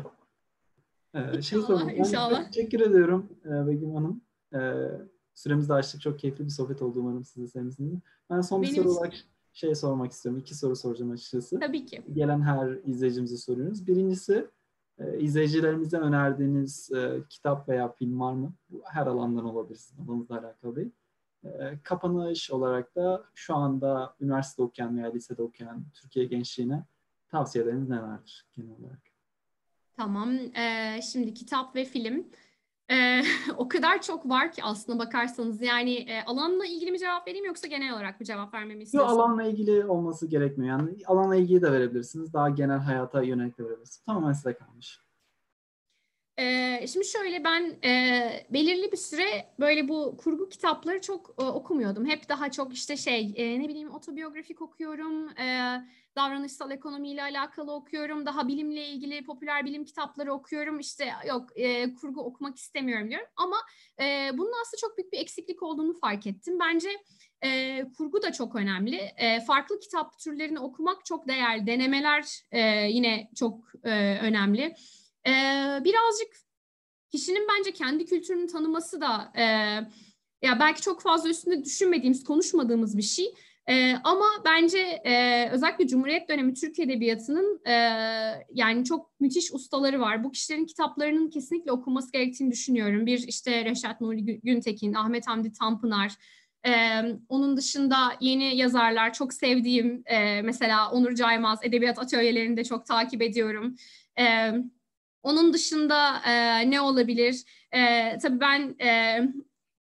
[1.15, 1.99] Ee, inşallah, şey sorayım.
[1.99, 2.51] inşallah.
[2.51, 4.21] Teşekkür ediyorum Begüm Hanım.
[4.55, 4.91] Ee,
[5.35, 6.01] süremizi de açtık.
[6.01, 8.01] Çok keyifli bir sohbet oldu umarım siz de sevmişsiniz.
[8.31, 9.15] Ben son bir Benim soru olarak
[9.53, 10.41] şey sormak istiyorum.
[10.41, 11.61] İki soru soracağım açıkçası.
[11.61, 12.03] Tabii ki.
[12.13, 13.87] Gelen her izleyicimize soruyoruz.
[13.87, 14.47] Birincisi
[14.99, 18.53] e, izleyicilerimize önerdiğiniz e, kitap veya film var mı?
[18.71, 19.81] Bu her alandan olabilir.
[20.07, 20.91] Alanınızla alakalı değil.
[21.45, 26.85] E, kapanış olarak da şu anda üniversite okuyan veya lisede okuyan Türkiye gençliğine
[27.29, 29.01] tavsiyeleriniz nelerdir genel olarak?
[29.97, 30.31] Tamam.
[30.57, 32.27] Ee, şimdi kitap ve film.
[32.93, 33.23] Ee,
[33.57, 37.67] o kadar çok var ki aslında bakarsanız yani e, alanla ilgili mi cevap vereyim yoksa
[37.67, 39.19] genel olarak bir cevap vermemi istiyorsunuz?
[39.19, 40.79] Yok alanla ilgili olması gerekmiyor.
[40.79, 42.33] Yani alanla ilgili de verebilirsiniz.
[42.33, 44.05] Daha genel hayata yönelik de verebilirsiniz.
[44.07, 45.01] Tamamen size kalmış.
[46.43, 52.07] Ee, şimdi şöyle ben e, belirli bir süre böyle bu kurgu kitapları çok e, okumuyordum.
[52.07, 55.77] Hep daha çok işte şey e, ne bileyim otobiyografik okuyorum, e,
[56.17, 60.81] davranışsal ekonomiyle alakalı okuyorum, daha bilimle ilgili popüler bilim kitapları okuyorum.
[60.81, 63.29] İşte yok e, kurgu okumak istemiyorum diyorum.
[63.37, 63.57] Ama
[64.01, 66.59] e, bunun aslında çok büyük bir eksiklik olduğunu fark ettim.
[66.61, 66.89] Bence
[67.45, 68.97] e, kurgu da çok önemli.
[68.97, 71.67] E, farklı kitap türlerini okumak çok değerli.
[71.67, 72.61] Denemeler e,
[72.91, 74.75] yine çok e, önemli.
[75.27, 75.31] E,
[75.85, 76.37] birazcık
[77.11, 79.45] kişinin bence kendi kültürünü tanıması da e,
[80.47, 83.35] ya belki çok fazla üstünde düşünmediğimiz, konuşmadığımız bir şey.
[83.69, 87.73] E, ama bence e, özellikle Cumhuriyet dönemi Türk Edebiyatı'nın e,
[88.55, 90.25] yani çok müthiş ustaları var.
[90.25, 93.07] Bu kişilerin kitaplarının kesinlikle okunması gerektiğini düşünüyorum.
[93.07, 96.17] Bir işte Reşat Nuri Güntekin, Ahmet Hamdi Tanpınar,
[96.67, 102.87] ee, onun dışında yeni yazarlar çok sevdiğim e, mesela Onur Caymaz edebiyat atölyelerinde de çok
[102.87, 103.77] takip ediyorum.
[104.19, 104.53] Ee,
[105.23, 107.45] onun dışında e, ne olabilir?
[107.73, 109.21] E, tabii ben e,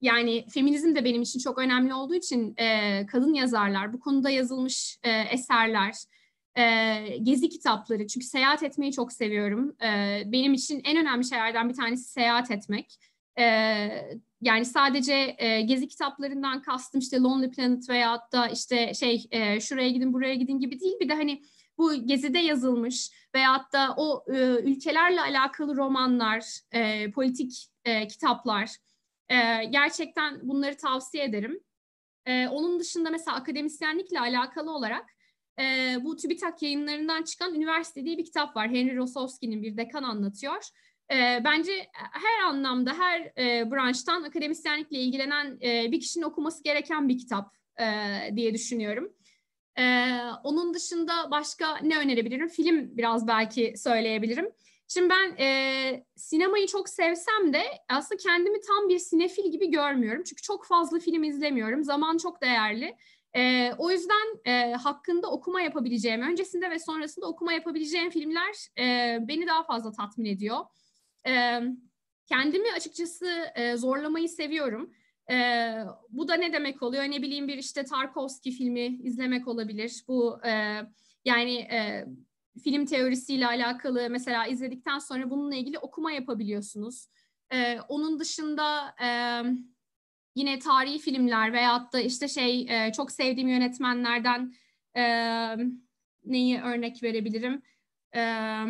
[0.01, 4.99] yani feminizm de benim için çok önemli olduğu için e, kadın yazarlar, bu konuda yazılmış
[5.03, 5.95] e, eserler,
[6.57, 8.07] e, gezi kitapları.
[8.07, 9.77] Çünkü seyahat etmeyi çok seviyorum.
[9.83, 12.99] E, benim için en önemli şeylerden bir tanesi seyahat etmek.
[13.39, 13.45] E,
[14.41, 19.91] yani sadece e, gezi kitaplarından kastım işte Lonely Planet veyahut da işte şey e, şuraya
[19.91, 20.95] gidin buraya gidin gibi değil.
[21.01, 21.43] Bir de hani
[21.79, 28.71] bu gezide yazılmış veyahut da o e, ülkelerle alakalı romanlar, e, politik e, kitaplar
[29.29, 31.61] e, gerçekten bunları tavsiye ederim.
[32.27, 35.11] E, onun dışında mesela akademisyenlikle alakalı olarak
[35.61, 38.69] e, bu TÜBİTAK yayınlarından çıkan Üniversite diye bir kitap var.
[38.69, 40.69] Henry Rosowski'nin bir dekan anlatıyor.
[41.13, 47.19] E, bence her anlamda, her e, branştan akademisyenlikle ilgilenen e, bir kişinin okuması gereken bir
[47.19, 47.87] kitap e,
[48.37, 49.13] diye düşünüyorum.
[49.79, 52.49] Ee, onun dışında başka ne önerebilirim?
[52.49, 54.53] Film biraz belki söyleyebilirim.
[54.89, 60.23] Şimdi ben e, sinemayı çok sevsem de aslında kendimi tam bir sinefil gibi görmüyorum.
[60.23, 61.85] Çünkü çok fazla film izlemiyorum.
[61.85, 62.97] Zaman çok değerli.
[63.37, 69.47] E, o yüzden e, hakkında okuma yapabileceğim, öncesinde ve sonrasında okuma yapabileceğim filmler e, beni
[69.47, 70.59] daha fazla tatmin ediyor.
[71.27, 71.61] E,
[72.27, 74.95] kendimi açıkçası e, zorlamayı seviyorum.
[75.31, 75.75] E,
[76.11, 77.05] bu da ne demek oluyor?
[77.05, 80.05] Ne bileyim bir işte Tarkovski filmi izlemek olabilir.
[80.09, 80.81] Bu e,
[81.25, 82.07] yani e,
[82.65, 87.07] film teorisiyle alakalı mesela izledikten sonra bununla ilgili okuma yapabiliyorsunuz.
[87.53, 89.09] E, onun dışında e,
[90.35, 94.55] yine tarihi filmler veyahut da işte şey e, çok sevdiğim yönetmenlerden
[94.97, 95.03] e,
[96.25, 97.63] neyi örnek verebilirim?
[98.17, 98.65] E,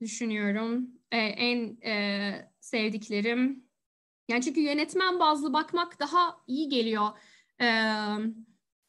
[0.00, 0.90] düşünüyorum.
[1.10, 3.65] E, en e, sevdiklerim
[4.28, 7.08] yani çünkü yönetmen bazlı bakmak daha iyi geliyor
[7.60, 7.66] e,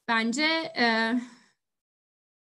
[0.07, 0.43] bence.
[0.77, 1.13] E,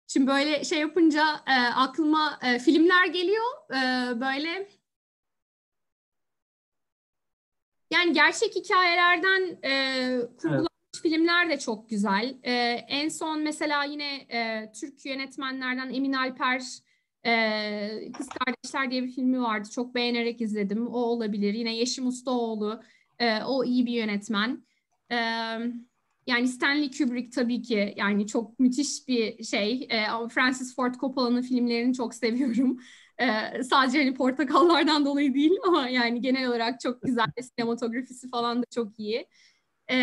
[0.06, 3.44] şimdi böyle şey yapınca e, aklıma e, filmler geliyor.
[3.70, 3.80] E,
[4.20, 4.68] böyle
[7.90, 10.68] yani gerçek hikayelerden e, kurgulanmış
[11.02, 12.36] filmler de çok güzel.
[12.42, 12.52] E,
[12.88, 16.62] en son mesela yine e, Türk yönetmenlerden Emin Alper
[18.12, 19.68] Kız Kardeşler diye bir filmi vardı.
[19.70, 20.86] Çok beğenerek izledim.
[20.86, 21.54] O olabilir.
[21.54, 22.82] Yine Yeşim Ustaoğlu.
[23.46, 24.66] O iyi bir yönetmen.
[26.26, 29.88] Yani Stanley Kubrick tabii ki yani çok müthiş bir şey.
[30.30, 32.80] Francis Ford Coppola'nın filmlerini çok seviyorum.
[33.70, 37.26] Sadece hani portakallardan dolayı değil ama yani genel olarak çok güzel.
[37.42, 39.26] Sinematografisi falan da çok iyi.
[39.90, 39.96] E,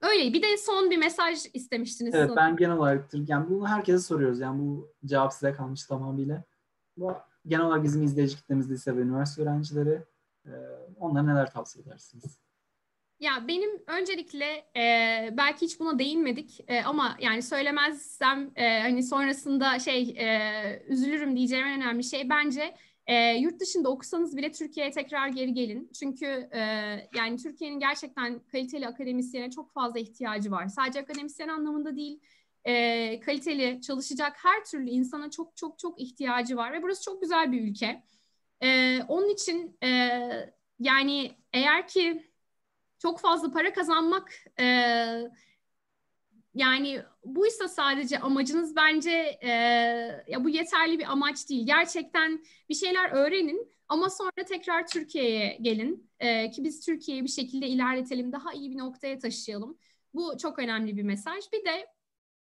[0.00, 0.32] öyle.
[0.32, 2.14] Bir de son bir mesaj istemiştiniz.
[2.14, 4.40] Evet ben genel olarak yani bunu herkese soruyoruz.
[4.40, 6.44] Yani bu cevap size kalmış tamamıyla.
[6.96, 7.12] Bu
[7.46, 10.02] genel olarak bizim izleyici kitlemiz lise ve üniversite öğrencileri.
[10.46, 10.52] E,
[10.96, 12.38] onlara neler tavsiye edersiniz?
[13.20, 14.44] Ya benim öncelikle
[14.76, 21.36] e, belki hiç buna değinmedik e, ama yani söylemezsem e, hani sonrasında şey e, üzülürüm
[21.36, 22.74] diyeceğim en önemli şey bence
[23.08, 25.90] e, yurt dışında okusanız bile Türkiye'ye tekrar geri gelin.
[25.98, 26.60] Çünkü e,
[27.14, 30.68] yani Türkiye'nin gerçekten kaliteli akademisyene çok fazla ihtiyacı var.
[30.68, 32.20] Sadece akademisyen anlamında değil,
[32.64, 37.52] e, kaliteli çalışacak her türlü insana çok çok çok ihtiyacı var ve burası çok güzel
[37.52, 38.02] bir ülke.
[38.62, 39.88] E, onun için e,
[40.80, 42.30] yani eğer ki
[42.98, 44.64] çok fazla para kazanmak e,
[46.58, 49.50] yani buysa sadece amacınız bence e,
[50.28, 51.66] ya bu yeterli bir amaç değil.
[51.66, 57.68] Gerçekten bir şeyler öğrenin ama sonra tekrar Türkiye'ye gelin e, ki biz Türkiye'yi bir şekilde
[57.68, 59.78] ilerletelim, daha iyi bir noktaya taşıyalım.
[60.14, 61.44] Bu çok önemli bir mesaj.
[61.52, 61.86] Bir de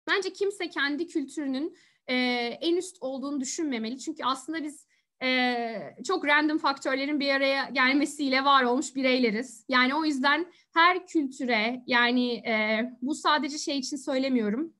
[0.06, 1.76] bence kimse kendi kültürünün
[2.06, 2.14] e,
[2.60, 3.98] en üst olduğunu düşünmemeli.
[3.98, 4.86] Çünkü aslında biz
[5.22, 9.64] e, çok random faktörlerin bir araya gelmesiyle var olmuş bireyleriz.
[9.68, 14.74] Yani o yüzden her kültüre yani e, bu sadece şey için söylemiyorum.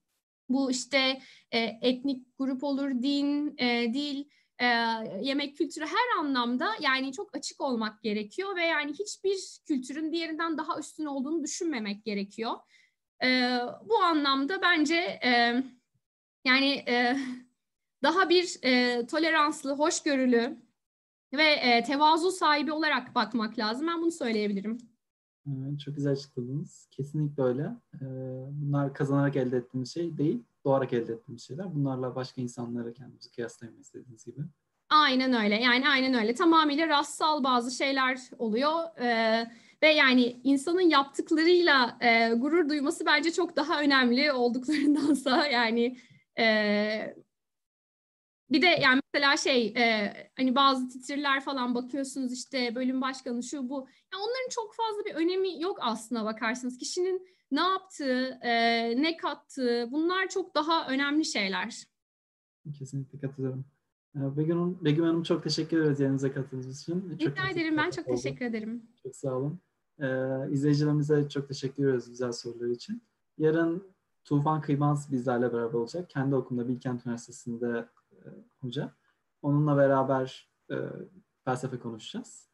[0.48, 4.24] Bu işte e, etnik grup olur, din, e, dil,
[4.58, 4.66] e,
[5.22, 9.36] yemek kültürü her anlamda yani çok açık olmak gerekiyor ve yani hiçbir
[9.68, 12.52] kültürün diğerinden daha üstün olduğunu düşünmemek gerekiyor.
[13.24, 15.62] E, bu anlamda bence e,
[16.44, 17.16] yani e,
[18.02, 20.56] daha bir e, toleranslı, hoşgörülü
[21.32, 23.86] ve e, tevazu sahibi olarak bakmak lazım.
[23.86, 24.78] Ben bunu söyleyebilirim.
[25.84, 26.88] çok güzel açıkladınız.
[26.90, 27.62] Kesinlikle öyle.
[27.94, 28.06] Ee,
[28.50, 31.74] bunlar kazanarak elde ettiğimiz şey değil, doğarak elde ettiğimiz şeyler.
[31.74, 34.40] Bunlarla başka insanlara kendimizi kıyaslayamayız dediğiniz gibi.
[34.90, 35.54] Aynen öyle.
[35.54, 36.34] Yani aynen öyle.
[36.34, 39.00] Tamamıyla rastsal bazı şeyler oluyor.
[39.00, 39.50] Ee,
[39.82, 45.96] ve yani insanın yaptıklarıyla e, gurur duyması bence çok daha önemli olduklarındansa yani
[46.38, 47.16] e,
[48.50, 53.68] bir de yani mesela şey e, hani bazı titirler falan bakıyorsunuz işte bölüm başkanı şu
[53.68, 53.74] bu.
[54.12, 56.78] Yani onların çok fazla bir önemi yok aslına bakarsanız.
[56.78, 58.52] Kişinin ne yaptığı, e,
[59.02, 61.84] ne kattığı bunlar çok daha önemli şeyler.
[62.78, 63.64] Kesinlikle katılıyorum.
[64.16, 67.10] E, Begüm Begüm Hanım çok teşekkür ederiz yanınıza katıldığınız için.
[67.10, 67.76] Rica çok ederim.
[67.76, 68.16] Ben çok oldu.
[68.16, 68.82] teşekkür ederim.
[69.02, 69.60] Çok sağ olun.
[70.00, 70.06] Ee,
[70.50, 73.02] izleyicilerimize çok teşekkür ediyoruz güzel sorular için.
[73.38, 76.10] Yarın Tufan Kıymaz bizlerle beraber olacak.
[76.10, 77.88] Kendi okulunda Bilkent Üniversitesi'nde
[78.60, 78.94] hoca.
[79.42, 80.76] Onunla beraber e,
[81.44, 82.48] felsefe konuşacağız.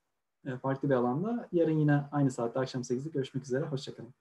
[0.47, 1.49] E, farklı bir alanda.
[1.53, 3.65] Yarın yine aynı saatte akşam 8'de görüşmek üzere.
[3.65, 4.15] Hoşçakalın.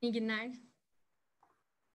[0.00, 0.73] İyi günler.